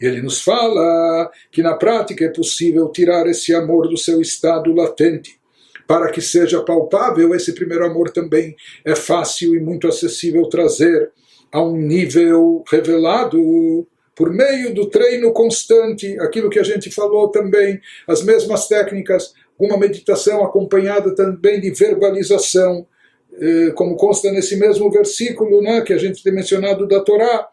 Ele 0.00 0.22
nos 0.22 0.40
fala 0.40 1.28
que 1.50 1.64
na 1.64 1.74
prática 1.74 2.24
é 2.24 2.28
possível 2.28 2.90
tirar 2.90 3.26
esse 3.26 3.52
amor 3.52 3.88
do 3.88 3.96
seu 3.96 4.20
estado 4.20 4.72
latente. 4.72 5.36
Para 5.84 6.12
que 6.12 6.20
seja 6.20 6.62
palpável, 6.62 7.34
esse 7.34 7.52
primeiro 7.52 7.84
amor 7.84 8.10
também 8.10 8.54
é 8.84 8.94
fácil 8.94 9.52
e 9.56 9.58
muito 9.58 9.88
acessível 9.88 10.48
trazer 10.48 11.10
a 11.50 11.60
um 11.60 11.76
nível 11.76 12.62
revelado 12.70 13.84
por 14.14 14.30
meio 14.30 14.74
do 14.74 14.88
treino 14.88 15.32
constante, 15.32 16.18
aquilo 16.20 16.50
que 16.50 16.58
a 16.58 16.62
gente 16.62 16.90
falou 16.90 17.28
também, 17.28 17.80
as 18.06 18.22
mesmas 18.22 18.68
técnicas, 18.68 19.32
uma 19.58 19.76
meditação 19.76 20.44
acompanhada 20.44 21.14
também 21.14 21.60
de 21.60 21.70
verbalização, 21.70 22.86
eh, 23.34 23.70
como 23.74 23.96
consta 23.96 24.30
nesse 24.30 24.56
mesmo 24.56 24.90
versículo 24.90 25.62
né, 25.62 25.80
que 25.82 25.92
a 25.92 25.98
gente 25.98 26.22
tem 26.22 26.32
mencionado 26.32 26.86
da 26.86 27.00
Torá, 27.00 27.48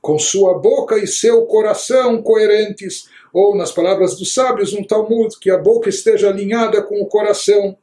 com 0.00 0.18
sua 0.18 0.58
boca 0.58 0.98
e 0.98 1.06
seu 1.06 1.46
coração 1.46 2.20
coerentes, 2.20 3.08
ou 3.32 3.56
nas 3.56 3.70
palavras 3.70 4.16
dos 4.16 4.34
sábios 4.34 4.72
no 4.72 4.84
Talmud, 4.84 5.38
que 5.40 5.50
a 5.50 5.56
boca 5.56 5.88
esteja 5.88 6.28
alinhada 6.28 6.82
com 6.82 7.00
o 7.00 7.06
coração. 7.06 7.78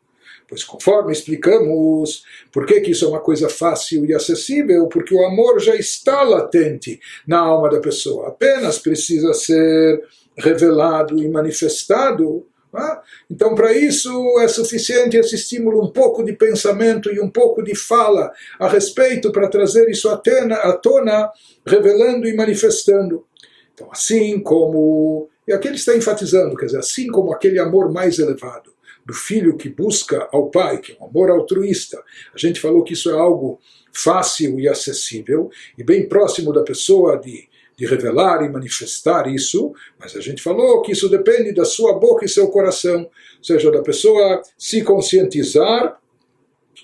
Pois 0.48 0.64
conforme 0.64 1.14
explicamos, 1.14 2.24
por 2.52 2.66
que, 2.66 2.82
que 2.82 2.92
isso 2.92 3.06
é 3.06 3.08
uma 3.08 3.20
coisa 3.20 3.48
fácil 3.48 4.06
e 4.06 4.14
acessível? 4.14 4.88
Porque 4.88 5.14
o 5.14 5.24
amor 5.24 5.60
já 5.60 5.76
está 5.76 6.24
latente 6.24 7.00
na 7.26 7.40
alma 7.40 7.70
da 7.70 7.80
pessoa, 7.80 8.30
apenas 8.30 8.80
precisa 8.80 9.34
ser 9.34 10.04
revelado 10.36 11.22
e 11.22 11.30
manifestado 11.30 12.46
Tá? 12.72 13.02
Então, 13.30 13.56
para 13.56 13.74
isso 13.74 14.40
é 14.42 14.48
suficiente 14.48 15.18
esse 15.18 15.36
estímulo, 15.36 15.84
um 15.84 15.92
pouco 15.92 16.24
de 16.24 16.34
pensamento 16.34 17.12
e 17.12 17.20
um 17.20 17.30
pouco 17.30 17.64
de 17.64 17.74
fala 17.74 18.32
a 18.60 18.68
respeito 18.68 19.32
para 19.32 19.48
trazer 19.48 19.90
isso 19.90 20.08
à 20.08 20.16
tona, 20.16 20.56
à 20.56 20.74
tona, 20.74 21.32
revelando 21.66 22.28
e 22.28 22.36
manifestando. 22.36 23.26
Então, 23.74 23.90
assim 23.92 24.40
como. 24.40 25.30
E 25.48 25.52
aqui 25.52 25.68
ele 25.68 25.78
está 25.78 25.98
enfatizando, 25.98 26.56
quer 26.56 26.68
dizer, 26.68 26.78
assim 26.78 27.08
como 27.08 27.34
aquele 27.34 27.58
amor 27.58 27.92
mais 27.92 28.20
elevado 28.20 28.72
do 29.04 29.16
filho 29.16 29.58
que 29.58 29.68
busca 29.68 30.30
ao 30.32 30.52
pai, 30.52 30.78
que 30.78 30.92
é 30.92 30.98
um 31.02 31.08
amor 31.08 31.32
altruísta. 31.32 32.00
A 32.32 32.38
gente 32.38 32.62
falou 32.62 32.84
que 32.84 32.94
isso 32.94 33.10
é 33.10 33.14
algo 33.14 33.60
fácil 33.92 34.60
e 34.60 34.68
acessível 34.68 35.50
e 35.76 35.84
bem 35.84 36.08
próximo 36.08 36.54
da 36.54 36.62
pessoa 36.62 37.18
de 37.18 37.49
de 37.80 37.86
revelar 37.86 38.44
e 38.44 38.50
manifestar 38.50 39.26
isso, 39.34 39.74
mas 39.98 40.14
a 40.14 40.20
gente 40.20 40.44
falou 40.44 40.82
que 40.82 40.92
isso 40.92 41.08
depende 41.08 41.54
da 41.54 41.64
sua 41.64 41.94
boca 41.98 42.26
e 42.26 42.30
seu 42.30 42.50
coração, 42.50 43.04
ou 43.04 43.44
seja, 43.44 43.72
da 43.72 43.82
pessoa 43.82 44.42
se 44.58 44.84
conscientizar 44.84 45.98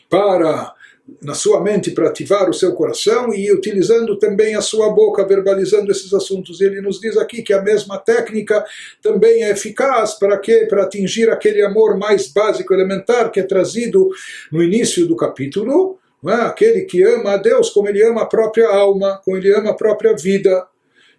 para 0.10 0.74
na 1.22 1.36
sua 1.36 1.62
mente 1.62 1.92
para 1.92 2.08
ativar 2.08 2.50
o 2.50 2.54
seu 2.54 2.74
coração 2.74 3.32
e 3.32 3.52
utilizando 3.52 4.18
também 4.18 4.56
a 4.56 4.62
sua 4.62 4.90
boca, 4.90 5.24
verbalizando 5.24 5.92
esses 5.92 6.12
assuntos. 6.12 6.62
Ele 6.62 6.82
nos 6.82 7.00
diz 7.00 7.16
aqui 7.16 7.44
que 7.44 7.54
a 7.54 7.62
mesma 7.62 8.00
técnica 8.00 8.66
também 9.04 9.44
é 9.44 9.52
eficaz 9.52 10.16
para 10.16 10.36
quê? 10.40 10.66
Para 10.68 10.82
atingir 10.82 11.30
aquele 11.30 11.62
amor 11.62 11.96
mais 11.96 12.28
básico, 12.30 12.74
elementar, 12.74 13.30
que 13.32 13.40
é 13.40 13.44
trazido 13.44 14.10
no 14.52 14.64
início 14.64 15.06
do 15.06 15.16
capítulo, 15.16 16.00
é? 16.28 16.34
aquele 16.34 16.82
que 16.86 17.04
ama 17.04 17.34
a 17.34 17.38
Deus 17.38 17.70
como 17.70 17.88
ele 17.88 18.04
ama 18.04 18.24
a 18.24 18.26
própria 18.26 18.68
alma, 18.68 19.22
como 19.24 19.38
ele 19.38 19.54
ama 19.54 19.72
a 19.72 19.76
própria 19.76 20.16
vida. 20.16 20.66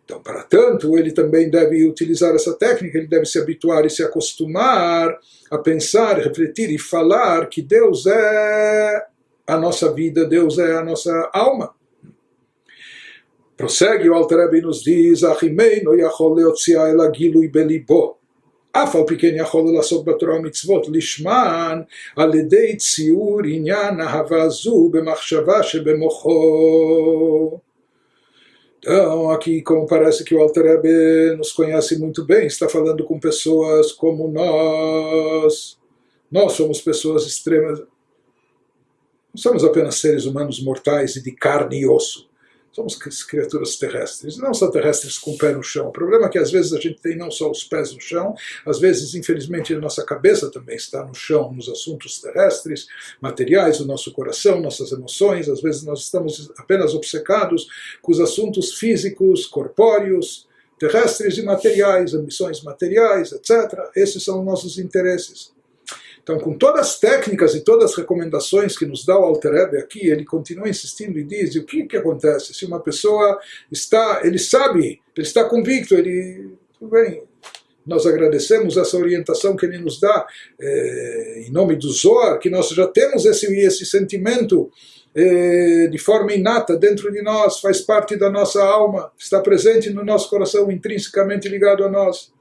Então, 0.06 0.22
para 0.22 0.44
tanto, 0.44 0.98
ele 0.98 1.12
também 1.12 1.50
deve 1.50 1.86
utilizar 1.86 2.36
essa 2.36 2.54
técnica, 2.54 2.98
ele 2.98 3.08
deve 3.08 3.26
se 3.26 3.40
habituar 3.40 3.86
e 3.86 3.90
se 3.90 4.04
acostumar 4.04 5.18
a 5.50 5.58
pensar, 5.58 6.18
refletir 6.18 6.70
e 6.70 6.78
falar 6.78 7.48
que 7.48 7.62
Deus 7.62 8.06
é 8.06 9.06
a 9.48 9.58
nossa 9.58 9.94
vida, 9.94 10.26
Deus 10.26 10.58
é 10.58 10.76
a 10.76 10.84
nossa 10.84 11.30
alma. 11.34 11.74
Prossegue 13.56 14.10
o 14.10 14.14
Alter 14.14 14.40
Rebbe 14.40 14.62
nos 14.62 14.84
diz, 14.84 15.24
Achimei 15.24 15.84
no 15.84 15.94
yachol 15.94 16.36
leotzia 16.36 16.90
el 16.90 17.00
agilui 17.00 17.48
belibo. 17.48 18.18
אף 18.72 18.96
על 18.96 19.04
פי 19.08 19.18
כן 19.18 19.34
יכול 19.36 19.74
לעשות 19.76 20.06
בתורה 20.06 20.36
ומצוות 20.36 20.88
לשמן 20.90 21.82
על 22.16 22.36
ידי 22.36 22.78
ציור 22.78 23.40
עניין 23.46 24.02
אהבה 24.02 24.50
זו 24.50 24.90
במחשבה 24.92 25.64
שבמוחו. 25.64 26.32
então, 28.89 29.33
aqui, 29.33 29.63
como 29.63 29.85
parece 29.85 30.23
que 30.23 30.33
o 30.33 30.41
Alter 30.41 30.63
Rebbe 30.63 31.37
nos 31.37 31.51
conhece 31.51 31.99
muito 31.99 32.25
bem, 32.25 32.47
está 32.47 32.69
falando 32.69 33.05
com 33.05 33.19
pessoas 33.19 33.91
como 33.91 34.29
nós. 34.29 35.77
Nós 36.31 36.53
somos 36.53 36.81
pessoas 36.81 37.27
extremas. 37.27 37.81
Não 37.81 39.43
somos 39.43 39.65
apenas 39.65 39.97
seres 39.97 40.25
humanos 40.25 40.63
mortais 40.63 41.17
e 41.17 41.23
de 41.23 41.33
carne 41.33 41.81
e 41.81 41.89
osso. 41.89 42.31
Somos 42.77 42.95
criaturas 43.25 43.77
terrestres, 43.77 44.37
não 44.37 44.53
só 44.53 44.71
terrestres 44.71 45.17
com 45.17 45.31
o 45.31 45.39
pé 45.39 45.51
no 45.53 45.63
chão. 45.63 45.89
O 45.89 45.93
problema 45.93 46.27
é 46.27 46.29
que 46.29 46.39
às 46.39 46.51
vezes 46.51 46.75
a 46.75 46.79
gente 46.79 47.01
tem 47.01 47.17
não 47.17 47.31
só 47.31 47.51
os 47.51 47.65
pés 47.65 47.95
no 47.95 47.99
chão, 47.99 48.35
às 48.67 48.79
vezes, 48.79 49.15
infelizmente, 49.15 49.73
a 49.73 49.81
nossa 49.81 50.05
cabeça 50.05 50.51
também 50.51 50.77
está 50.77 51.03
no 51.03 51.15
chão, 51.15 51.51
nos 51.51 51.71
assuntos 51.71 52.21
terrestres, 52.21 52.87
materiais, 53.19 53.81
o 53.81 53.87
nosso 53.87 54.13
coração, 54.13 54.61
nossas 54.61 54.93
emoções. 54.93 55.49
Às 55.49 55.63
vezes 55.63 55.85
nós 55.85 56.01
estamos 56.01 56.53
apenas 56.59 56.93
obcecados 56.93 57.67
com 58.03 58.13
os 58.13 58.21
assuntos 58.21 58.75
físicos, 58.75 59.47
corpóreos, 59.47 60.47
terrestres 60.79 61.39
e 61.39 61.43
materiais, 61.43 62.13
ambições 62.13 62.63
materiais, 62.63 63.33
etc. 63.33 63.89
Esses 63.97 64.23
são 64.23 64.41
os 64.41 64.45
nossos 64.45 64.79
interesses. 64.79 65.56
Então, 66.27 66.41
com 66.41 66.59
todas 66.59 66.81
as 66.81 66.99
técnicas 66.99 67.55
e 67.55 67.61
todas 67.61 67.93
as 67.93 67.97
recomendações 67.97 68.77
que 68.77 68.85
nos 68.85 69.07
dá 69.07 69.17
o 69.17 69.23
Alter 69.23 69.79
aqui, 69.79 70.09
ele 70.09 70.25
continua 70.25 70.69
insistindo 70.69 71.17
e 71.21 71.23
diz: 71.23 71.55
e 71.55 71.61
o 71.61 71.65
que, 71.65 71.85
que 71.85 71.97
acontece? 71.97 72.53
Se 72.53 72.67
uma 72.67 72.81
pessoa 72.81 73.39
está, 73.71 74.23
ele 74.25 74.37
sabe, 74.37 75.01
ele 75.17 75.25
está 75.25 75.45
convicto, 75.45 75.95
ele, 75.95 76.51
tudo 76.77 76.91
bem, 76.91 77.23
nós 77.87 78.07
agradecemos 78.07 78.77
essa 78.77 78.97
orientação 78.97 79.55
que 79.55 79.67
ele 79.67 79.79
nos 79.79 80.01
dá 80.01 80.27
eh, 80.61 81.45
em 81.47 81.53
nome 81.53 81.77
do 81.77 81.93
Zohar, 81.93 82.41
que 82.41 82.51
nós 82.51 82.71
já 82.71 82.89
temos 82.89 83.25
esse, 83.25 83.47
esse 83.61 83.87
sentimento 83.87 84.69
eh, 85.15 85.87
de 85.87 85.99
forma 85.99 86.33
inata 86.33 86.77
dentro 86.77 87.13
de 87.13 87.23
nós, 87.23 87.61
faz 87.61 87.81
parte 87.83 88.17
da 88.17 88.29
nossa 88.29 88.61
alma, 88.65 89.13
está 89.17 89.41
presente 89.41 89.91
no 89.91 90.05
nosso 90.05 90.29
coração, 90.29 90.73
intrinsecamente 90.73 91.49
ligado 91.49 91.85
a 91.85 91.89
nós. 91.89 92.35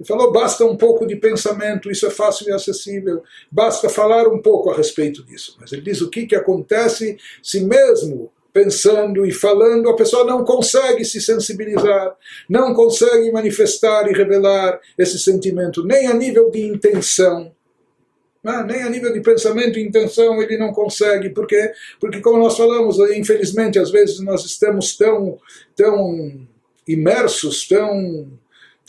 Ele 0.00 0.06
falou: 0.06 0.32
basta 0.32 0.64
um 0.64 0.76
pouco 0.76 1.06
de 1.06 1.14
pensamento, 1.14 1.90
isso 1.90 2.06
é 2.06 2.10
fácil 2.10 2.48
e 2.48 2.52
acessível, 2.52 3.22
basta 3.52 3.90
falar 3.90 4.26
um 4.26 4.40
pouco 4.40 4.70
a 4.70 4.76
respeito 4.76 5.22
disso. 5.22 5.58
Mas 5.60 5.70
ele 5.72 5.82
diz 5.82 6.00
o 6.00 6.08
que, 6.08 6.26
que 6.26 6.34
acontece 6.34 7.18
se 7.42 7.60
mesmo 7.60 8.32
pensando 8.50 9.24
e 9.26 9.30
falando, 9.30 9.88
a 9.88 9.94
pessoa 9.94 10.24
não 10.24 10.42
consegue 10.42 11.04
se 11.04 11.20
sensibilizar, 11.20 12.16
não 12.48 12.74
consegue 12.74 13.30
manifestar 13.30 14.08
e 14.10 14.12
revelar 14.12 14.80
esse 14.98 15.18
sentimento, 15.20 15.84
nem 15.84 16.08
a 16.08 16.14
nível 16.14 16.50
de 16.50 16.66
intenção. 16.66 17.54
Né? 18.42 18.64
nem 18.66 18.82
a 18.82 18.88
nível 18.88 19.12
de 19.12 19.20
pensamento 19.20 19.78
e 19.78 19.86
intenção 19.86 20.40
ele 20.40 20.56
não 20.56 20.72
consegue, 20.72 21.28
porque 21.28 21.72
porque 22.00 22.20
como 22.20 22.38
nós 22.38 22.56
falamos, 22.56 22.98
infelizmente 23.14 23.78
às 23.78 23.90
vezes 23.90 24.18
nós 24.20 24.46
estamos 24.46 24.96
tão 24.96 25.38
tão 25.76 26.40
imersos, 26.88 27.68
tão 27.68 28.30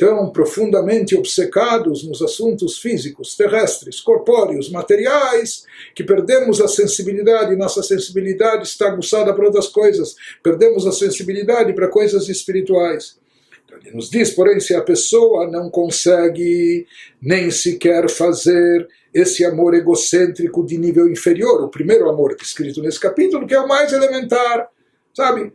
tão 0.02 0.32
profundamente 0.32 1.16
obcecados 1.16 2.04
nos 2.04 2.24
assuntos 2.24 2.80
físicos, 2.80 3.36
terrestres, 3.36 4.02
corpóreos, 4.02 4.68
materiais, 4.68 5.64
que 5.94 6.04
perdemos 6.04 6.60
a 6.60 6.68
sensibilidade, 6.68 7.56
nossa 7.56 7.84
sensibilidade 7.84 8.64
está 8.64 8.88
aguçada 8.88 9.32
para 9.32 9.46
outras 9.46 9.68
coisas, 9.68 10.16
perdemos 10.42 10.88
a 10.88 10.92
sensibilidade 10.92 11.72
para 11.74 11.88
coisas 11.88 12.28
espirituais. 12.30 13.20
Então, 13.64 13.78
ele 13.78 13.92
nos 13.96 14.10
diz, 14.10 14.32
porém, 14.32 14.60
se 14.60 14.74
a 14.74 14.82
pessoa 14.82 15.46
não 15.46 15.70
consegue 15.70 16.88
nem 17.22 17.52
sequer 17.52 18.10
fazer 18.10 18.88
esse 19.14 19.46
amor 19.46 19.76
egocêntrico 19.76 20.66
de 20.66 20.80
nível 20.80 21.08
inferior, 21.08 21.62
o 21.62 21.70
primeiro 21.70 22.10
amor 22.10 22.36
descrito 22.36 22.82
nesse 22.82 23.00
capítulo, 23.00 23.46
que 23.46 23.54
é 23.54 23.60
o 23.60 23.68
mais 23.68 23.94
elementar, 23.94 24.68
sabe? 25.14 25.54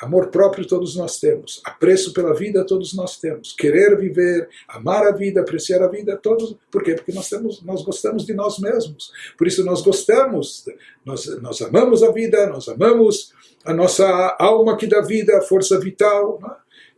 Amor 0.00 0.28
próprio 0.28 0.66
todos 0.66 0.96
nós 0.96 1.20
temos, 1.20 1.60
apreço 1.62 2.14
pela 2.14 2.32
vida 2.34 2.64
todos 2.64 2.94
nós 2.94 3.18
temos, 3.18 3.52
querer 3.52 3.98
viver, 3.98 4.48
amar 4.66 5.06
a 5.06 5.12
vida, 5.12 5.42
apreciar 5.42 5.82
a 5.82 5.88
vida 5.88 6.16
todos. 6.16 6.56
Por 6.70 6.82
quê? 6.82 6.94
Porque 6.94 7.12
nós 7.12 7.28
temos, 7.28 7.62
nós 7.62 7.82
gostamos 7.82 8.24
de 8.24 8.32
nós 8.32 8.58
mesmos. 8.58 9.12
Por 9.36 9.46
isso 9.46 9.62
nós 9.62 9.82
gostamos, 9.82 10.64
nós, 11.04 11.26
nós 11.42 11.60
amamos 11.60 12.02
a 12.02 12.10
vida, 12.10 12.46
nós 12.46 12.66
amamos 12.66 13.34
a 13.62 13.74
nossa 13.74 14.36
alma 14.38 14.74
que 14.74 14.86
dá 14.86 15.02
vida, 15.02 15.36
a 15.36 15.42
força 15.42 15.78
vital. 15.78 16.38
Né? 16.42 16.50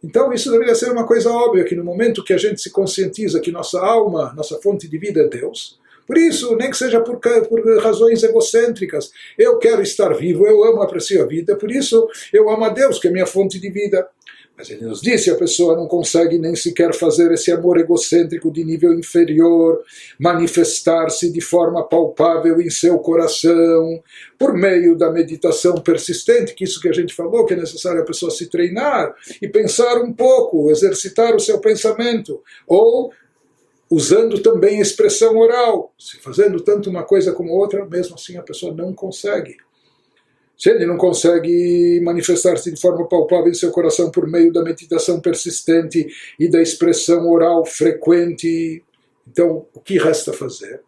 Então 0.05 0.33
isso 0.33 0.53
deveria 0.53 0.77
ser 0.77 0.93
uma 0.93 1.05
coisa 1.05 1.29
óbvia 1.29 1.65
que 1.65 1.75
no 1.75 1.85
momento 1.85 2.23
que 2.23 2.33
a 2.33 2.39
gente 2.39 2.61
se 2.61 2.71
conscientiza 2.71 3.41
que 3.41 3.51
nossa 3.51 3.81
alma, 3.81 4.33
nossa 4.37 4.61
fonte 4.61 4.87
de 4.87 4.97
vida 4.97 5.23
é 5.23 5.29
Deus, 5.29 5.82
por 6.13 6.19
isso, 6.19 6.55
nem 6.57 6.69
que 6.69 6.77
seja 6.77 7.01
por, 7.01 7.19
por 7.19 7.79
razões 7.83 8.23
egocêntricas, 8.23 9.11
eu 9.39 9.57
quero 9.57 9.81
estar 9.81 10.13
vivo, 10.13 10.47
eu 10.47 10.63
amo, 10.63 10.83
aprecio 10.83 11.23
a 11.23 11.27
vida, 11.27 11.57
por 11.57 11.71
isso 11.71 12.07
eu 12.31 12.51
amo 12.51 12.67
a 12.67 12.69
Deus, 12.69 12.99
que 12.99 13.09
é 13.09 13.11
minha 13.11 13.25
fonte 13.25 13.59
de 13.59 13.71
vida. 13.71 14.07
Mas 14.55 14.69
ele 14.69 14.85
nos 14.85 15.01
disse: 15.01 15.31
a 15.31 15.35
pessoa 15.35 15.75
não 15.75 15.89
consegue 15.89 16.37
nem 16.37 16.55
sequer 16.55 16.93
fazer 16.93 17.33
esse 17.33 17.51
amor 17.51 17.81
egocêntrico 17.81 18.53
de 18.53 18.63
nível 18.63 18.93
inferior 18.93 19.83
manifestar-se 20.21 21.33
de 21.33 21.41
forma 21.41 21.83
palpável 21.89 22.61
em 22.61 22.69
seu 22.69 22.99
coração, 22.99 24.03
por 24.39 24.53
meio 24.53 24.95
da 24.95 25.11
meditação 25.11 25.77
persistente, 25.77 26.55
que 26.55 26.65
isso 26.65 26.79
que 26.79 26.91
a 26.91 26.93
gente 26.93 27.15
falou, 27.15 27.47
que 27.47 27.55
é 27.55 27.57
necessário 27.57 28.03
a 28.03 28.05
pessoa 28.05 28.31
se 28.31 28.51
treinar 28.51 29.15
e 29.41 29.49
pensar 29.49 29.97
um 30.03 30.13
pouco, 30.13 30.71
exercitar 30.71 31.35
o 31.35 31.41
seu 31.41 31.59
pensamento, 31.59 32.43
ou 32.67 33.11
usando 33.93 34.41
também 34.41 34.79
a 34.79 34.83
expressão 34.83 35.37
oral, 35.37 35.93
se 35.99 36.17
fazendo 36.17 36.63
tanto 36.63 36.89
uma 36.89 37.03
coisa 37.03 37.31
como 37.31 37.53
outra, 37.53 37.85
mesmo 37.85 38.15
assim 38.15 38.39
a 38.39 38.43
pessoa 38.43 38.73
não 38.73 38.95
consegue. 38.95 39.59
Se 40.57 40.71
ele 40.71 40.87
não 40.87 40.97
consegue 40.97 42.01
manifestar-se 42.03 42.73
de 42.73 42.81
forma 42.81 43.07
palpável 43.07 43.51
em 43.51 43.55
seu 43.55 43.71
coração 43.71 44.11
por 44.11 44.27
meio 44.27 44.51
da 44.51 44.63
meditação 44.63 45.21
persistente 45.21 46.07
e 46.41 46.49
da 46.49 46.63
expressão 46.63 47.29
oral 47.29 47.67
frequente, 47.67 48.83
então 49.31 49.67
o 49.75 49.81
que 49.81 49.99
resta 49.99 50.33
fazer? 50.33 50.81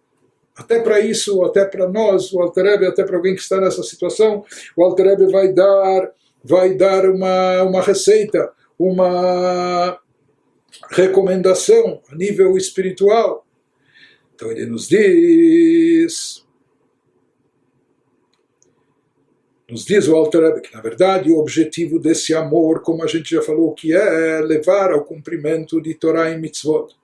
Até 0.57 0.81
para 0.81 0.99
isso, 0.99 1.45
até 1.45 1.67
para 1.67 1.87
nós, 1.87 2.33
o 2.33 2.41
Alterebe, 2.41 2.87
até 2.87 3.05
para 3.05 3.17
alguém 3.19 3.35
que 3.35 3.43
está 3.43 3.61
nessa 3.61 3.83
situação, 3.83 4.43
o 4.75 4.83
Alterebe 4.83 5.31
vai 5.31 5.53
dar, 5.53 6.11
vai 6.43 6.73
dar 6.73 7.05
uma, 7.05 7.65
uma 7.65 7.83
receita, 7.83 8.51
uma 8.79 10.01
recomendação 10.91 12.01
a 12.11 12.15
nível 12.15 12.57
espiritual. 12.57 13.47
Então 14.35 14.51
ele 14.51 14.67
nos 14.67 14.89
diz, 14.89 16.45
nos 19.71 19.85
diz 19.85 20.09
o 20.09 20.17
Alter 20.17 20.61
que 20.61 20.75
na 20.75 20.81
verdade 20.81 21.31
o 21.31 21.39
objetivo 21.39 21.99
desse 21.99 22.35
amor, 22.35 22.83
como 22.83 23.05
a 23.05 23.07
gente 23.07 23.31
já 23.31 23.43
falou, 23.43 23.73
que 23.75 23.95
é, 23.95 24.41
levar 24.41 24.93
ao 24.93 25.05
cumprimento 25.05 25.81
de 25.81 25.95
Torah 25.95 26.31
e 26.31 26.39
Mitzvot, 26.39 26.95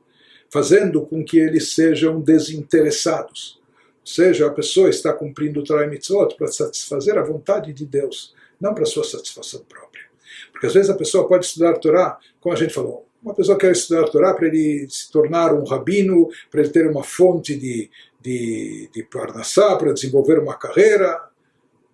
fazendo 0.48 1.06
com 1.06 1.24
que 1.24 1.38
eles 1.38 1.72
sejam 1.74 2.20
desinteressados. 2.20 3.60
Ou 4.00 4.06
seja, 4.06 4.46
a 4.46 4.50
pessoa 4.50 4.90
está 4.90 5.12
cumprindo 5.12 5.62
Torah 5.62 5.86
e 5.86 5.90
Mitzvot 5.90 6.34
para 6.36 6.48
satisfazer 6.48 7.16
a 7.16 7.22
vontade 7.22 7.72
de 7.72 7.86
Deus, 7.86 8.34
não 8.60 8.74
para 8.74 8.84
sua 8.84 9.04
satisfação 9.04 9.62
própria. 9.68 10.10
Porque 10.50 10.66
às 10.66 10.74
vezes 10.74 10.90
a 10.90 10.96
pessoa 10.96 11.28
pode 11.28 11.46
estudar 11.46 11.78
Torá, 11.78 12.18
como 12.40 12.54
a 12.54 12.58
gente 12.58 12.74
falou, 12.74 13.06
uma 13.22 13.34
pessoa 13.34 13.58
quer 13.58 13.72
estudar 13.72 14.02
a 14.02 14.08
Torá 14.08 14.34
para 14.34 14.46
ele 14.46 14.88
se 14.88 15.10
tornar 15.10 15.54
um 15.54 15.64
rabino, 15.64 16.28
para 16.50 16.60
ele 16.60 16.70
ter 16.70 16.86
uma 16.86 17.02
fonte 17.02 17.56
de, 17.56 17.90
de, 18.20 18.88
de 18.92 19.02
parnassá, 19.04 19.76
para 19.76 19.92
desenvolver 19.92 20.38
uma 20.38 20.56
carreira, 20.56 21.28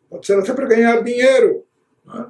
pode 0.08 0.26
ser 0.26 0.38
até 0.38 0.52
para 0.52 0.66
ganhar 0.66 1.02
dinheiro. 1.02 1.64
Não 2.04 2.22
é? 2.22 2.26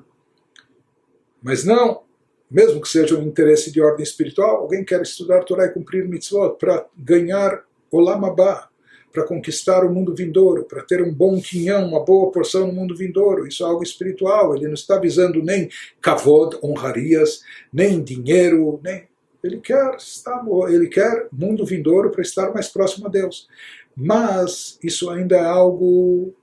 Mas 1.42 1.64
não, 1.64 2.02
mesmo 2.50 2.80
que 2.80 2.88
seja 2.88 3.16
um 3.16 3.22
interesse 3.22 3.70
de 3.70 3.80
ordem 3.80 4.02
espiritual, 4.02 4.56
alguém 4.56 4.84
quer 4.84 5.02
estudar 5.02 5.44
Torá 5.44 5.66
e 5.66 5.72
cumprir 5.72 6.08
mitzvot 6.08 6.56
para 6.58 6.86
ganhar 6.96 7.64
olam 7.90 8.24
abá, 8.24 8.68
para 9.16 9.24
conquistar 9.24 9.82
o 9.82 9.90
mundo 9.90 10.14
vindouro, 10.14 10.64
para 10.64 10.82
ter 10.82 11.00
um 11.00 11.10
bom 11.10 11.40
quinhão, 11.40 11.88
uma 11.88 12.04
boa 12.04 12.30
porção 12.30 12.66
no 12.66 12.72
mundo 12.74 12.94
vindouro. 12.94 13.46
Isso 13.46 13.64
é 13.64 13.66
algo 13.66 13.82
espiritual. 13.82 14.54
Ele 14.54 14.66
não 14.66 14.74
está 14.74 14.98
visando 14.98 15.42
nem 15.42 15.70
kavod, 16.02 16.58
honrarias, 16.62 17.40
nem 17.72 18.04
dinheiro, 18.04 18.78
nem 18.84 19.08
ele 19.42 19.58
quer 19.58 19.94
estar, 19.96 20.44
ele 20.68 20.88
quer 20.88 21.28
mundo 21.32 21.64
vindouro 21.64 22.10
para 22.10 22.20
estar 22.20 22.52
mais 22.52 22.68
próximo 22.68 23.06
a 23.06 23.08
Deus. 23.08 23.48
Mas 23.96 24.78
isso 24.82 25.08
ainda 25.08 25.36
é 25.36 25.46
algo 25.46 26.34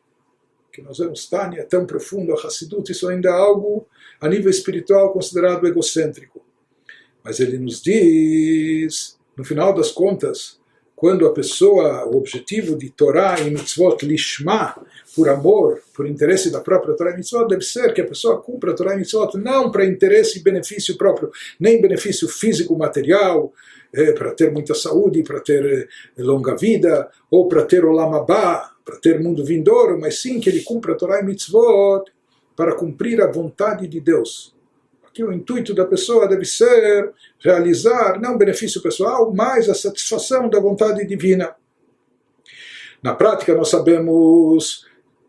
que 0.71 0.81
nós 0.81 0.97
vemos 0.97 1.29
Tânia, 1.29 1.59
é 1.59 1.63
tão 1.63 1.85
profundo, 1.85 2.33
a 2.33 2.47
Hassidut, 2.47 2.91
isso 2.91 3.07
ainda 3.07 3.29
é 3.29 3.33
algo 3.33 3.85
a 4.19 4.27
nível 4.27 4.49
espiritual 4.49 5.13
considerado 5.13 5.67
egocêntrico. 5.67 6.41
Mas 7.23 7.39
ele 7.39 7.59
nos 7.59 7.83
diz, 7.83 9.19
no 9.37 9.45
final 9.45 9.75
das 9.75 9.91
contas, 9.91 10.59
quando 11.03 11.27
a 11.27 11.33
pessoa, 11.33 12.05
o 12.05 12.15
objetivo 12.15 12.77
de 12.77 12.89
Torá 12.89 13.35
e 13.41 13.49
mitzvot 13.49 14.05
lishma, 14.05 14.73
por 15.13 15.27
amor, 15.27 15.81
por 15.93 16.07
interesse 16.07 16.49
da 16.49 16.61
própria 16.61 16.95
Torá 16.95 17.11
e 17.11 17.17
mitzvot, 17.17 17.45
deve 17.45 17.61
ser 17.61 17.93
que 17.93 17.99
a 17.99 18.07
pessoa 18.07 18.41
cumpra 18.41 18.71
a 18.71 18.73
Torá 18.73 18.93
e 18.93 18.99
mitzvot 18.99 19.37
não 19.37 19.69
para 19.69 19.85
interesse 19.85 20.39
e 20.39 20.41
benefício 20.41 20.97
próprio, 20.97 21.29
nem 21.59 21.81
benefício 21.81 22.25
físico, 22.29 22.77
material, 22.77 23.51
é, 23.91 24.13
para 24.13 24.31
ter 24.31 24.49
muita 24.53 24.73
saúde, 24.73 25.23
para 25.23 25.41
ter 25.41 25.89
é, 26.17 26.23
longa 26.23 26.55
vida, 26.55 27.09
ou 27.29 27.49
para 27.49 27.65
ter 27.65 27.83
olam 27.83 28.13
abá, 28.13 28.71
para 28.85 28.95
ter 28.95 29.19
mundo 29.19 29.43
vindouro, 29.43 29.99
mas 29.99 30.21
sim 30.21 30.39
que 30.39 30.49
ele 30.49 30.61
cumpra 30.61 30.93
a 30.93 30.95
Torá 30.95 31.19
e 31.19 31.25
mitzvot 31.25 32.05
para 32.55 32.75
cumprir 32.75 33.21
a 33.21 33.29
vontade 33.29 33.89
de 33.89 33.99
Deus 33.99 34.52
que 35.13 35.23
o 35.23 35.31
intuito 35.31 35.73
da 35.73 35.85
pessoa 35.85 36.27
deve 36.27 36.45
ser 36.45 37.11
realizar 37.39 38.19
não 38.19 38.37
benefício 38.37 38.81
pessoal, 38.81 39.31
mas 39.33 39.69
a 39.69 39.75
satisfação 39.75 40.49
da 40.49 40.59
vontade 40.59 41.05
divina. 41.05 41.55
Na 43.01 43.13
prática, 43.13 43.53
nós 43.53 43.69
sabemos 43.69 44.85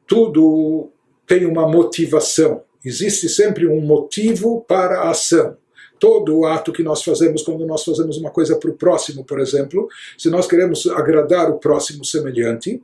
tudo 0.07 0.91
tem 1.26 1.47
uma 1.47 1.66
motivação. 1.66 2.62
Existe 2.85 3.28
sempre 3.28 3.66
um 3.66 3.80
motivo 3.80 4.62
para 4.68 5.01
a 5.01 5.11
ação. 5.11 5.57
Todo 5.99 6.39
o 6.39 6.47
ato 6.47 6.72
que 6.72 6.82
nós 6.82 7.03
fazemos, 7.03 7.43
quando 7.43 7.66
nós 7.66 7.82
fazemos 7.82 8.18
uma 8.18 8.30
coisa 8.30 8.57
para 8.57 8.70
o 8.70 8.74
próximo, 8.74 9.24
por 9.24 9.41
exemplo, 9.41 9.89
se 10.18 10.28
nós 10.28 10.47
queremos 10.47 10.87
agradar 10.89 11.51
o 11.51 11.59
próximo 11.59 12.05
semelhante, 12.05 12.82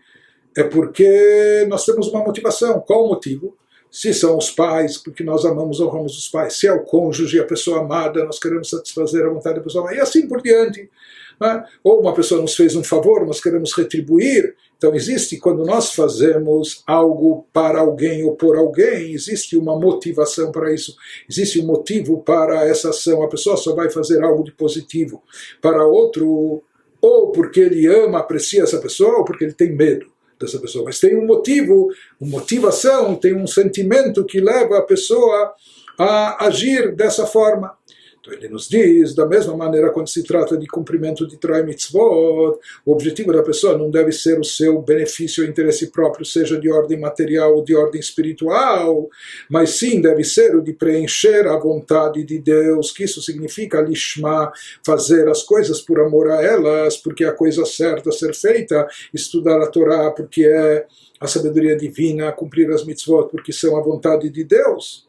é 0.56 0.64
porque 0.64 1.66
nós 1.68 1.84
temos 1.84 2.08
uma 2.08 2.24
motivação. 2.24 2.80
Qual 2.80 3.04
o 3.04 3.08
motivo? 3.08 3.56
Se 3.90 4.14
são 4.14 4.38
os 4.38 4.50
pais, 4.50 4.96
porque 4.96 5.24
nós 5.24 5.44
amamos, 5.44 5.80
honramos 5.80 6.16
os 6.16 6.28
pais. 6.28 6.54
Se 6.56 6.66
é 6.66 6.72
o 6.72 6.84
cônjuge, 6.84 7.40
a 7.40 7.44
pessoa 7.44 7.80
amada, 7.80 8.24
nós 8.24 8.38
queremos 8.38 8.70
satisfazer 8.70 9.26
a 9.26 9.30
vontade 9.30 9.56
da 9.56 9.62
pessoa 9.62 9.82
amada. 9.82 9.96
E 9.96 10.00
assim 10.00 10.28
por 10.28 10.40
diante. 10.40 10.88
É? 11.42 11.64
Ou 11.82 12.00
uma 12.00 12.12
pessoa 12.12 12.40
nos 12.42 12.54
fez 12.54 12.76
um 12.76 12.84
favor, 12.84 13.26
nós 13.26 13.40
queremos 13.40 13.72
retribuir. 13.72 14.54
Então, 14.76 14.94
existe, 14.94 15.38
quando 15.38 15.64
nós 15.64 15.92
fazemos 15.94 16.82
algo 16.86 17.46
para 17.52 17.80
alguém 17.80 18.22
ou 18.24 18.36
por 18.36 18.56
alguém, 18.56 19.12
existe 19.12 19.56
uma 19.56 19.78
motivação 19.78 20.52
para 20.52 20.72
isso, 20.72 20.94
existe 21.28 21.60
um 21.60 21.66
motivo 21.66 22.22
para 22.22 22.66
essa 22.66 22.90
ação. 22.90 23.22
A 23.22 23.28
pessoa 23.28 23.56
só 23.56 23.74
vai 23.74 23.90
fazer 23.90 24.22
algo 24.22 24.44
de 24.44 24.52
positivo 24.52 25.22
para 25.62 25.86
outro, 25.86 26.62
ou 27.00 27.32
porque 27.32 27.60
ele 27.60 27.86
ama, 27.86 28.18
aprecia 28.18 28.62
essa 28.62 28.78
pessoa, 28.78 29.18
ou 29.18 29.24
porque 29.24 29.44
ele 29.44 29.54
tem 29.54 29.74
medo 29.74 30.06
dessa 30.40 30.58
pessoa. 30.58 30.84
Mas 30.84 30.98
tem 30.98 31.16
um 31.16 31.26
motivo, 31.26 31.88
uma 32.20 32.30
motivação, 32.30 33.14
tem 33.14 33.34
um 33.34 33.46
sentimento 33.46 34.24
que 34.24 34.40
leva 34.40 34.78
a 34.78 34.82
pessoa 34.82 35.54
a 35.98 36.46
agir 36.46 36.94
dessa 36.96 37.26
forma. 37.26 37.76
Então 38.20 38.34
ele 38.34 38.48
nos 38.48 38.68
diz, 38.68 39.14
da 39.14 39.26
mesma 39.26 39.56
maneira 39.56 39.90
quando 39.90 40.08
se 40.08 40.22
trata 40.22 40.54
de 40.54 40.66
cumprimento 40.66 41.26
de 41.26 41.38
Torah 41.38 41.62
Mitzvot, 41.62 42.58
o 42.84 42.92
objetivo 42.92 43.32
da 43.32 43.42
pessoa 43.42 43.78
não 43.78 43.90
deve 43.90 44.12
ser 44.12 44.38
o 44.38 44.44
seu 44.44 44.80
benefício 44.82 45.42
ou 45.42 45.48
interesse 45.48 45.86
próprio, 45.86 46.26
seja 46.26 46.60
de 46.60 46.70
ordem 46.70 47.00
material 47.00 47.56
ou 47.56 47.64
de 47.64 47.74
ordem 47.74 47.98
espiritual, 47.98 49.08
mas 49.48 49.70
sim 49.70 50.02
deve 50.02 50.22
ser 50.22 50.54
o 50.54 50.60
de 50.60 50.74
preencher 50.74 51.46
a 51.46 51.56
vontade 51.56 52.22
de 52.22 52.38
Deus, 52.38 52.90
que 52.90 53.04
isso 53.04 53.22
significa 53.22 53.80
lishma, 53.80 54.52
fazer 54.84 55.26
as 55.26 55.42
coisas 55.42 55.80
por 55.80 55.98
amor 55.98 56.30
a 56.30 56.42
elas, 56.42 56.98
porque 56.98 57.24
é 57.24 57.28
a 57.28 57.32
coisa 57.32 57.64
certa 57.64 58.10
a 58.10 58.12
ser 58.12 58.34
feita, 58.34 58.86
estudar 59.14 59.58
a 59.62 59.66
Torá 59.66 60.10
porque 60.10 60.44
é 60.44 60.86
a 61.18 61.26
sabedoria 61.26 61.76
divina, 61.76 62.32
cumprir 62.32 62.70
as 62.70 62.84
mitzvot 62.84 63.30
porque 63.30 63.52
são 63.52 63.78
a 63.78 63.82
vontade 63.82 64.28
de 64.28 64.44
Deus. 64.44 65.08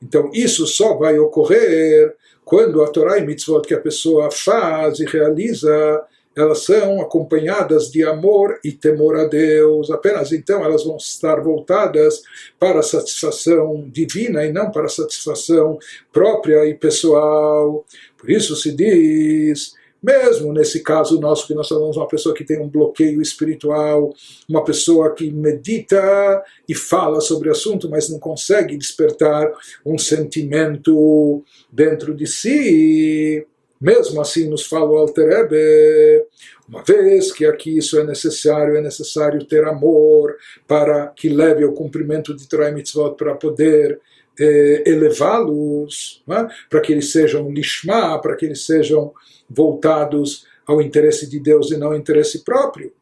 Então 0.00 0.30
isso 0.32 0.66
só 0.66 0.94
vai 0.94 1.18
ocorrer 1.18 2.14
quando 2.52 2.82
a 2.82 2.86
Torá 2.86 3.16
e 3.16 3.24
mitzvot 3.24 3.66
que 3.66 3.72
a 3.72 3.80
pessoa 3.80 4.30
faz 4.30 5.00
e 5.00 5.06
realiza, 5.06 6.02
elas 6.36 6.66
são 6.66 7.00
acompanhadas 7.00 7.90
de 7.90 8.04
amor 8.04 8.60
e 8.62 8.70
temor 8.70 9.16
a 9.16 9.24
Deus. 9.24 9.90
Apenas 9.90 10.32
então 10.32 10.62
elas 10.62 10.84
vão 10.84 10.98
estar 10.98 11.40
voltadas 11.40 12.20
para 12.58 12.80
a 12.80 12.82
satisfação 12.82 13.88
divina 13.90 14.44
e 14.44 14.52
não 14.52 14.70
para 14.70 14.84
a 14.84 14.90
satisfação 14.90 15.78
própria 16.12 16.66
e 16.66 16.74
pessoal. 16.74 17.86
Por 18.18 18.30
isso 18.30 18.54
se 18.54 18.70
diz 18.76 19.72
mesmo 20.02 20.52
nesse 20.52 20.82
caso 20.82 21.20
nosso, 21.20 21.46
que 21.46 21.54
nós 21.54 21.68
falamos 21.68 21.96
uma 21.96 22.08
pessoa 22.08 22.34
que 22.34 22.44
tem 22.44 22.60
um 22.60 22.68
bloqueio 22.68 23.22
espiritual, 23.22 24.12
uma 24.48 24.64
pessoa 24.64 25.14
que 25.14 25.30
medita 25.30 26.42
e 26.68 26.74
fala 26.74 27.20
sobre 27.20 27.48
o 27.48 27.52
assunto, 27.52 27.88
mas 27.88 28.08
não 28.08 28.18
consegue 28.18 28.76
despertar 28.76 29.52
um 29.86 29.96
sentimento 29.96 31.44
dentro 31.70 32.14
de 32.14 32.26
si, 32.26 33.46
mesmo 33.80 34.20
assim 34.20 34.48
nos 34.48 34.64
fala 34.64 34.90
o 34.90 34.96
Alter 34.96 35.28
Ebe, 35.28 36.24
uma 36.68 36.82
vez 36.82 37.32
que 37.32 37.44
aqui 37.44 37.76
isso 37.76 37.98
é 37.98 38.04
necessário, 38.04 38.76
é 38.76 38.80
necessário 38.80 39.44
ter 39.44 39.64
amor 39.64 40.36
para 40.66 41.08
que 41.08 41.28
leve 41.28 41.64
ao 41.64 41.72
cumprimento 41.72 42.34
de 42.34 42.48
Torah 42.48 42.70
Mitzvot 42.70 43.16
para 43.16 43.34
poder 43.34 44.00
eh, 44.38 44.82
elevá-los, 44.86 46.22
é? 46.28 46.46
para 46.70 46.80
que 46.80 46.92
eles 46.92 47.12
sejam 47.12 47.50
lishma, 47.50 48.20
para 48.20 48.36
que 48.36 48.46
eles 48.46 48.64
sejam 48.64 49.12
voltados 49.54 50.46
ao 50.66 50.80
interesse 50.80 51.28
de 51.28 51.40
Deus 51.40 51.70
e 51.70 51.76
não 51.76 51.88
ao 51.88 51.96
interesse 51.96 52.44
próprio. 52.44 52.92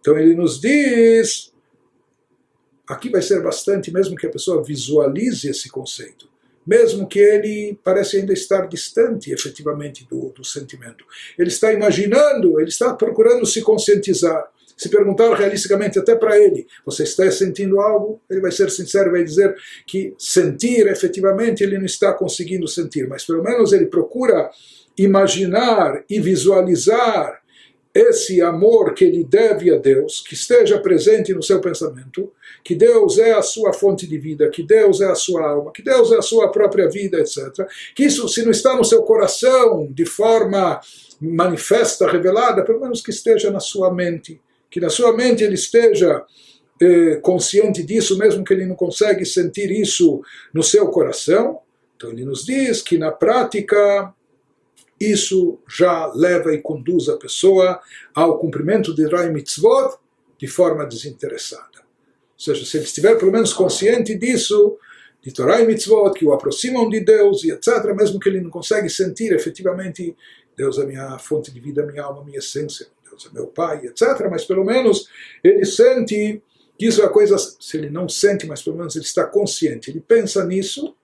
Então 0.00 0.18
ele 0.18 0.34
nos 0.34 0.60
diz, 0.60 1.52
aqui 2.86 3.08
vai 3.08 3.22
ser 3.22 3.42
bastante, 3.42 3.92
mesmo 3.92 4.16
que 4.16 4.26
a 4.26 4.30
pessoa 4.30 4.62
visualize 4.62 5.48
esse 5.48 5.70
conceito, 5.70 6.28
mesmo 6.66 7.06
que 7.06 7.18
ele 7.18 7.78
parece 7.82 8.18
ainda 8.18 8.32
estar 8.32 8.66
distante 8.66 9.32
efetivamente 9.32 10.06
do, 10.08 10.30
do 10.30 10.44
sentimento. 10.44 11.04
Ele 11.38 11.48
está 11.48 11.72
imaginando, 11.72 12.60
ele 12.60 12.68
está 12.68 12.94
procurando 12.94 13.46
se 13.46 13.62
conscientizar. 13.62 14.50
Se 14.76 14.88
perguntar 14.88 15.32
realisticamente 15.34 16.00
até 16.00 16.16
para 16.16 16.36
ele, 16.36 16.66
você 16.84 17.04
está 17.04 17.30
sentindo 17.30 17.80
algo? 17.80 18.20
Ele 18.28 18.40
vai 18.40 18.50
ser 18.50 18.70
sincero, 18.70 19.12
vai 19.12 19.22
dizer 19.22 19.54
que 19.86 20.14
sentir 20.18 20.86
efetivamente 20.88 21.62
ele 21.62 21.78
não 21.78 21.86
está 21.86 22.12
conseguindo 22.12 22.66
sentir, 22.66 23.08
mas 23.08 23.24
pelo 23.24 23.42
menos 23.42 23.72
ele 23.72 23.86
procura 23.86 24.50
imaginar 24.96 26.04
e 26.08 26.20
visualizar 26.20 27.42
esse 27.94 28.42
amor 28.42 28.92
que 28.92 29.04
ele 29.04 29.22
deve 29.22 29.72
a 29.72 29.78
Deus, 29.78 30.20
que 30.20 30.34
esteja 30.34 30.80
presente 30.80 31.32
no 31.32 31.42
seu 31.42 31.60
pensamento, 31.60 32.32
que 32.64 32.74
Deus 32.74 33.18
é 33.18 33.32
a 33.32 33.42
sua 33.42 33.72
fonte 33.72 34.04
de 34.04 34.18
vida, 34.18 34.50
que 34.50 34.64
Deus 34.64 35.00
é 35.00 35.06
a 35.06 35.14
sua 35.14 35.48
alma, 35.48 35.70
que 35.72 35.82
Deus 35.82 36.10
é 36.10 36.16
a 36.16 36.22
sua 36.22 36.50
própria 36.50 36.88
vida, 36.88 37.20
etc. 37.20 37.66
Que 37.94 38.04
isso, 38.04 38.28
se 38.28 38.42
não 38.42 38.50
está 38.50 38.74
no 38.76 38.84
seu 38.84 39.02
coração 39.04 39.86
de 39.92 40.04
forma 40.04 40.80
manifesta, 41.20 42.10
revelada, 42.10 42.64
pelo 42.64 42.80
menos 42.80 43.00
que 43.00 43.10
esteja 43.10 43.48
na 43.52 43.60
sua 43.60 43.94
mente, 43.94 44.40
que 44.68 44.80
na 44.80 44.90
sua 44.90 45.12
mente 45.12 45.44
ele 45.44 45.54
esteja 45.54 46.24
eh, 46.82 47.20
consciente 47.22 47.84
disso, 47.84 48.18
mesmo 48.18 48.42
que 48.42 48.52
ele 48.52 48.66
não 48.66 48.74
consegue 48.74 49.24
sentir 49.24 49.70
isso 49.70 50.20
no 50.52 50.64
seu 50.64 50.88
coração. 50.88 51.60
Então 51.96 52.10
ele 52.10 52.24
nos 52.24 52.44
diz 52.44 52.82
que 52.82 52.98
na 52.98 53.12
prática 53.12 54.12
isso 55.00 55.58
já 55.68 56.06
leva 56.14 56.54
e 56.54 56.60
conduz 56.60 57.08
a 57.08 57.16
pessoa 57.16 57.80
ao 58.14 58.38
cumprimento 58.38 58.94
de 58.94 59.06
Rai 59.06 59.30
Mitzvot 59.30 59.98
de 60.38 60.46
forma 60.46 60.86
desinteressada. 60.86 61.78
Ou 61.78 62.40
seja, 62.40 62.64
se 62.64 62.76
ele 62.76 62.84
estiver 62.84 63.16
pelo 63.16 63.32
menos 63.32 63.52
consciente 63.52 64.16
disso, 64.16 64.76
de 65.22 65.32
Torah 65.32 65.60
e 65.60 65.66
Mitzvot, 65.66 66.12
que 66.12 66.24
o 66.24 66.32
aproximam 66.32 66.88
de 66.88 67.00
Deus 67.00 67.44
e 67.44 67.50
etc., 67.50 67.94
mesmo 67.96 68.20
que 68.20 68.28
ele 68.28 68.40
não 68.40 68.50
consegue 68.50 68.90
sentir 68.90 69.32
efetivamente 69.32 70.14
Deus 70.56 70.78
é 70.78 70.86
minha 70.86 71.18
fonte 71.18 71.50
de 71.50 71.60
vida, 71.60 71.84
minha 71.84 72.02
alma, 72.02 72.24
minha 72.24 72.38
essência, 72.38 72.86
Deus 73.08 73.26
é 73.26 73.34
meu 73.34 73.46
Pai, 73.46 73.86
etc., 73.86 74.28
mas 74.30 74.44
pelo 74.44 74.64
menos 74.64 75.08
ele 75.42 75.64
sente 75.64 76.42
que 76.78 76.86
isso 76.86 77.02
é 77.02 77.06
a 77.06 77.08
coisa, 77.08 77.36
se 77.38 77.76
ele 77.76 77.88
não 77.88 78.08
sente, 78.08 78.46
mas 78.46 78.62
pelo 78.62 78.76
menos 78.76 78.96
ele 78.96 79.04
está 79.04 79.24
consciente, 79.24 79.90
ele 79.90 80.00
pensa 80.00 80.44
nisso, 80.44 80.94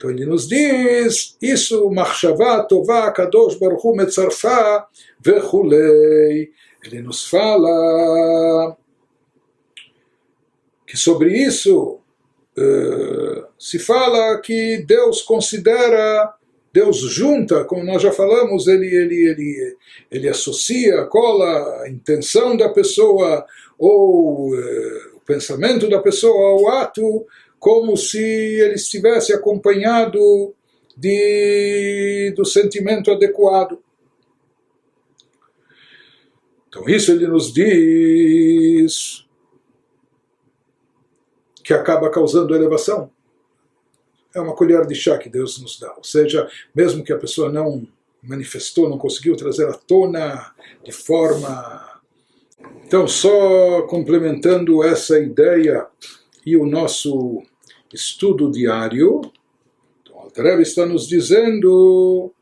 então 0.00 0.10
ele 0.10 0.24
nos 0.24 0.48
diz, 0.48 1.36
isso, 1.42 1.90
Machshavá, 1.90 2.62
Tová, 2.62 3.12
Kadosh 3.12 3.56
Baruch 3.56 3.86
Hu, 3.86 3.94
Metzarfá, 3.94 4.88
Vechulei. 5.22 6.52
Ele 6.82 7.02
nos 7.02 7.26
fala 7.28 8.78
que 10.86 10.96
sobre 10.96 11.36
isso 11.36 11.98
uh, 12.56 13.44
se 13.58 13.78
fala 13.78 14.40
que 14.40 14.82
Deus 14.86 15.20
considera, 15.20 16.32
Deus 16.72 16.96
junta, 17.00 17.66
como 17.66 17.84
nós 17.84 18.00
já 18.00 18.10
falamos, 18.10 18.68
ele, 18.68 18.86
ele, 18.86 19.28
ele, 19.28 19.76
ele 20.10 20.28
associa, 20.30 21.04
cola 21.04 21.82
a 21.82 21.90
intenção 21.90 22.56
da 22.56 22.70
pessoa 22.70 23.44
ou 23.78 24.54
uh, 24.54 25.09
o 25.22 25.26
pensamento 25.26 25.88
da 25.88 26.00
pessoa 26.00 26.50
ao 26.50 26.68
ato, 26.68 27.26
como 27.58 27.96
se 27.96 28.18
ele 28.18 28.74
estivesse 28.74 29.32
acompanhado 29.32 30.54
de, 30.96 32.32
do 32.36 32.44
sentimento 32.44 33.10
adequado. 33.10 33.78
Então, 36.68 36.88
isso 36.88 37.10
ele 37.10 37.26
nos 37.26 37.52
diz 37.52 39.26
que 41.64 41.74
acaba 41.74 42.10
causando 42.10 42.54
elevação. 42.54 43.10
É 44.34 44.40
uma 44.40 44.54
colher 44.54 44.86
de 44.86 44.94
chá 44.94 45.18
que 45.18 45.28
Deus 45.28 45.60
nos 45.60 45.78
dá. 45.80 45.92
Ou 45.96 46.04
seja, 46.04 46.48
mesmo 46.74 47.02
que 47.02 47.12
a 47.12 47.18
pessoa 47.18 47.50
não 47.50 47.86
manifestou, 48.22 48.88
não 48.88 48.98
conseguiu 48.98 49.36
trazer 49.36 49.68
à 49.68 49.72
tona 49.72 50.54
de 50.84 50.92
forma. 50.92 51.89
Então, 52.90 53.06
só 53.06 53.82
complementando 53.82 54.82
essa 54.82 55.16
ideia 55.16 55.86
e 56.44 56.56
o 56.56 56.66
nosso 56.66 57.40
estudo 57.94 58.50
diário, 58.50 59.20
então 60.02 60.18
Altarev 60.18 60.60
está 60.60 60.84
nos 60.84 61.06
dizendo 61.06 62.32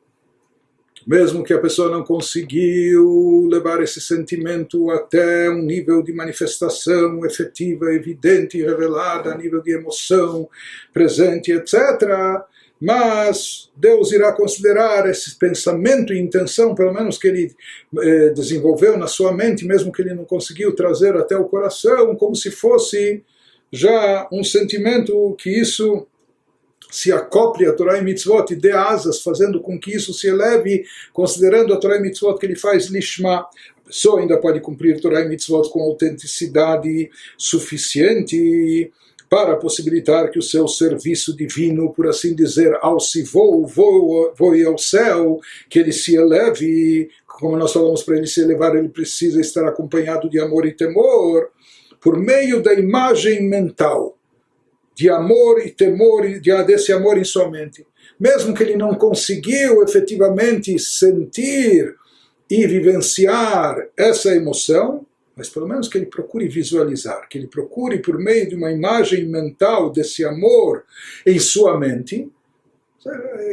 mesmo 1.06 1.44
que 1.44 1.52
a 1.52 1.60
pessoa 1.60 1.90
não 1.90 2.02
conseguiu 2.02 3.46
levar 3.52 3.82
esse 3.82 4.00
sentimento 4.00 4.90
até 4.90 5.50
um 5.50 5.60
nível 5.60 6.02
de 6.02 6.14
manifestação 6.14 7.26
efetiva, 7.26 7.92
evidente, 7.92 8.62
revelada, 8.62 9.34
a 9.34 9.36
nível 9.36 9.60
de 9.60 9.72
emoção 9.72 10.48
presente, 10.94 11.52
etc., 11.52 11.74
mas 12.80 13.70
Deus 13.76 14.12
irá 14.12 14.32
considerar 14.32 15.08
esse 15.08 15.36
pensamento 15.36 16.12
e 16.12 16.18
intenção, 16.18 16.74
pelo 16.74 16.92
menos 16.92 17.18
que 17.18 17.26
ele 17.26 17.54
eh, 18.00 18.30
desenvolveu 18.30 18.96
na 18.96 19.06
sua 19.06 19.32
mente, 19.32 19.66
mesmo 19.66 19.92
que 19.92 20.02
ele 20.02 20.14
não 20.14 20.24
conseguiu 20.24 20.74
trazer 20.74 21.16
até 21.16 21.36
o 21.36 21.48
coração, 21.48 22.14
como 22.14 22.36
se 22.36 22.50
fosse 22.50 23.22
já 23.72 24.28
um 24.32 24.44
sentimento 24.44 25.34
que 25.38 25.50
isso 25.50 26.06
se 26.90 27.12
acople 27.12 27.66
a 27.66 27.72
Torá 27.72 27.98
e 27.98 28.04
Mitzvot 28.04 28.52
e 28.52 28.56
dê 28.56 28.72
asas, 28.72 29.20
fazendo 29.20 29.60
com 29.60 29.78
que 29.78 29.94
isso 29.94 30.14
se 30.14 30.28
eleve, 30.28 30.84
considerando 31.12 31.74
a 31.74 31.76
Torá 31.76 31.96
e 31.96 32.00
Mitzvot 32.00 32.38
que 32.38 32.46
ele 32.46 32.56
faz 32.56 32.86
lishma. 32.86 33.40
A 33.40 33.88
pessoa 33.88 34.20
ainda 34.20 34.38
pode 34.38 34.60
cumprir 34.60 35.00
Torá 35.00 35.20
e 35.20 35.28
Mitzvot 35.28 35.68
com 35.70 35.82
autenticidade 35.82 37.10
suficiente 37.36 38.90
para 39.28 39.56
possibilitar 39.56 40.30
que 40.30 40.38
o 40.38 40.42
seu 40.42 40.66
serviço 40.66 41.36
divino, 41.36 41.92
por 41.92 42.08
assim 42.08 42.34
dizer, 42.34 42.72
se 43.00 43.22
voo, 43.22 43.66
voe 43.66 44.64
ao 44.64 44.78
céu, 44.78 45.38
que 45.68 45.78
ele 45.78 45.92
se 45.92 46.16
eleve 46.16 47.10
como 47.38 47.56
nós 47.56 47.72
falamos 47.72 48.02
para 48.02 48.16
ele 48.16 48.26
se 48.26 48.40
elevar, 48.40 48.74
ele 48.74 48.88
precisa 48.88 49.40
estar 49.40 49.66
acompanhado 49.66 50.28
de 50.28 50.40
amor 50.40 50.66
e 50.66 50.72
temor, 50.72 51.50
por 52.00 52.18
meio 52.18 52.60
da 52.60 52.74
imagem 52.74 53.48
mental 53.48 54.16
de 54.94 55.08
amor 55.08 55.64
e 55.64 55.70
temor, 55.70 56.26
de, 56.40 56.64
desse 56.64 56.92
amor 56.92 57.16
em 57.16 57.24
sua 57.24 57.48
mente. 57.48 57.86
Mesmo 58.18 58.52
que 58.52 58.64
ele 58.64 58.76
não 58.76 58.94
conseguiu 58.94 59.84
efetivamente 59.84 60.76
sentir 60.80 61.94
e 62.50 62.66
vivenciar 62.66 63.86
essa 63.96 64.34
emoção, 64.34 65.06
mas 65.38 65.48
pelo 65.48 65.68
menos 65.68 65.86
que 65.86 65.96
ele 65.96 66.06
procure 66.06 66.48
visualizar, 66.48 67.28
que 67.28 67.38
ele 67.38 67.46
procure 67.46 68.00
por 68.00 68.18
meio 68.18 68.48
de 68.48 68.56
uma 68.56 68.72
imagem 68.72 69.24
mental 69.24 69.88
desse 69.88 70.24
amor 70.24 70.84
em 71.24 71.38
sua 71.38 71.78
mente, 71.78 72.28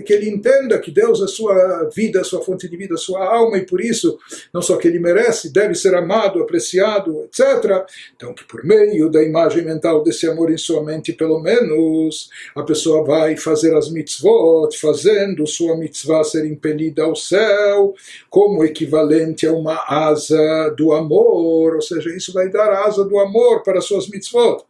que 0.06 0.14
ele 0.14 0.30
entenda 0.30 0.80
que 0.80 0.90
Deus 0.90 1.22
é 1.22 1.28
sua 1.28 1.90
vida, 1.96 2.24
sua 2.24 2.42
fonte 2.42 2.68
de 2.68 2.76
vida, 2.76 2.98
sua 2.98 3.24
alma, 3.24 3.58
e 3.58 3.66
por 3.66 3.80
isso, 3.80 4.18
não 4.54 4.62
só 4.62 4.76
que 4.78 4.88
ele 4.88 5.00
merece, 5.00 5.54
deve 5.54 5.76
ser 5.76 5.94
amado, 5.94 6.42
apreciado, 6.42 7.24
etc. 7.26 7.86
Então, 8.16 8.34
que 8.34 8.44
por 8.44 8.64
meio 8.64 9.10
da 9.10 9.24
imagem 9.24 9.64
mental 9.64 10.04
desse 10.04 10.28
amor 10.28 10.52
em 10.52 10.58
sua 10.58 10.84
mente, 10.84 11.14
pelo 11.14 11.40
menos, 11.40 12.30
a 12.56 12.64
pessoa 12.64 13.04
vai 13.04 13.38
fazer 13.38 13.76
as 13.76 13.90
mitzvot, 13.92 14.76
fazendo 14.80 15.46
sua 15.46 15.78
mitzvah 15.78 16.24
ser 16.24 16.46
impelida 16.46 17.04
ao 17.04 17.16
céu, 17.16 17.94
como 18.30 18.64
equivalente 18.64 19.46
a 19.46 19.54
uma 19.54 19.84
asa 19.88 20.74
do 20.76 20.92
amor, 20.92 21.76
ou 21.76 21.82
seja, 21.82 22.10
isso 22.16 22.34
vai 22.34 22.50
dar 22.50 22.70
a 22.72 22.86
asa 22.86 23.06
do 23.06 23.20
amor 23.20 23.62
para 23.64 23.82
suas 23.82 24.10
mitzvot. 24.10 24.66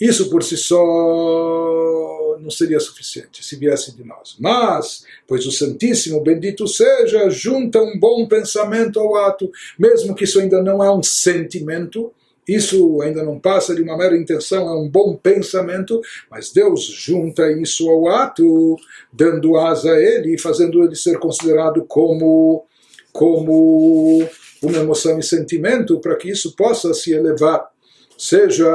Isso 0.00 0.28
por 0.28 0.42
si 0.42 0.56
só 0.56 2.36
não 2.40 2.50
seria 2.50 2.80
suficiente 2.80 3.44
se 3.44 3.56
viesse 3.56 3.96
de 3.96 4.04
nós. 4.04 4.36
Mas, 4.38 5.04
pois 5.26 5.46
o 5.46 5.52
Santíssimo, 5.52 6.20
bendito 6.20 6.66
seja, 6.68 7.30
junta 7.30 7.80
um 7.80 7.98
bom 7.98 8.26
pensamento 8.26 9.00
ao 9.00 9.16
ato, 9.16 9.50
mesmo 9.78 10.14
que 10.14 10.24
isso 10.24 10.40
ainda 10.40 10.62
não 10.62 10.82
é 10.82 10.92
um 10.92 11.02
sentimento, 11.02 12.12
isso 12.46 13.00
ainda 13.00 13.22
não 13.22 13.38
passa 13.38 13.74
de 13.74 13.82
uma 13.82 13.96
mera 13.96 14.16
intenção, 14.16 14.68
é 14.68 14.76
um 14.76 14.88
bom 14.88 15.16
pensamento, 15.16 16.00
mas 16.30 16.52
Deus 16.52 16.84
junta 16.84 17.50
isso 17.50 17.88
ao 17.88 18.08
ato, 18.08 18.76
dando 19.12 19.56
asa 19.56 19.92
a 19.92 20.00
ele 20.00 20.34
e 20.34 20.38
fazendo 20.38 20.84
ele 20.84 20.94
ser 20.94 21.18
considerado 21.18 21.84
como, 21.86 22.66
como 23.12 24.28
uma 24.60 24.78
emoção 24.78 25.18
e 25.18 25.22
sentimento, 25.22 25.98
para 26.00 26.16
que 26.16 26.30
isso 26.30 26.54
possa 26.54 26.92
se 26.92 27.12
elevar. 27.12 27.66
Seja 28.18 28.66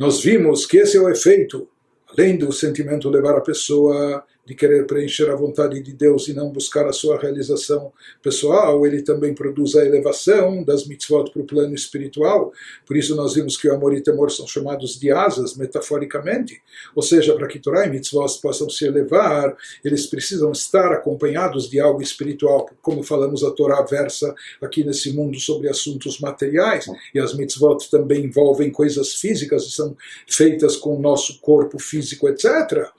nós 0.00 0.22
vimos 0.22 0.64
que 0.64 0.78
esse 0.78 0.96
é 0.96 1.00
o 1.00 1.10
efeito, 1.10 1.68
além 2.08 2.38
do 2.38 2.50
sentimento 2.50 3.10
levar 3.10 3.36
a 3.36 3.42
pessoa 3.42 4.24
de 4.46 4.54
querer 4.54 4.86
preencher 4.86 5.30
a 5.30 5.36
vontade 5.36 5.80
de 5.80 5.92
Deus 5.92 6.26
e 6.28 6.32
não 6.32 6.50
buscar 6.50 6.86
a 6.86 6.92
sua 6.92 7.18
realização 7.18 7.92
pessoal, 8.22 8.84
ele 8.86 9.02
também 9.02 9.34
produz 9.34 9.76
a 9.76 9.84
elevação 9.84 10.64
das 10.64 10.86
mitzvot 10.86 11.30
para 11.30 11.42
o 11.42 11.46
plano 11.46 11.74
espiritual. 11.74 12.52
Por 12.86 12.96
isso 12.96 13.14
nós 13.14 13.34
vimos 13.34 13.56
que 13.56 13.68
o 13.68 13.74
amor 13.74 13.94
e 13.94 14.00
temor 14.00 14.30
são 14.30 14.46
chamados 14.46 14.98
de 14.98 15.10
asas, 15.12 15.56
metaforicamente. 15.56 16.60
Ou 16.94 17.02
seja, 17.02 17.34
para 17.34 17.46
que 17.46 17.58
Torah 17.58 17.86
e 17.86 17.90
mitzvot 17.90 18.40
possam 18.40 18.68
se 18.68 18.86
elevar, 18.86 19.56
eles 19.84 20.06
precisam 20.06 20.50
estar 20.52 20.92
acompanhados 20.92 21.68
de 21.68 21.78
algo 21.78 22.02
espiritual. 22.02 22.68
Como 22.82 23.02
falamos, 23.02 23.44
a 23.44 23.50
Torá 23.50 23.82
versa 23.82 24.34
aqui 24.60 24.82
nesse 24.82 25.12
mundo 25.12 25.38
sobre 25.38 25.68
assuntos 25.68 26.18
materiais, 26.18 26.86
e 27.14 27.20
as 27.20 27.34
mitzvot 27.34 27.88
também 27.90 28.24
envolvem 28.24 28.70
coisas 28.70 29.14
físicas 29.14 29.64
e 29.64 29.70
são 29.70 29.96
feitas 30.28 30.76
com 30.76 30.96
o 30.96 31.00
nosso 31.00 31.40
corpo 31.40 31.78
físico, 31.78 32.28
etc 32.28 32.90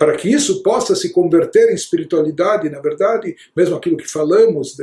para 0.00 0.16
que 0.16 0.30
isso 0.30 0.62
possa 0.62 0.94
se 0.96 1.12
converter 1.12 1.70
em 1.70 1.74
espiritualidade, 1.74 2.70
na 2.70 2.80
verdade, 2.80 3.36
mesmo 3.54 3.76
aquilo 3.76 3.98
que 3.98 4.08
falamos, 4.08 4.74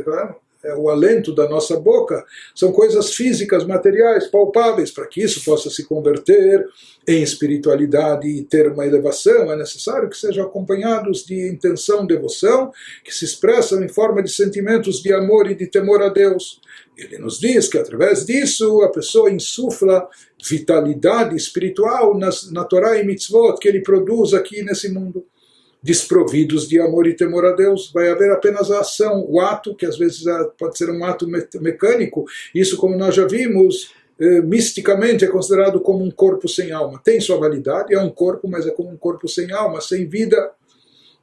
é 0.63 0.75
o 0.75 0.89
alento 0.89 1.33
da 1.33 1.47
nossa 1.47 1.79
boca, 1.79 2.25
são 2.55 2.71
coisas 2.71 3.13
físicas, 3.13 3.65
materiais, 3.65 4.27
palpáveis, 4.27 4.91
para 4.91 5.07
que 5.07 5.21
isso 5.21 5.43
possa 5.43 5.69
se 5.69 5.85
converter 5.85 6.65
em 7.07 7.21
espiritualidade 7.21 8.27
e 8.27 8.43
ter 8.43 8.71
uma 8.71 8.85
elevação, 8.85 9.51
é 9.51 9.55
necessário 9.55 10.09
que 10.09 10.17
sejam 10.17 10.45
acompanhados 10.45 11.25
de 11.25 11.47
intenção, 11.47 12.05
devoção, 12.05 12.71
que 13.03 13.13
se 13.13 13.23
expressam 13.23 13.83
em 13.83 13.87
forma 13.87 14.21
de 14.21 14.29
sentimentos 14.29 15.01
de 15.01 15.13
amor 15.13 15.49
e 15.49 15.55
de 15.55 15.67
temor 15.67 16.01
a 16.01 16.09
Deus. 16.09 16.59
Ele 16.97 17.17
nos 17.19 17.39
diz 17.39 17.69
que 17.69 17.77
através 17.77 18.25
disso 18.25 18.81
a 18.81 18.89
pessoa 18.89 19.31
insufla 19.31 20.07
vitalidade 20.49 21.35
espiritual 21.35 22.17
nas, 22.17 22.51
na 22.51 22.63
Torá 22.63 22.97
e 22.97 23.05
mitzvot 23.05 23.57
que 23.59 23.67
ele 23.67 23.81
produz 23.81 24.33
aqui 24.33 24.63
nesse 24.63 24.89
mundo. 24.89 25.25
Desprovidos 25.87 26.67
de 26.67 26.81
amor 26.81 27.07
e 27.07 27.15
temor 27.15 27.45
a 27.45 27.53
Deus, 27.53 27.89
vai 27.93 28.09
haver 28.09 28.29
apenas 28.29 28.69
a 28.69 28.81
ação, 28.81 29.25
o 29.25 29.39
ato, 29.39 29.73
que 29.73 29.85
às 29.85 29.97
vezes 29.97 30.27
é, 30.27 30.43
pode 30.59 30.77
ser 30.77 30.89
um 30.89 31.01
ato 31.05 31.25
mecânico, 31.61 32.25
isso, 32.53 32.75
como 32.75 32.97
nós 32.97 33.15
já 33.15 33.25
vimos, 33.25 33.89
eh, 34.19 34.41
misticamente 34.41 35.23
é 35.23 35.29
considerado 35.29 35.79
como 35.79 36.03
um 36.03 36.11
corpo 36.11 36.49
sem 36.49 36.73
alma. 36.73 36.99
Tem 37.01 37.21
sua 37.21 37.37
validade, 37.37 37.93
é 37.93 37.99
um 38.01 38.09
corpo, 38.09 38.49
mas 38.49 38.67
é 38.67 38.71
como 38.71 38.89
um 38.89 38.97
corpo 38.97 39.29
sem 39.29 39.49
alma, 39.53 39.79
sem 39.79 40.05
vida. 40.05 40.51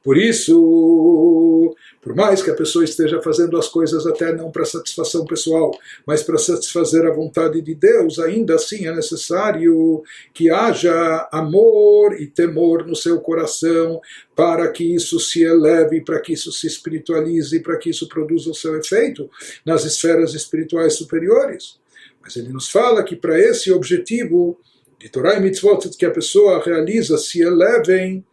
Por 0.03 0.17
isso, 0.17 1.75
por 2.05 2.13
mais 2.13 2.43
que 2.43 2.51
a 2.51 2.55
pessoa 2.55 2.85
esteja 2.85 3.19
fazendo 3.19 3.57
as 3.57 3.67
coisas 3.67 4.05
até 4.05 4.31
não 4.31 4.51
para 4.51 4.63
satisfação 4.63 5.25
pessoal, 5.25 5.75
mas 6.05 6.21
para 6.21 6.37
satisfazer 6.37 7.03
a 7.03 7.11
vontade 7.11 7.59
de 7.59 7.73
Deus, 7.73 8.19
ainda 8.19 8.53
assim 8.53 8.85
é 8.85 8.95
necessário 8.95 10.03
que 10.31 10.51
haja 10.51 11.27
amor 11.31 12.13
e 12.21 12.27
temor 12.27 12.85
no 12.85 12.95
seu 12.95 13.19
coração 13.19 13.99
para 14.35 14.71
que 14.71 14.83
isso 14.83 15.19
se 15.19 15.41
eleve, 15.41 15.99
para 15.99 16.19
que 16.19 16.33
isso 16.33 16.51
se 16.51 16.67
espiritualize, 16.67 17.59
para 17.61 17.75
que 17.75 17.89
isso 17.89 18.07
produza 18.07 18.51
o 18.51 18.55
seu 18.55 18.77
efeito 18.77 19.27
nas 19.65 19.83
esferas 19.83 20.35
espirituais 20.35 20.93
superiores. 20.93 21.79
Mas 22.21 22.35
ele 22.35 22.49
nos 22.49 22.69
fala 22.69 23.03
que 23.03 23.15
para 23.15 23.39
esse 23.39 23.71
objetivo 23.71 24.59
de 24.99 25.09
Torah 25.09 25.37
e 25.37 25.41
Mitzvot 25.41 25.89
que 25.97 26.05
a 26.05 26.11
pessoa 26.11 26.63
realiza 26.63 27.17
se 27.17 27.41
elevem 27.41 28.23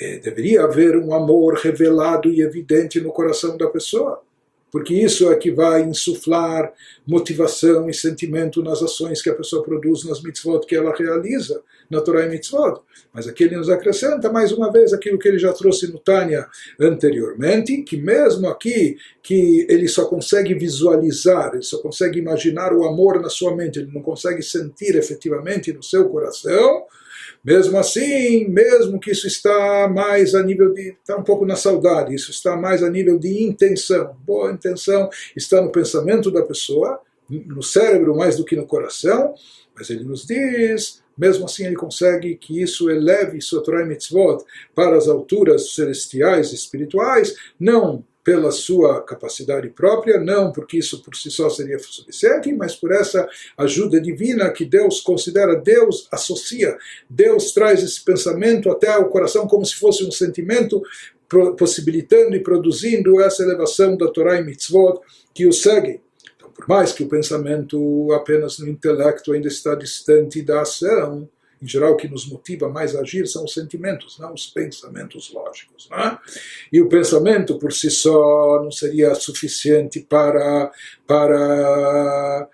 é, 0.00 0.18
deveria 0.18 0.64
haver 0.64 0.96
um 0.96 1.14
amor 1.14 1.54
revelado 1.54 2.28
e 2.30 2.42
evidente 2.42 3.00
no 3.00 3.12
coração 3.12 3.56
da 3.56 3.68
pessoa, 3.68 4.20
porque 4.70 4.92
isso 4.92 5.30
é 5.30 5.36
que 5.36 5.50
vai 5.50 5.84
insuflar 5.84 6.70
motivação 7.06 7.88
e 7.88 7.94
sentimento 7.94 8.62
nas 8.62 8.82
ações 8.82 9.22
que 9.22 9.30
a 9.30 9.34
pessoa 9.34 9.62
produz 9.62 10.04
nas 10.04 10.22
mitzvot 10.22 10.66
que 10.66 10.76
ela 10.76 10.94
realiza, 10.94 11.62
na 11.88 12.00
Torah 12.00 12.26
e 12.26 12.28
mitzvot. 12.28 12.80
Mas 13.12 13.26
aqui 13.26 13.44
ele 13.44 13.56
nos 13.56 13.70
acrescenta 13.70 14.30
mais 14.30 14.52
uma 14.52 14.70
vez 14.70 14.92
aquilo 14.92 15.18
que 15.18 15.28
ele 15.28 15.38
já 15.38 15.52
trouxe 15.52 15.90
no 15.90 15.98
Tânia 15.98 16.46
anteriormente, 16.78 17.82
que 17.82 17.96
mesmo 17.96 18.48
aqui, 18.48 18.96
que 19.22 19.64
ele 19.70 19.88
só 19.88 20.04
consegue 20.04 20.52
visualizar, 20.52 21.52
ele 21.54 21.62
só 21.62 21.78
consegue 21.78 22.18
imaginar 22.18 22.72
o 22.74 22.84
amor 22.84 23.20
na 23.20 23.30
sua 23.30 23.56
mente, 23.56 23.78
ele 23.78 23.92
não 23.94 24.02
consegue 24.02 24.42
sentir 24.42 24.96
efetivamente 24.96 25.72
no 25.72 25.82
seu 25.82 26.08
coração, 26.08 26.84
mesmo 27.46 27.78
assim, 27.78 28.48
mesmo 28.48 28.98
que 28.98 29.12
isso 29.12 29.28
está 29.28 29.88
mais 29.88 30.34
a 30.34 30.42
nível 30.42 30.74
de. 30.74 30.96
está 31.00 31.16
um 31.16 31.22
pouco 31.22 31.46
na 31.46 31.54
saudade, 31.54 32.12
isso 32.12 32.32
está 32.32 32.56
mais 32.56 32.82
a 32.82 32.90
nível 32.90 33.20
de 33.20 33.44
intenção. 33.44 34.16
Boa 34.26 34.50
intenção 34.50 35.08
está 35.36 35.62
no 35.62 35.70
pensamento 35.70 36.28
da 36.28 36.42
pessoa, 36.42 37.00
no 37.30 37.62
cérebro 37.62 38.16
mais 38.16 38.36
do 38.36 38.44
que 38.44 38.56
no 38.56 38.66
coração, 38.66 39.32
mas 39.76 39.88
ele 39.90 40.02
nos 40.02 40.26
diz. 40.26 41.00
Mesmo 41.16 41.44
assim, 41.44 41.64
ele 41.64 41.76
consegue 41.76 42.34
que 42.34 42.60
isso 42.60 42.90
eleve 42.90 43.40
sua 43.40 43.62
Torah 43.62 43.86
Mitzvot 43.86 44.44
para 44.74 44.96
as 44.96 45.06
alturas 45.06 45.72
celestiais 45.72 46.50
e 46.50 46.56
espirituais, 46.56 47.34
não 47.60 48.04
pela 48.26 48.50
sua 48.50 49.00
capacidade 49.02 49.68
própria, 49.68 50.18
não 50.18 50.50
porque 50.50 50.78
isso 50.78 51.00
por 51.00 51.14
si 51.14 51.30
só 51.30 51.48
seria 51.48 51.78
suficiente, 51.78 52.52
mas 52.52 52.74
por 52.74 52.90
essa 52.90 53.28
ajuda 53.56 54.00
divina 54.00 54.50
que 54.50 54.64
Deus 54.64 55.00
considera, 55.00 55.54
Deus 55.54 56.08
associa, 56.10 56.76
Deus 57.08 57.52
traz 57.52 57.84
esse 57.84 58.04
pensamento 58.04 58.68
até 58.68 58.98
o 58.98 59.08
coração 59.10 59.46
como 59.46 59.64
se 59.64 59.76
fosse 59.76 60.04
um 60.04 60.10
sentimento, 60.10 60.82
possibilitando 61.56 62.34
e 62.34 62.42
produzindo 62.42 63.20
essa 63.20 63.44
elevação 63.44 63.96
da 63.96 64.08
Torá 64.08 64.40
e 64.40 64.44
Mitzvot 64.44 64.98
que 65.32 65.46
o 65.46 65.52
seguem. 65.52 66.00
Então, 66.34 66.50
por 66.50 66.68
mais 66.68 66.90
que 66.90 67.04
o 67.04 67.08
pensamento 67.08 68.12
apenas 68.12 68.58
no 68.58 68.66
intelecto 68.66 69.32
ainda 69.32 69.46
está 69.46 69.76
distante 69.76 70.42
da 70.42 70.62
ação, 70.62 71.28
em 71.60 71.66
geral, 71.66 71.92
o 71.92 71.96
que 71.96 72.08
nos 72.08 72.26
motiva 72.28 72.68
mais 72.68 72.94
a 72.94 73.00
agir 73.00 73.26
são 73.26 73.44
os 73.44 73.54
sentimentos, 73.54 74.18
não 74.18 74.34
os 74.34 74.46
pensamentos 74.46 75.32
lógicos. 75.32 75.88
É? 75.92 76.18
E 76.72 76.80
o 76.80 76.88
pensamento 76.88 77.58
por 77.58 77.72
si 77.72 77.90
só 77.90 78.62
não 78.62 78.70
seria 78.70 79.14
suficiente 79.14 80.00
para, 80.00 80.70
para 81.06 82.48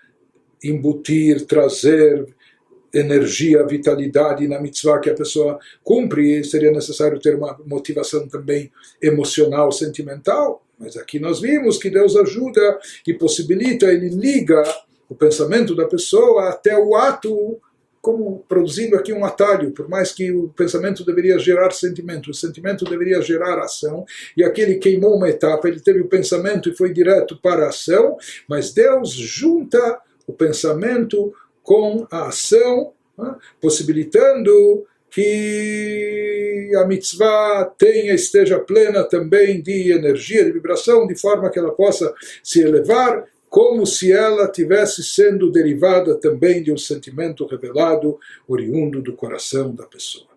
embutir, 0.63 1.45
trazer 1.45 2.33
energia, 2.93 3.65
vitalidade 3.65 4.47
na 4.47 4.61
mitzvah 4.61 4.99
que 4.99 5.09
a 5.09 5.15
pessoa 5.15 5.59
cumpre, 5.83 6.43
seria 6.43 6.71
necessário 6.71 7.19
ter 7.19 7.35
uma 7.35 7.59
motivação 7.65 8.27
também 8.27 8.71
emocional, 9.01 9.71
sentimental. 9.71 10.63
Mas 10.77 10.95
aqui 10.95 11.19
nós 11.19 11.41
vimos 11.41 11.77
que 11.77 11.89
Deus 11.89 12.15
ajuda 12.15 12.79
e 13.05 13.13
possibilita, 13.13 13.87
ele 13.87 14.09
liga 14.09 14.61
o 15.09 15.15
pensamento 15.15 15.75
da 15.75 15.87
pessoa 15.87 16.49
até 16.49 16.77
o 16.77 16.95
ato 16.95 17.59
como 18.03 18.43
produzindo 18.49 18.97
aqui 18.97 19.13
um 19.13 19.23
atalho, 19.23 19.71
por 19.71 19.87
mais 19.87 20.11
que 20.11 20.29
o 20.29 20.49
pensamento 20.49 21.05
deveria 21.05 21.39
gerar 21.39 21.71
sentimento, 21.71 22.31
o 22.31 22.33
sentimento 22.33 22.83
deveria 22.83 23.21
gerar 23.21 23.57
ação, 23.57 24.03
e 24.35 24.43
aqui 24.43 24.59
ele 24.59 24.75
queimou 24.75 25.15
uma 25.15 25.29
etapa, 25.29 25.69
ele 25.69 25.79
teve 25.79 26.01
o 26.01 26.09
pensamento 26.09 26.67
e 26.67 26.75
foi 26.75 26.91
direto 26.91 27.39
para 27.41 27.63
a 27.63 27.69
ação, 27.69 28.17
mas 28.45 28.73
Deus 28.73 29.13
junta 29.13 30.01
o 30.27 30.33
pensamento 30.33 31.33
com 31.63 32.05
a 32.11 32.27
ação, 32.27 32.91
né, 33.17 33.35
possibilitando 33.61 34.85
que 35.09 36.71
a 36.75 36.85
mitzvah 36.85 37.71
tenha, 37.77 38.13
esteja 38.13 38.59
plena 38.59 39.05
também 39.05 39.61
de 39.61 39.93
energia, 39.93 40.43
de 40.43 40.51
vibração, 40.51 41.07
de 41.07 41.15
forma 41.15 41.49
que 41.49 41.57
ela 41.57 41.71
possa 41.71 42.13
se 42.43 42.59
elevar, 42.59 43.23
como 43.53 43.85
se 43.85 44.11
ela 44.11 44.51
tivesse 44.51 45.03
sendo 45.03 45.51
derivada 45.51 46.15
também 46.15 46.63
de 46.63 46.71
um 46.71 46.77
sentimento 46.77 47.45
revelado, 47.45 48.17
oriundo 48.47 48.99
do 48.99 49.13
coração 49.13 49.75
da 49.75 49.85
pessoa. 49.85 50.32